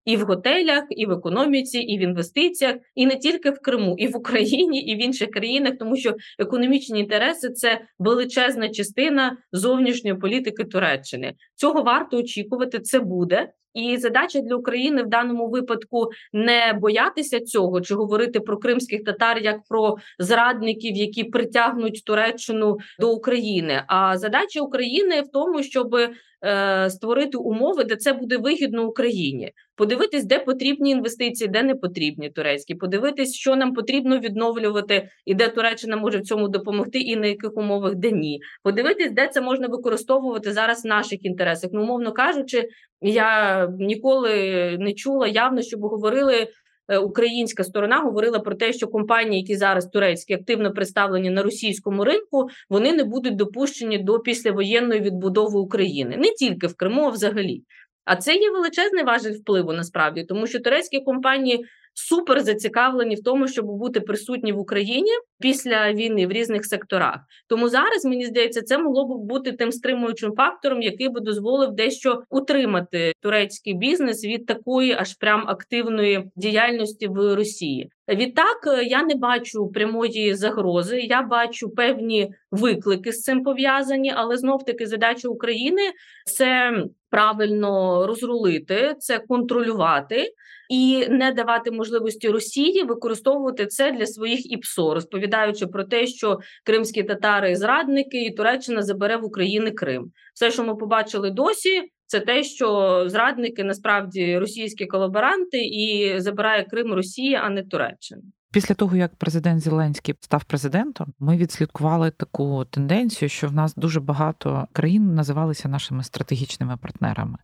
і 0.06 0.16
в 0.16 0.20
готелях, 0.20 0.84
і 0.90 1.06
в 1.06 1.10
економіці, 1.10 1.78
і 1.78 1.98
в 1.98 2.00
інвестиціях, 2.00 2.76
і 2.94 3.06
не 3.06 3.16
тільки 3.16 3.50
в 3.50 3.60
Криму, 3.60 3.94
і 3.98 4.08
в 4.08 4.16
Україні, 4.16 4.80
і 4.80 4.94
в 4.94 5.02
інших 5.02 5.30
країнах, 5.30 5.72
тому 5.78 5.96
що 5.96 6.14
економічні 6.38 7.00
інтереси 7.00 7.50
це 7.50 7.80
величезна 7.98 8.68
частина 8.68 9.36
зовнішньої 9.52 10.16
політики 10.16 10.64
Туреччини. 10.64 11.34
Цього 11.54 11.82
варто 11.82 12.18
очікувати. 12.18 12.78
Це 12.78 13.00
буде. 13.00 13.48
І 13.76 13.96
задача 13.96 14.40
для 14.40 14.56
України 14.56 15.02
в 15.02 15.06
даному 15.06 15.48
випадку 15.48 16.08
не 16.32 16.78
боятися 16.80 17.40
цього 17.40 17.80
чи 17.80 17.94
говорити 17.94 18.40
про 18.40 18.56
кримських 18.56 19.04
татар 19.04 19.38
як 19.38 19.56
про 19.68 19.96
зрадників, 20.18 20.96
які 20.96 21.24
притягнуть 21.24 22.02
Туреччину 22.06 22.76
до 22.98 23.12
України. 23.12 23.82
А 23.86 24.18
задача 24.18 24.60
України 24.60 25.20
в 25.20 25.30
тому, 25.32 25.62
щоб 25.62 25.96
Е, 26.44 26.90
створити 26.90 27.38
умови, 27.38 27.84
де 27.84 27.96
це 27.96 28.12
буде 28.12 28.36
вигідно 28.36 28.86
Україні. 28.86 29.52
Подивитись, 29.76 30.24
де 30.24 30.38
потрібні 30.38 30.90
інвестиції, 30.90 31.48
де 31.48 31.62
не 31.62 31.74
потрібні 31.74 32.30
турецькі. 32.30 32.74
Подивитись, 32.74 33.34
що 33.34 33.56
нам 33.56 33.74
потрібно 33.74 34.18
відновлювати, 34.18 35.08
і 35.24 35.34
де 35.34 35.48
Туреччина 35.48 35.96
може 35.96 36.18
в 36.18 36.22
цьому 36.22 36.48
допомогти, 36.48 36.98
і 36.98 37.16
на 37.16 37.26
яких 37.26 37.56
умовах 37.56 37.94
де 37.94 38.12
ні. 38.12 38.40
Подивитись, 38.62 39.12
де 39.12 39.28
це 39.28 39.40
можна 39.40 39.68
використовувати 39.68 40.52
зараз 40.52 40.84
в 40.84 40.88
наших 40.88 41.24
інтересах. 41.24 41.70
Ну, 41.72 41.82
умовно 41.82 42.12
кажучи, 42.12 42.68
я 43.00 43.68
ніколи 43.78 44.32
не 44.80 44.92
чула 44.92 45.26
явно, 45.26 45.62
щоб 45.62 45.80
говорили. 45.80 46.48
Е, 46.88 46.98
українська 46.98 47.64
сторона 47.64 48.00
говорила 48.00 48.38
про 48.38 48.54
те, 48.54 48.72
що 48.72 48.86
компанії, 48.86 49.40
які 49.40 49.56
зараз 49.56 49.86
турецькі 49.86 50.34
активно 50.34 50.72
представлені 50.72 51.30
на 51.30 51.42
російському 51.42 52.04
ринку, 52.04 52.48
вони 52.68 52.92
не 52.92 53.04
будуть 53.04 53.36
допущені 53.36 53.98
до 53.98 54.18
післявоєнної 54.18 55.00
відбудови 55.00 55.60
України 55.60 56.16
не 56.16 56.30
тільки 56.30 56.66
в 56.66 56.76
Криму, 56.76 57.02
а 57.02 57.08
взагалі. 57.08 57.62
А 58.04 58.16
це 58.16 58.34
є 58.34 58.50
величезний 58.50 59.04
важель 59.04 59.32
впливу 59.32 59.72
насправді, 59.72 60.24
тому 60.24 60.46
що 60.46 60.60
турецькі 60.60 61.00
компанії 61.00 61.64
супер 61.96 62.40
зацікавлені 62.40 63.14
в 63.14 63.22
тому, 63.22 63.48
щоб 63.48 63.66
бути 63.66 64.00
присутні 64.00 64.52
в 64.52 64.58
Україні 64.58 65.10
після 65.40 65.92
війни 65.92 66.26
в 66.26 66.32
різних 66.32 66.66
секторах. 66.66 67.20
Тому 67.48 67.68
зараз 67.68 68.04
мені 68.04 68.26
здається, 68.26 68.62
це 68.62 68.78
могло 68.78 69.04
б 69.04 69.26
бути 69.26 69.52
тим 69.52 69.72
стримуючим 69.72 70.34
фактором, 70.36 70.82
який 70.82 71.08
би 71.08 71.20
дозволив 71.20 71.72
дещо 71.72 72.22
утримати 72.30 73.12
турецький 73.20 73.74
бізнес 73.74 74.24
від 74.24 74.46
такої 74.46 74.92
аж 74.92 75.14
прям 75.14 75.44
активної 75.48 76.30
діяльності 76.36 77.08
в 77.08 77.34
Росії. 77.34 77.90
Відтак 78.08 78.66
е, 78.66 78.84
я 78.84 79.02
не 79.02 79.14
бачу 79.14 79.68
прямої 79.68 80.34
загрози. 80.34 81.00
Я 81.00 81.22
бачу 81.22 81.70
певні 81.70 82.34
виклики 82.50 83.12
з 83.12 83.20
цим 83.20 83.42
пов'язані, 83.42 84.12
але 84.16 84.36
знов 84.36 84.64
таки 84.64 84.86
задача 84.86 85.28
України 85.28 85.82
це 86.24 86.72
правильно 87.10 88.06
розрулити, 88.06 88.94
це 88.98 89.18
контролювати 89.18 90.32
і 90.70 91.06
не 91.08 91.32
давати 91.32 91.70
можливості 91.70 92.28
Росії 92.28 92.82
використовувати 92.82 93.66
це 93.66 93.92
для 93.92 94.06
своїх 94.06 94.52
ІПСО, 94.52 94.94
розповідаючи 94.94 95.66
про 95.66 95.84
те, 95.84 96.06
що 96.06 96.38
кримські 96.64 97.02
татари 97.02 97.56
зрадники 97.56 98.24
і 98.24 98.30
Туреччина 98.30 98.82
забере 98.82 99.16
в 99.16 99.24
Україні 99.24 99.70
Крим. 99.70 100.12
Все, 100.34 100.50
що 100.50 100.64
ми 100.64 100.76
побачили 100.76 101.30
досі, 101.30 101.82
це 102.06 102.20
те, 102.20 102.44
що 102.44 103.04
зрадники 103.08 103.64
насправді 103.64 104.38
російські 104.38 104.86
колаборанти 104.86 105.58
і 105.58 106.14
забирає 106.20 106.64
Крим 106.64 106.92
Росія, 106.92 107.40
а 107.44 107.50
не 107.50 107.62
Туреччина. 107.62 108.22
Після 108.56 108.74
того, 108.74 108.96
як 108.96 109.14
президент 109.14 109.60
Зеленський 109.62 110.14
став 110.20 110.44
президентом, 110.44 111.12
ми 111.18 111.36
відслідкували 111.36 112.10
таку 112.10 112.64
тенденцію, 112.64 113.28
що 113.28 113.48
в 113.48 113.52
нас 113.52 113.74
дуже 113.74 114.00
багато 114.00 114.68
країн 114.72 115.14
називалися 115.14 115.68
нашими 115.68 116.04
стратегічними 116.04 116.76
партнерами, 116.76 117.38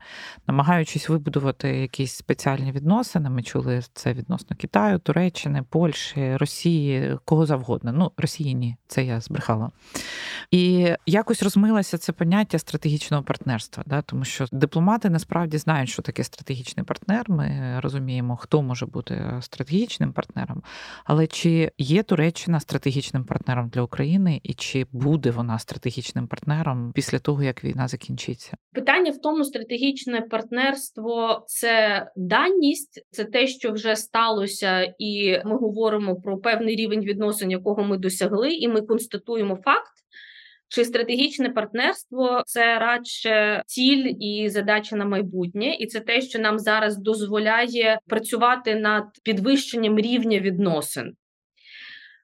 намагаючись 0.46 1.08
вибудувати 1.08 1.68
якісь 1.68 2.12
спеціальні 2.12 2.72
відносини. 2.72 3.30
Ми 3.30 3.42
чули 3.42 3.82
це 3.92 4.12
відносно 4.12 4.56
Китаю, 4.56 4.98
Туреччини, 4.98 5.62
Польщі, 5.70 6.36
Росії, 6.36 7.18
кого 7.24 7.46
завгодно. 7.46 7.92
Ну 7.92 8.12
Росії 8.16 8.54
ні, 8.54 8.76
це 8.86 9.04
я 9.04 9.20
збрехала. 9.20 9.70
І 10.50 10.92
якось 11.06 11.42
розмилося 11.42 11.98
це 11.98 12.12
поняття 12.12 12.58
стратегічного 12.58 13.22
партнерства, 13.22 13.82
да, 13.86 14.02
тому 14.02 14.24
що 14.24 14.46
дипломати 14.52 15.10
насправді 15.10 15.58
знають, 15.58 15.90
що 15.90 16.02
таке 16.02 16.24
стратегічний 16.24 16.86
партнер. 16.86 17.30
Ми 17.30 17.80
розуміємо, 17.82 18.36
хто 18.36 18.62
може 18.62 18.86
бути 18.86 19.38
стратегічним 19.40 20.12
партнером. 20.12 20.62
Але 21.04 21.26
чи 21.26 21.70
є 21.78 22.02
Туреччина 22.02 22.60
стратегічним 22.60 23.24
партнером 23.24 23.68
для 23.68 23.82
України, 23.82 24.40
і 24.42 24.54
чи 24.54 24.86
буде 24.92 25.30
вона 25.30 25.58
стратегічним 25.58 26.26
партнером 26.26 26.92
після 26.94 27.18
того, 27.18 27.42
як 27.42 27.64
війна 27.64 27.88
закінчиться? 27.88 28.56
Питання 28.74 29.10
в 29.10 29.18
тому, 29.18 29.44
стратегічне 29.44 30.20
партнерство 30.20 31.44
це 31.46 32.06
даність, 32.16 33.06
це 33.10 33.24
те, 33.24 33.46
що 33.46 33.72
вже 33.72 33.96
сталося, 33.96 34.94
і 34.98 35.40
ми 35.44 35.56
говоримо 35.56 36.16
про 36.16 36.38
певний 36.38 36.76
рівень 36.76 37.00
відносин, 37.00 37.50
якого 37.50 37.84
ми 37.84 37.98
досягли, 37.98 38.50
і 38.52 38.68
ми 38.68 38.80
констатуємо 38.80 39.56
факт. 39.56 40.01
Чи 40.74 40.84
стратегічне 40.84 41.50
партнерство 41.50 42.42
це 42.46 42.78
радше 42.78 43.62
ціль 43.66 44.12
і 44.20 44.48
задача 44.48 44.96
на 44.96 45.04
майбутнє, 45.04 45.74
і 45.74 45.86
це 45.86 46.00
те, 46.00 46.20
що 46.20 46.38
нам 46.38 46.58
зараз 46.58 46.98
дозволяє 46.98 47.98
працювати 48.06 48.74
над 48.74 49.04
підвищенням 49.24 49.98
рівня 49.98 50.38
відносин. 50.38 51.12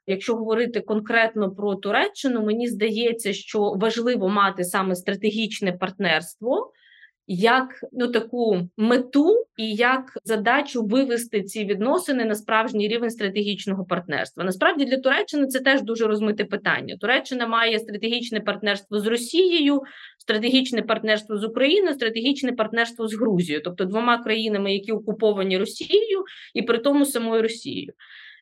Якщо 0.07 0.35
говорити 0.35 0.81
конкретно 0.81 1.55
про 1.55 1.75
Туреччину, 1.75 2.45
мені 2.45 2.69
здається, 2.69 3.33
що 3.33 3.61
важливо 3.61 4.29
мати 4.29 4.65
саме 4.65 4.95
стратегічне 4.95 5.73
партнерство, 5.73 6.73
як 7.29 7.85
ну 7.93 8.09
таку 8.09 8.69
мету 8.77 9.45
і 9.57 9.75
як 9.75 10.19
задачу 10.25 10.83
вивести 10.83 11.43
ці 11.43 11.65
відносини 11.65 12.25
на 12.25 12.35
справжній 12.35 12.89
рівень 12.89 13.11
стратегічного 13.11 13.85
партнерства. 13.85 14.45
Насправді 14.45 14.85
для 14.85 14.97
Туреччини 14.97 15.47
це 15.47 15.61
теж 15.61 15.83
дуже 15.83 16.07
розмите 16.07 16.45
питання. 16.45 16.97
Туреччина 17.01 17.47
має 17.47 17.79
стратегічне 17.79 18.41
партнерство 18.41 19.01
з 19.01 19.07
Росією, 19.07 19.83
стратегічне 20.19 20.83
партнерство 20.83 21.37
з 21.37 21.45
Україною, 21.45 21.95
стратегічне 21.95 22.53
партнерство 22.53 23.09
з 23.09 23.15
Грузією, 23.15 23.63
тобто 23.65 23.85
двома 23.85 24.23
країнами, 24.23 24.73
які 24.73 24.93
окуповані 24.93 25.59
Росією, 25.59 26.25
і 26.55 26.63
при 26.63 26.79
тому 26.79 27.05
самою 27.05 27.43
Росією. 27.43 27.93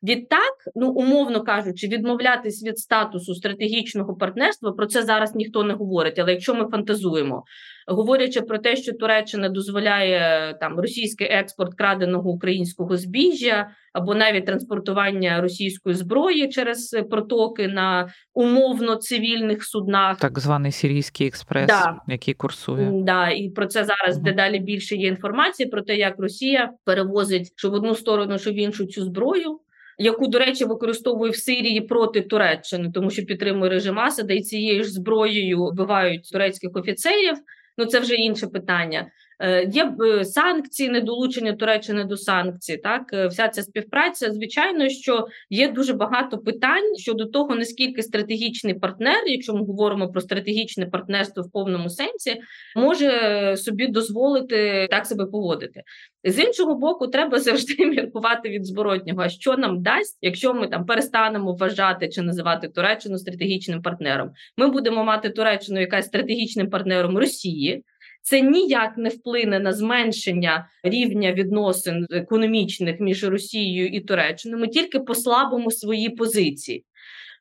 Відтак, 0.03 0.55
ну 0.74 0.90
умовно 0.90 1.44
кажучи, 1.44 1.88
відмовлятись 1.88 2.64
від 2.64 2.78
статусу 2.78 3.34
стратегічного 3.34 4.14
партнерства 4.14 4.72
про 4.72 4.86
це 4.86 5.03
зараз 5.03 5.34
ніхто 5.34 5.64
не 5.64 5.74
говорить. 5.74 6.18
Але 6.18 6.32
якщо 6.32 6.55
ми 6.55 6.68
фантазуємо, 6.68 7.44
говорячи 7.86 8.40
про 8.40 8.59
те, 8.59 8.76
що 8.76 8.92
Туреччина 8.92 9.49
дозволяє 9.49 10.55
там 10.61 10.80
російський 10.80 11.26
експорт 11.26 11.74
краденого 11.74 12.30
українського 12.30 12.97
збіжжя 12.97 13.70
або 13.92 14.14
навіть 14.14 14.47
транспортування 14.47 15.40
російської 15.40 15.94
зброї 15.94 16.49
через 16.49 16.97
протоки 17.11 17.68
на 17.68 18.09
умовно 18.34 18.97
цивільних 18.97 19.64
суднах, 19.64 20.18
так 20.18 20.38
званий 20.38 20.72
сирійський 20.72 21.26
експрес, 21.26 21.66
да. 21.66 22.01
який 22.09 22.34
курсує, 22.34 22.90
да 22.92 23.30
і 23.30 23.49
про 23.49 23.66
це 23.66 23.84
зараз 23.84 24.16
угу. 24.16 24.24
дедалі 24.24 24.59
більше 24.59 24.97
є 24.97 25.09
інформації 25.09 25.68
про 25.68 25.82
те, 25.82 25.97
як 25.97 26.14
Росія 26.18 26.70
перевозить 26.84 27.53
що 27.57 27.70
в 27.70 27.72
одну 27.72 27.94
сторону, 27.94 28.38
що 28.38 28.51
в 28.51 28.55
іншу 28.55 28.86
цю 28.86 29.05
зброю 29.05 29.61
яку, 29.99 30.26
до 30.26 30.38
речі, 30.38 30.64
використовує 30.64 31.30
в 31.30 31.36
Сирії 31.36 31.80
проти 31.80 32.20
Туреччини, 32.20 32.90
тому 32.94 33.11
що 33.11 33.22
підтримує 33.22 33.70
режим 33.70 33.99
Асада 33.99 34.34
і 34.34 34.40
цією 34.40 34.84
ж 34.84 34.90
зброєю 34.90 35.64
вбивають 35.64 36.30
турецьких 36.32 36.70
офіцерів. 36.74 37.34
Ну 37.78 37.86
це 37.86 38.01
вже 38.01 38.14
інше 38.14 38.47
питання. 38.47 39.07
Е, 39.39 39.64
є 39.64 39.93
е, 40.05 40.24
санкції, 40.24 40.91
недолучення 40.91 41.53
Туреччини 41.53 42.05
до 42.05 42.16
санкцій. 42.16 42.76
Так, 42.76 43.03
е, 43.12 43.26
вся 43.26 43.49
ця 43.49 43.62
співпраця. 43.62 44.32
Звичайно, 44.32 44.89
що 44.89 45.26
є 45.51 45.68
дуже 45.68 45.93
багато 45.93 46.39
питань 46.39 46.97
щодо 46.97 47.26
того, 47.26 47.55
наскільки 47.55 48.03
стратегічний 48.03 48.74
партнер, 48.74 49.24
якщо 49.26 49.55
ми 49.55 49.61
говоримо 49.61 50.09
про 50.09 50.20
стратегічне 50.20 50.87
партнерство 50.87 51.43
в 51.43 51.53
повному 51.53 51.91
сенсі, 51.91 52.41
може 52.76 53.57
собі 53.57 53.87
дозволити 53.87 54.89
так 54.91 55.07
себе 55.07 55.26
поводити. 55.26 55.82
З 56.24 56.39
іншого 56.39 56.74
боку, 56.74 57.07
треба 57.07 57.39
завжди 57.39 57.87
міркувати 57.87 58.49
від 58.49 58.66
зворотнього. 58.66 59.20
А 59.20 59.28
що 59.28 59.57
нам 59.57 59.82
дасть, 59.82 60.18
якщо 60.22 60.55
ми 60.55 60.68
там 60.68 60.87
перестанемо 60.87 61.53
вважати 61.53 62.09
чи 62.09 62.22
називати 62.22 62.68
Туреччину 62.68 63.18
стратегічним 63.18 63.82
партнером? 63.82 64.30
Ми 64.57 64.68
будемо 64.68 65.05
мати 65.05 65.30
Туреччину, 65.30 65.80
яка 65.80 66.03
стратегічним 66.03 66.70
партнером 66.70 67.18
Росії 67.18 67.84
це 68.27 68.41
ніяк 68.41 68.97
не 68.97 69.09
вплине 69.09 69.59
на 69.59 69.72
зменшення 69.72 70.68
рівня 70.83 71.33
відносин 71.33 72.07
економічних 72.11 73.01
між 73.01 73.24
Росією 73.24 73.87
і 73.89 74.01
Туреччиною. 74.01 74.61
Ми 74.61 74.68
тільки 74.68 75.01
послабимо 75.01 75.70
свої 75.70 76.11
позиції. 76.11 76.85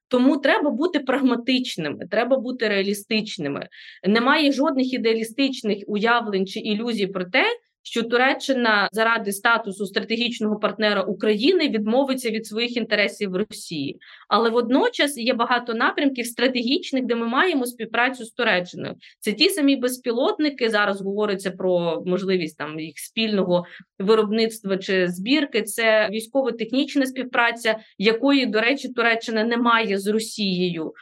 Тому 0.07 0.37
треба 0.37 0.69
бути 0.69 0.99
прагматичними, 0.99 2.07
треба 2.11 2.37
бути 2.37 2.67
реалістичними. 2.67 3.67
Немає 4.07 4.51
жодних 4.51 4.93
ідеалістичних 4.93 5.83
уявлень 5.87 6.47
чи 6.47 6.59
ілюзій 6.59 7.07
про 7.07 7.25
те, 7.25 7.43
що 7.85 8.03
Туреччина 8.03 8.89
заради 8.91 9.31
статусу 9.31 9.85
стратегічного 9.85 10.59
партнера 10.59 11.01
України 11.01 11.69
відмовиться 11.69 12.29
від 12.29 12.47
своїх 12.47 12.77
інтересів 12.77 13.31
в 13.31 13.35
Росії, 13.35 13.97
але 14.27 14.49
водночас 14.49 15.17
є 15.17 15.33
багато 15.33 15.73
напрямків 15.73 16.25
стратегічних, 16.25 17.05
де 17.05 17.15
ми 17.15 17.27
маємо 17.27 17.65
співпрацю 17.65 18.25
з 18.25 18.31
Туреччиною. 18.31 18.95
Це 19.19 19.33
ті 19.33 19.49
самі 19.49 19.75
безпілотники. 19.75 20.69
Зараз 20.69 21.01
говориться 21.01 21.51
про 21.51 22.03
можливість 22.05 22.57
там 22.57 22.79
їх 22.79 22.99
спільного 22.99 23.65
виробництва 23.99 24.77
чи 24.77 25.07
збірки. 25.07 25.63
Це 25.63 26.09
військово-технічна 26.11 27.05
співпраця, 27.05 27.79
якої, 27.97 28.45
до 28.45 28.61
речі, 28.61 28.89
Туреччина 28.89 29.43
не 29.43 29.57
має 29.57 29.99
з 29.99 30.07
Росією. 30.07 30.93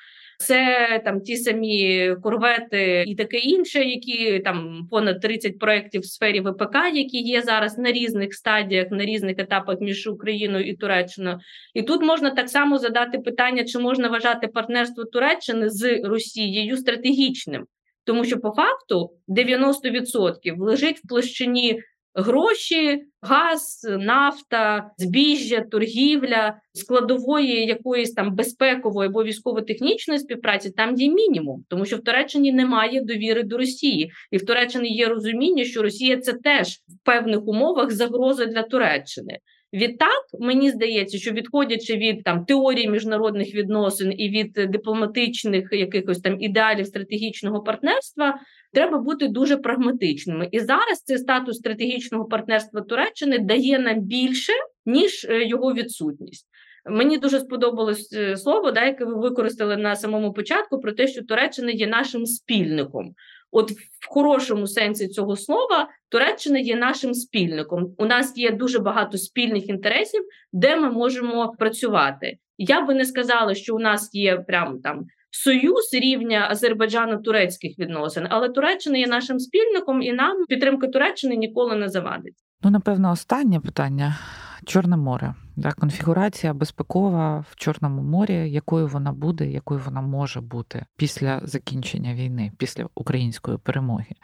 Це 0.43 1.01
там 1.05 1.21
ті 1.21 1.37
самі 1.37 2.15
корвети 2.23 3.03
і 3.07 3.15
таке 3.15 3.37
інше, 3.37 3.83
які 3.83 4.39
там 4.39 4.87
понад 4.91 5.21
30 5.21 5.59
проєктів 5.59 6.01
в 6.01 6.05
сфері 6.05 6.41
ВПК, 6.41 6.75
які 6.93 7.17
є 7.17 7.41
зараз 7.41 7.77
на 7.77 7.91
різних 7.91 8.33
стадіях, 8.33 8.87
на 8.91 9.05
різних 9.05 9.39
етапах 9.39 9.81
між 9.81 10.07
Україною 10.07 10.65
і 10.65 10.75
Туреччиною. 10.75 11.39
І 11.73 11.83
тут 11.83 12.01
можна 12.01 12.29
так 12.29 12.49
само 12.49 12.77
задати 12.77 13.19
питання, 13.19 13.63
чи 13.63 13.79
можна 13.79 14.09
вважати 14.09 14.47
партнерство 14.47 15.05
Туреччини 15.05 15.69
з 15.69 16.01
Росією 16.03 16.77
стратегічним, 16.77 17.65
тому 18.03 18.25
що 18.25 18.37
по 18.37 18.51
факту 18.51 19.09
90% 19.27 20.57
лежить 20.57 20.99
в 20.99 21.07
площині 21.07 21.79
гроші, 22.15 23.03
газ, 23.21 23.87
нафта, 23.99 24.91
збіжжя, 24.97 25.61
торгівля, 25.71 26.55
складової 26.73 27.65
якоїсь 27.65 28.13
там 28.13 28.35
безпекової 28.35 29.09
або 29.09 29.23
військово-технічної 29.23 30.19
співпраці 30.19 30.71
там 30.71 30.95
є 30.95 31.09
мінімум, 31.09 31.63
тому 31.67 31.85
що 31.85 31.97
в 31.97 32.03
Туреччині 32.03 32.51
немає 32.51 33.01
довіри 33.01 33.43
до 33.43 33.57
Росії, 33.57 34.11
і 34.31 34.37
в 34.37 34.45
Туреччині 34.45 34.89
є 34.89 35.07
розуміння, 35.07 35.63
що 35.63 35.81
Росія 35.81 36.17
це 36.17 36.33
теж 36.33 36.67
в 36.67 37.05
певних 37.05 37.47
умовах 37.47 37.91
загроза 37.91 38.45
для 38.45 38.63
Туреччини. 38.63 39.39
Відтак 39.73 40.23
мені 40.39 40.69
здається, 40.69 41.17
що 41.17 41.31
відходячи 41.31 41.97
від 41.97 42.23
там 42.23 42.45
теорії 42.45 42.89
міжнародних 42.89 43.55
відносин 43.55 44.13
і 44.17 44.29
від 44.29 44.51
дипломатичних 44.53 45.69
якихось 45.71 46.19
там 46.19 46.41
ідеалів 46.41 46.87
стратегічного 46.87 47.63
партнерства, 47.63 48.39
треба 48.73 48.97
бути 48.97 49.27
дуже 49.27 49.57
прагматичними. 49.57 50.49
І 50.51 50.59
зараз 50.59 51.03
цей 51.05 51.17
статус 51.17 51.57
стратегічного 51.57 52.25
партнерства 52.25 52.81
Туреччини 52.81 53.39
дає 53.39 53.79
нам 53.79 53.99
більше 53.99 54.53
ніж 54.85 55.25
е, 55.29 55.45
його 55.45 55.73
відсутність. 55.73 56.47
Мені 56.89 57.17
дуже 57.17 57.39
сподобалось 57.39 58.13
е, 58.13 58.37
слово, 58.37 58.71
да, 58.71 58.85
яке 58.85 59.05
ви 59.05 59.13
використали 59.13 59.77
на 59.77 59.95
самому 59.95 60.33
початку, 60.33 60.79
про 60.79 60.91
те, 60.91 61.07
що 61.07 61.23
Туреччина 61.23 61.71
є 61.71 61.87
нашим 61.87 62.25
спільником. 62.25 63.13
От 63.51 63.71
в 63.71 64.07
хорошому 64.07 64.67
сенсі 64.67 65.07
цього 65.07 65.35
слова 65.35 65.89
Туреччина 66.09 66.59
є 66.59 66.75
нашим 66.75 67.13
спільником. 67.13 67.95
У 67.97 68.05
нас 68.05 68.37
є 68.37 68.51
дуже 68.51 68.79
багато 68.79 69.17
спільних 69.17 69.69
інтересів, 69.69 70.21
де 70.53 70.75
ми 70.75 70.91
можемо 70.91 71.53
працювати. 71.59 72.37
Я 72.57 72.81
би 72.81 72.93
не 72.93 73.05
сказала, 73.05 73.55
що 73.55 73.75
у 73.75 73.79
нас 73.79 74.09
є 74.13 74.37
прям 74.37 74.79
там 74.81 75.05
союз 75.33 75.93
рівня 75.93 76.47
Азербайджано-турецьких 76.51 77.79
відносин, 77.79 78.27
але 78.29 78.49
Туреччина 78.49 78.97
є 78.97 79.07
нашим 79.07 79.39
спільником, 79.39 80.01
і 80.01 80.13
нам 80.13 80.45
підтримка 80.49 80.87
Туреччини 80.87 81.35
ніколи 81.35 81.75
не 81.75 81.89
завадить. 81.89 82.35
Ну, 82.63 82.71
напевно, 82.71 83.11
останнє 83.11 83.59
питання: 83.59 84.19
Чорне 84.65 84.97
море. 84.97 85.33
Да, 85.55 85.71
Конфігурація 85.71 86.53
безпекова 86.53 87.45
в 87.49 87.55
Чорному 87.55 88.01
морі, 88.01 88.51
якою 88.51 88.87
вона 88.87 89.11
буде, 89.11 89.51
якою 89.51 89.81
вона 89.85 90.01
може 90.01 90.41
бути 90.41 90.85
після 90.97 91.41
закінчення 91.43 92.13
війни, 92.13 92.51
після 92.57 92.87
української 92.95 93.57
перемоги. 93.57 94.15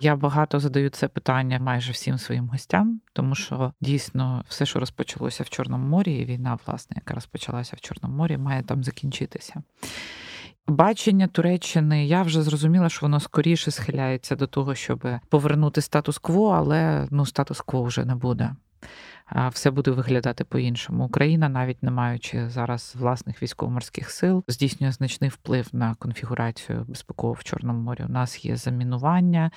Я 0.00 0.16
багато 0.16 0.60
задаю 0.60 0.90
це 0.90 1.08
питання 1.08 1.58
майже 1.58 1.92
всім 1.92 2.18
своїм 2.18 2.48
гостям, 2.48 3.00
тому 3.12 3.34
що 3.34 3.72
дійсно 3.80 4.44
все, 4.48 4.66
що 4.66 4.80
розпочалося 4.80 5.44
в 5.44 5.48
Чорному 5.48 5.88
морі, 5.88 6.14
і 6.14 6.24
війна, 6.24 6.58
власне, 6.66 6.96
яка 6.96 7.14
розпочалася 7.14 7.76
в 7.76 7.80
Чорному 7.80 8.16
морі, 8.16 8.36
має 8.36 8.62
там 8.62 8.84
закінчитися. 8.84 9.62
Бачення 10.68 11.26
Туреччини, 11.26 12.06
я 12.06 12.22
вже 12.22 12.42
зрозуміла, 12.42 12.88
що 12.88 13.06
воно 13.06 13.20
скоріше 13.20 13.70
схиляється 13.70 14.36
до 14.36 14.46
того, 14.46 14.74
щоб 14.74 15.08
повернути 15.28 15.80
статус-кво, 15.80 16.48
але 16.50 17.08
ну 17.10 17.26
статус-кво 17.26 17.82
вже 17.82 18.04
не 18.04 18.14
буде 18.14 18.50
все 19.52 19.70
буде 19.70 19.90
виглядати 19.90 20.44
по-іншому. 20.44 21.04
Україна, 21.04 21.48
навіть 21.48 21.82
не 21.82 21.90
маючи 21.90 22.48
зараз 22.48 22.94
власних 22.98 23.42
військово-морських 23.42 24.10
сил, 24.10 24.44
здійснює 24.48 24.92
значний 24.92 25.30
вплив 25.30 25.68
на 25.72 25.94
конфігурацію 25.94 26.84
безпекову 26.88 27.32
в 27.32 27.44
Чорному 27.44 27.80
морі. 27.80 28.04
У 28.08 28.12
нас 28.12 28.44
є 28.44 28.56
замінування, 28.56 29.50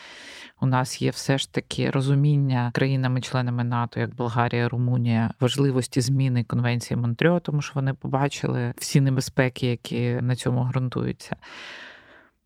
у 0.62 0.66
нас 0.66 1.02
є 1.02 1.10
все 1.10 1.38
ж 1.38 1.54
таки 1.54 1.90
розуміння 1.90 2.72
країнами-членами 2.74 3.64
НАТО, 3.64 4.00
як 4.00 4.16
Болгарія, 4.16 4.70
Румунія, 4.70 5.34
важливості 5.40 6.02
зміни 6.02 6.44
конвенції 6.44 6.98
Монтрьо, 6.98 7.40
тому 7.40 7.62
що 7.62 7.72
вони 7.76 7.94
побачили 7.94 8.74
всі 8.78 9.02
небезпеки, 9.02 9.68
які 9.68 10.12
на 10.22 10.36
цьому 10.36 10.64
ґрунтуються. 10.64 11.36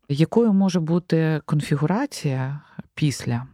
Якою 0.08 0.52
може 0.52 0.80
бути 0.80 1.40
конфігурація 1.44 2.60
після 2.94 3.46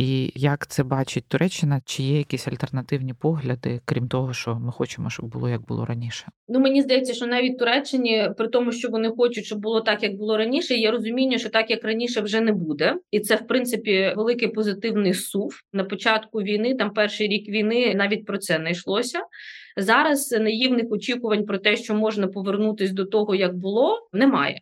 і 0.00 0.32
як 0.34 0.66
це 0.66 0.82
бачить 0.82 1.24
Туреччина? 1.28 1.80
Чи 1.84 2.02
є 2.02 2.18
якісь 2.18 2.48
альтернативні 2.48 3.14
погляди, 3.14 3.80
крім 3.84 4.08
того, 4.08 4.32
що 4.32 4.54
ми 4.54 4.72
хочемо, 4.72 5.10
щоб 5.10 5.26
було 5.26 5.48
як 5.48 5.66
було 5.66 5.84
раніше? 5.84 6.26
Ну 6.48 6.60
мені 6.60 6.82
здається, 6.82 7.14
що 7.14 7.26
навіть 7.26 7.58
Туреччині, 7.58 8.30
при 8.38 8.48
тому, 8.48 8.72
що 8.72 8.88
вони 8.88 9.10
хочуть, 9.10 9.44
щоб 9.44 9.58
було 9.58 9.80
так, 9.80 10.02
як 10.02 10.16
було 10.16 10.36
раніше, 10.36 10.74
є 10.74 10.90
розуміння, 10.90 11.38
що 11.38 11.48
так 11.48 11.70
як 11.70 11.84
раніше 11.84 12.20
вже 12.20 12.40
не 12.40 12.52
буде, 12.52 12.94
і 13.10 13.20
це 13.20 13.36
в 13.36 13.46
принципі 13.46 14.12
великий 14.16 14.48
позитивний 14.48 15.14
сув 15.14 15.54
на 15.72 15.84
початку 15.84 16.38
війни. 16.38 16.74
Там 16.74 16.90
перший 16.90 17.28
рік 17.28 17.48
війни 17.48 17.94
навіть 17.94 18.26
про 18.26 18.38
це 18.38 18.58
не 18.58 18.70
йшлося. 18.70 19.18
Зараз 19.76 20.32
наївних 20.40 20.86
очікувань 20.90 21.46
про 21.46 21.58
те, 21.58 21.76
що 21.76 21.94
можна 21.94 22.26
повернутись 22.26 22.92
до 22.92 23.04
того, 23.04 23.34
як 23.34 23.56
було, 23.56 24.08
немає. 24.12 24.60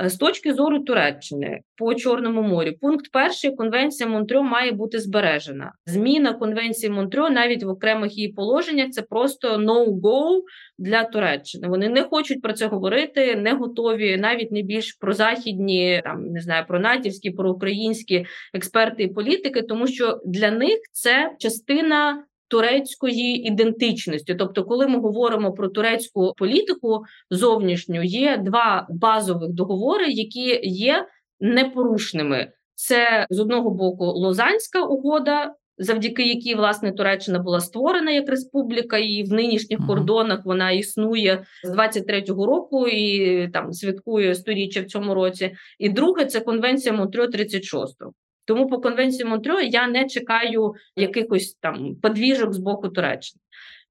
Е, 0.00 0.08
з 0.08 0.16
точки 0.16 0.54
зору 0.54 0.78
Туреччини 0.78 1.60
по 1.76 1.94
Чорному 1.94 2.42
морю, 2.42 2.72
пункт 2.80 3.06
перший 3.12 3.56
конвенція 3.56 4.08
Монтрьо 4.08 4.42
має 4.42 4.72
бути 4.72 4.98
збережена. 4.98 5.72
Зміна 5.86 6.32
конвенції 6.32 6.90
Монтрьо 6.90 7.30
навіть 7.30 7.62
в 7.62 7.68
окремих 7.68 8.16
її 8.16 8.28
положеннях 8.28 8.90
це 8.90 9.02
просто 9.02 9.56
no-go 9.56 10.40
для 10.78 11.04
Туреччини. 11.04 11.68
Вони 11.68 11.88
не 11.88 12.02
хочуть 12.02 12.42
про 12.42 12.52
це 12.52 12.66
говорити, 12.66 13.36
не 13.36 13.52
готові, 13.52 14.16
навіть 14.16 14.52
не 14.52 14.62
більш 14.62 14.92
прозахідні, 14.92 16.00
там 16.04 16.26
не 16.26 16.40
знаю, 16.40 16.64
про 16.68 16.80
натівські, 16.80 17.30
про 17.30 17.52
українські 17.52 18.26
експерти 18.54 19.02
і 19.02 19.08
політики, 19.08 19.62
тому 19.62 19.86
що 19.86 20.20
для 20.24 20.50
них 20.50 20.78
це 20.92 21.30
частина 21.38 22.24
турецької 22.52 23.48
ідентичності. 23.48 24.34
Тобто, 24.34 24.64
коли 24.64 24.86
ми 24.86 25.00
говоримо 25.00 25.52
про 25.52 25.68
турецьку 25.68 26.32
політику 26.36 27.02
зовнішню, 27.30 28.02
є 28.02 28.36
два 28.36 28.86
базових 28.90 29.50
договори, 29.50 30.06
які 30.08 30.60
є 30.62 31.06
непорушними. 31.40 32.52
Це 32.74 33.26
з 33.30 33.40
одного 33.40 33.70
боку 33.70 34.04
Лозанська 34.04 34.84
угода. 34.84 35.54
Завдяки 35.78 36.26
якій 36.28 36.54
власне 36.54 36.92
Туреччина 36.92 37.38
була 37.38 37.60
створена 37.60 38.10
як 38.10 38.28
республіка, 38.28 38.98
і 38.98 39.22
в 39.22 39.32
нинішніх 39.32 39.78
кордонах 39.86 40.40
вона 40.44 40.70
існує 40.70 41.44
з 41.64 41.70
23-го 41.70 42.46
року 42.46 42.88
і 42.88 43.48
там 43.48 43.72
святкує 43.72 44.34
сторіччя 44.34 44.80
в 44.80 44.84
цьому 44.86 45.14
році. 45.14 45.54
І 45.78 45.88
друге 45.88 46.24
це 46.24 46.40
конвенція 46.40 46.94
Монтрьо 46.94 47.26
36-го. 47.26 48.12
Тому 48.44 48.66
по 48.66 48.80
конвенції 48.80 49.24
Монтрьо 49.24 49.60
я 49.60 49.88
не 49.88 50.08
чекаю 50.08 50.72
якихось 50.96 51.54
там 51.60 51.96
подвіжок 52.02 52.52
з 52.52 52.58
боку 52.58 52.88
Туреччини. 52.88 53.40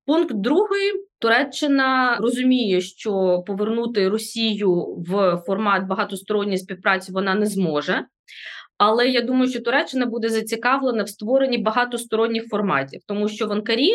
Пункт 0.06 0.34
другий 0.36 0.92
Туреччина 1.20 2.18
розуміє, 2.22 2.82
що 2.82 3.44
повернути 3.48 4.10
Росію 4.10 4.96
в 4.98 5.42
формат 5.46 5.88
багатосторонньої 5.88 6.58
співпраці 6.58 7.12
вона 7.12 7.36
не 7.36 7.46
зможе. 7.46 8.06
Але 8.78 9.08
я 9.08 9.22
думаю, 9.22 9.50
що 9.50 9.62
Туреччина 9.62 10.06
буде 10.06 10.30
зацікавлена 10.30 11.04
в 11.04 11.10
створенні 11.10 11.58
багатосторонніх 11.58 12.48
форматів, 12.48 13.02
тому 13.08 13.30
що 13.30 13.48
в 13.48 13.52
Анкарі 13.52 13.92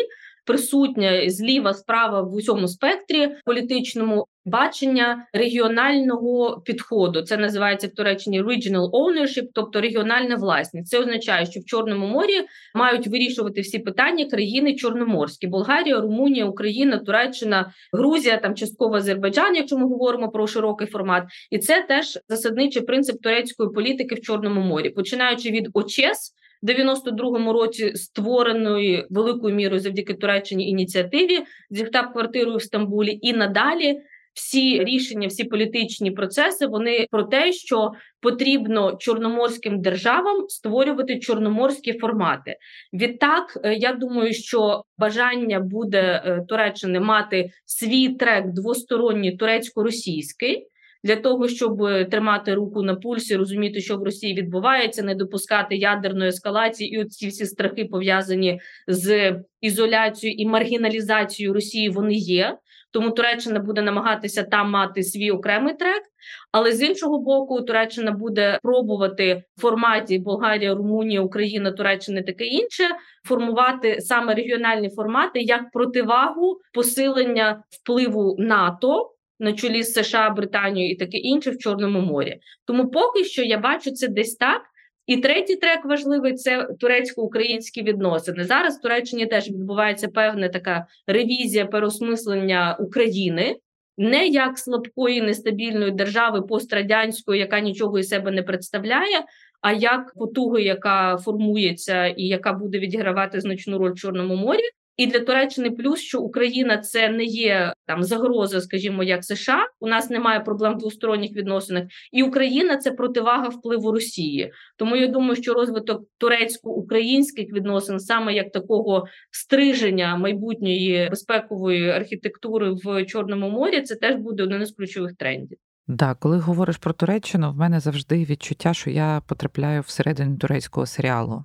присутня 0.47 1.29
зліва 1.29 1.73
справа 1.73 2.21
в 2.21 2.33
усьому 2.33 2.67
спектрі 2.67 3.29
політичному 3.45 4.25
бачення 4.47 5.27
регіонального 5.33 6.61
підходу. 6.65 7.21
Це 7.21 7.37
називається 7.37 7.87
в 7.87 7.91
Туреччині 7.91 8.43
regional 8.43 8.91
ownership, 8.91 9.45
тобто 9.53 9.81
регіональна 9.81 10.35
власність. 10.35 10.87
Це 10.87 10.99
означає, 10.99 11.45
що 11.45 11.59
в 11.59 11.65
Чорному 11.65 12.07
морі 12.07 12.45
мають 12.75 13.07
вирішувати 13.07 13.61
всі 13.61 13.79
питання 13.79 14.25
країни 14.25 14.75
Чорноморські: 14.75 15.47
Болгарія, 15.47 15.99
Румунія, 15.99 16.45
Україна, 16.45 16.97
Туреччина, 16.97 17.73
Грузія, 17.93 18.37
там 18.37 18.55
частково 18.55 18.95
Азербайджан, 18.95 19.55
якщо 19.55 19.77
ми 19.77 19.83
говоримо 19.83 20.29
про 20.29 20.47
широкий 20.47 20.87
формат, 20.87 21.23
і 21.51 21.57
це 21.57 21.85
теж 21.87 22.19
засадничий 22.29 22.81
принцип 22.81 23.21
турецької 23.21 23.69
політики 23.69 24.15
в 24.15 24.21
Чорному 24.21 24.61
морі, 24.61 24.89
починаючи 24.89 25.49
від 25.51 25.69
ОЧЕС. 25.73 26.33
92-му 26.63 27.53
році 27.53 27.95
створеної 27.95 29.07
великою 29.09 29.55
мірою 29.55 29.79
завдяки 29.79 30.13
Туреччині 30.13 30.69
ініціативі 30.69 31.39
зі 31.69 31.85
штаб-квартирою 31.85 32.57
в 32.57 32.63
Стамбулі, 32.63 33.19
і 33.21 33.33
надалі 33.33 34.01
всі 34.37 34.83
рішення, 34.83 35.27
всі 35.27 35.43
політичні 35.43 36.11
процеси 36.11 36.67
вони 36.67 37.07
про 37.11 37.23
те, 37.23 37.51
що 37.51 37.91
потрібно 38.21 38.95
чорноморським 38.99 39.81
державам 39.81 40.45
створювати 40.49 41.19
чорноморські 41.19 41.93
формати. 41.93 42.55
Відтак, 42.93 43.57
е, 43.63 43.73
я 43.73 43.93
думаю, 43.93 44.33
що 44.33 44.83
бажання 44.97 45.59
буде 45.59 46.23
е, 46.25 46.45
Туреччини 46.47 46.99
мати 46.99 47.49
свій 47.65 48.09
трек 48.09 48.45
двосторонній 48.47 49.31
турецько-російський. 49.31 50.67
Для 51.07 51.15
того, 51.15 51.47
щоб 51.47 51.77
тримати 52.11 52.53
руку 52.53 52.81
на 52.81 52.95
пульсі, 52.95 53.35
розуміти, 53.35 53.81
що 53.81 53.97
в 53.97 54.03
Росії 54.03 54.33
відбувається, 54.33 55.03
не 55.03 55.15
допускати 55.15 55.75
ядерної 55.75 56.29
ескалації, 56.29 56.89
і 56.89 57.01
от 57.01 57.11
ці 57.11 57.27
всі 57.27 57.45
страхи 57.45 57.85
пов'язані 57.85 58.59
з 58.87 59.35
ізоляцією 59.61 60.37
і 60.39 60.45
маргіналізацією 60.45 61.53
Росії. 61.53 61.89
Вони 61.89 62.13
є. 62.13 62.57
Тому 62.91 63.11
Туреччина 63.11 63.59
буде 63.59 63.81
намагатися 63.81 64.43
там 64.43 64.71
мати 64.71 65.03
свій 65.03 65.31
окремий 65.31 65.73
трек. 65.73 66.03
Але 66.51 66.71
з 66.71 66.81
іншого 66.81 67.19
боку, 67.19 67.61
Туреччина 67.61 68.11
буде 68.11 68.59
пробувати 68.63 69.43
в 69.57 69.61
форматі 69.61 70.19
Болгарія, 70.19 70.75
Румунія, 70.75 71.21
Україна, 71.21 71.71
Туреччина 71.71 72.21
таке 72.21 72.45
інше 72.45 72.83
формувати 73.27 74.01
саме 74.01 74.35
регіональні 74.35 74.89
формати 74.89 75.39
як 75.39 75.71
противагу 75.71 76.59
посилення 76.73 77.63
впливу 77.69 78.35
НАТО. 78.39 79.16
На 79.39 79.53
чолі 79.53 79.83
з 79.83 79.93
США, 79.93 80.29
Британією 80.29 80.91
і 80.91 80.95
таке 80.95 81.17
інше 81.17 81.51
в 81.51 81.57
Чорному 81.57 82.01
морі. 82.01 82.39
Тому 82.65 82.91
поки 82.91 83.23
що 83.23 83.43
я 83.43 83.57
бачу 83.57 83.91
це 83.91 84.07
десь 84.07 84.35
так. 84.35 84.61
І 85.07 85.17
третій 85.17 85.55
трек 85.55 85.85
важливий 85.85 86.33
це 86.33 86.67
турецько-українські 86.79 87.83
відносини. 87.83 88.43
Зараз 88.43 88.77
в 88.77 88.81
Туреччині 88.81 89.25
теж 89.25 89.49
відбувається 89.49 90.07
певна 90.07 90.49
така 90.49 90.85
ревізія 91.07 91.65
переосмислення 91.65 92.77
України. 92.79 93.55
Не 93.97 94.27
як 94.27 94.59
слабкої 94.59 95.21
нестабільної 95.21 95.91
держави 95.91 96.41
пострадянської, 96.41 97.39
яка 97.39 97.59
нічого 97.59 97.99
із 97.99 98.07
себе 98.07 98.31
не 98.31 98.43
представляє, 98.43 99.25
а 99.61 99.73
як 99.73 100.13
потуги, 100.15 100.61
яка 100.61 101.17
формується 101.17 102.05
і 102.05 102.23
яка 102.23 102.53
буде 102.53 102.79
відігравати 102.79 103.41
значну 103.41 103.77
роль 103.77 103.91
в 103.91 103.95
Чорному 103.95 104.35
морі, 104.35 104.63
і 104.97 105.07
для 105.07 105.19
Туреччини 105.19 105.71
плюс, 105.71 105.99
що 105.99 106.19
Україна 106.19 106.77
це 106.77 107.09
не 107.09 107.23
є 107.23 107.73
там 107.85 108.03
загроза, 108.03 108.61
скажімо, 108.61 109.03
як 109.03 109.23
США. 109.23 109.67
У 109.79 109.87
нас 109.87 110.09
немає 110.09 110.39
проблем 110.39 110.73
в 110.73 110.77
двосторонніх 110.77 111.31
відносинах, 111.31 111.83
і 112.11 112.23
Україна 112.23 112.77
це 112.77 112.91
противага 112.91 113.49
впливу 113.49 113.91
Росії. 113.91 114.51
Тому 114.77 114.95
я 114.95 115.07
думаю, 115.07 115.35
що 115.35 115.53
розвиток 115.53 116.03
турецько-українських 116.17 117.53
відносин, 117.53 117.99
саме 117.99 118.33
як 118.33 118.51
такого 118.51 119.05
стриження 119.31 120.17
майбутньої 120.17 121.09
безпекової 121.09 121.89
архітектури 121.89 122.71
в 122.71 123.05
Чорному 123.05 123.49
морі, 123.49 123.81
це 123.81 123.95
теж 123.95 124.15
буде 124.15 124.43
один 124.43 124.61
із 124.61 124.71
ключових 124.71 125.15
трендів. 125.15 125.57
Да, 125.87 126.15
коли 126.15 126.37
говориш 126.37 126.77
про 126.77 126.93
Туреччину, 126.93 127.51
в 127.51 127.55
мене 127.55 127.79
завжди 127.79 128.23
відчуття, 128.23 128.73
що 128.73 128.89
я 128.89 129.21
потрапляю 129.27 129.81
всередину 129.81 130.37
турецького 130.37 130.85
серіалу 130.85 131.43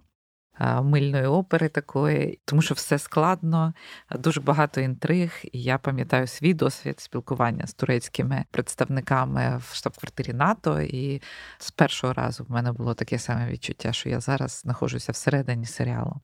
мильної 0.62 1.26
опери 1.26 1.68
такої, 1.68 2.38
тому 2.44 2.62
що 2.62 2.74
все 2.74 2.98
складно, 2.98 3.74
дуже 4.18 4.40
багато 4.40 4.80
інтриг. 4.80 5.32
І 5.52 5.62
я 5.62 5.78
пам'ятаю 5.78 6.26
свій 6.26 6.54
досвід 6.54 7.00
спілкування 7.00 7.66
з 7.66 7.74
турецькими 7.74 8.44
представниками 8.50 9.60
в 9.70 9.74
штаб-квартирі 9.74 10.32
НАТО. 10.32 10.80
І 10.80 11.22
з 11.58 11.70
першого 11.70 12.12
разу 12.12 12.44
в 12.44 12.50
мене 12.50 12.72
було 12.72 12.94
таке 12.94 13.18
саме 13.18 13.50
відчуття, 13.50 13.92
що 13.92 14.08
я 14.08 14.20
зараз 14.20 14.60
знаходжуся 14.64 15.12
всередині 15.12 15.66
серіалу. 15.66 16.20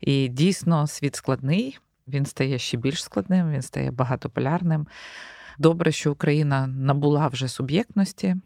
І 0.00 0.28
дійсно 0.28 0.86
світ 0.86 1.16
складний, 1.16 1.78
він 2.08 2.26
стає 2.26 2.58
ще 2.58 2.76
більш 2.76 3.02
складним, 3.02 3.50
він 3.50 3.62
стає 3.62 3.90
багатополярним. 3.90 4.86
Добре, 5.58 5.92
що 5.92 6.12
Україна 6.12 6.66
набула 6.66 7.28
вже 7.28 7.48
суб'єктності. 7.48 8.36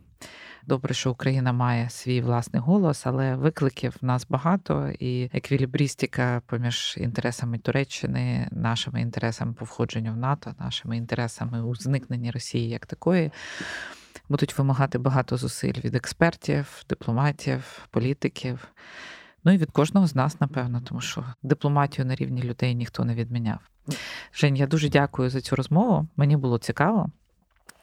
Добре, 0.68 0.94
що 0.94 1.10
Україна 1.10 1.52
має 1.52 1.90
свій 1.90 2.20
власний 2.20 2.62
голос, 2.62 3.06
але 3.06 3.36
викликів 3.36 3.96
в 4.02 4.04
нас 4.04 4.26
багато, 4.28 4.92
і 4.98 5.30
еквілібрістика 5.32 6.42
поміж 6.46 6.94
інтересами 6.98 7.58
Туреччини, 7.58 8.48
нашими 8.50 9.00
інтересами 9.00 9.52
по 9.52 9.64
входженню 9.64 10.12
в 10.12 10.16
НАТО, 10.16 10.54
нашими 10.58 10.96
інтересами 10.96 11.62
у 11.62 11.74
зникненні 11.74 12.30
Росії 12.30 12.68
як 12.68 12.86
такої. 12.86 13.30
Будуть 14.28 14.58
вимагати 14.58 14.98
багато 14.98 15.36
зусиль 15.36 15.80
від 15.84 15.94
експертів, 15.94 16.84
дипломатів, 16.88 17.88
політиків, 17.90 18.68
ну 19.44 19.52
і 19.52 19.56
від 19.56 19.70
кожного 19.70 20.06
з 20.06 20.14
нас, 20.14 20.40
напевно, 20.40 20.80
тому 20.80 21.00
що 21.00 21.24
дипломатію 21.42 22.06
на 22.06 22.14
рівні 22.14 22.42
людей 22.42 22.74
ніхто 22.74 23.04
не 23.04 23.14
відміняв. 23.14 23.58
Жень, 24.34 24.56
я 24.56 24.66
дуже 24.66 24.88
дякую 24.88 25.30
за 25.30 25.40
цю 25.40 25.56
розмову. 25.56 26.08
Мені 26.16 26.36
було 26.36 26.58
цікаво. 26.58 27.10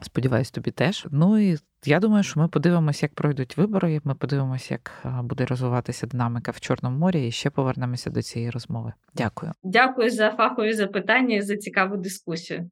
Сподіваюсь, 0.01 0.51
тобі 0.51 0.71
теж. 0.71 1.07
Ну 1.11 1.37
і 1.37 1.57
я 1.85 1.99
думаю, 1.99 2.23
що 2.23 2.39
ми 2.39 2.47
подивимося, 2.47 3.05
як 3.05 3.13
пройдуть 3.13 3.57
вибори. 3.57 4.01
Ми 4.03 4.15
подивимося, 4.15 4.73
як 4.73 4.91
буде 5.23 5.45
розвиватися 5.45 6.07
динаміка 6.07 6.51
в 6.51 6.59
Чорному 6.59 6.97
морі, 6.97 7.27
і 7.27 7.31
ще 7.31 7.49
повернемося 7.49 8.09
до 8.09 8.21
цієї 8.21 8.51
розмови. 8.51 8.93
Дякую. 9.13 9.51
Дякую 9.63 10.09
за 10.09 10.31
фахові 10.31 10.73
запитання 10.73 11.35
і 11.35 11.41
за 11.41 11.57
цікаву 11.57 11.97
дискусію. 11.97 12.69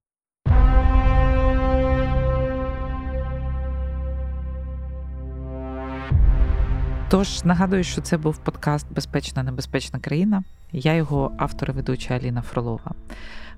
Тож 7.09 7.43
нагадую, 7.43 7.83
що 7.83 8.01
це 8.01 8.17
був 8.17 8.37
подкаст 8.37 8.87
Безпечна 8.91 9.43
небезпечна 9.43 9.99
країна. 9.99 10.43
Я 10.71 10.93
його 10.93 11.31
автор 11.37 11.69
і 11.69 11.73
ведуча 11.73 12.13
Аліна 12.13 12.41
Фролова. 12.41 12.91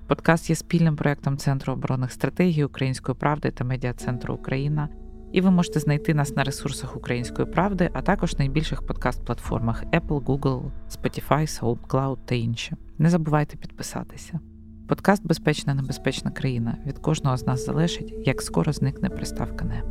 Подкаст 0.08 0.50
є 0.50 0.56
спільним 0.56 0.96
проєктом 0.96 1.38
Центру 1.38 1.74
оборонних 1.74 2.12
стратегій 2.12 2.64
Української 2.64 3.16
правди 3.16 3.52
та 3.52 3.64
медіа 3.64 3.94
центру 3.94 4.34
Україна, 4.34 4.90
і 5.32 5.42
ви 5.42 5.52
можете 5.52 5.80
знайти 5.80 6.14
нас 6.14 6.36
на 6.36 6.44
ресурсах 6.44 6.98
Української 6.98 7.48
правди, 7.48 7.90
а 7.94 8.02
також 8.02 8.38
найбільших 8.38 8.82
подкаст-платформах 8.82 9.84
Apple, 9.92 10.24
Google, 10.24 10.72
Spotify, 10.90 11.62
SoundCloud 11.62 12.18
та 12.26 12.36
інші. 12.36 12.76
Не 12.98 13.10
забувайте 13.10 13.58
підписатися. 13.58 14.40
Подкаст 14.88 15.28
Безпечна 15.28 15.74
небезпечна 15.74 16.32
країна 16.32 16.78
від 16.86 17.00
кожного 17.00 17.38
з 17.38 17.48
нас 17.48 17.66
залежить, 17.66 18.14
як 18.26 18.42
скоро 18.42 18.74
зникне 18.74 19.10
приставка 19.10 19.66
не. 19.66 19.84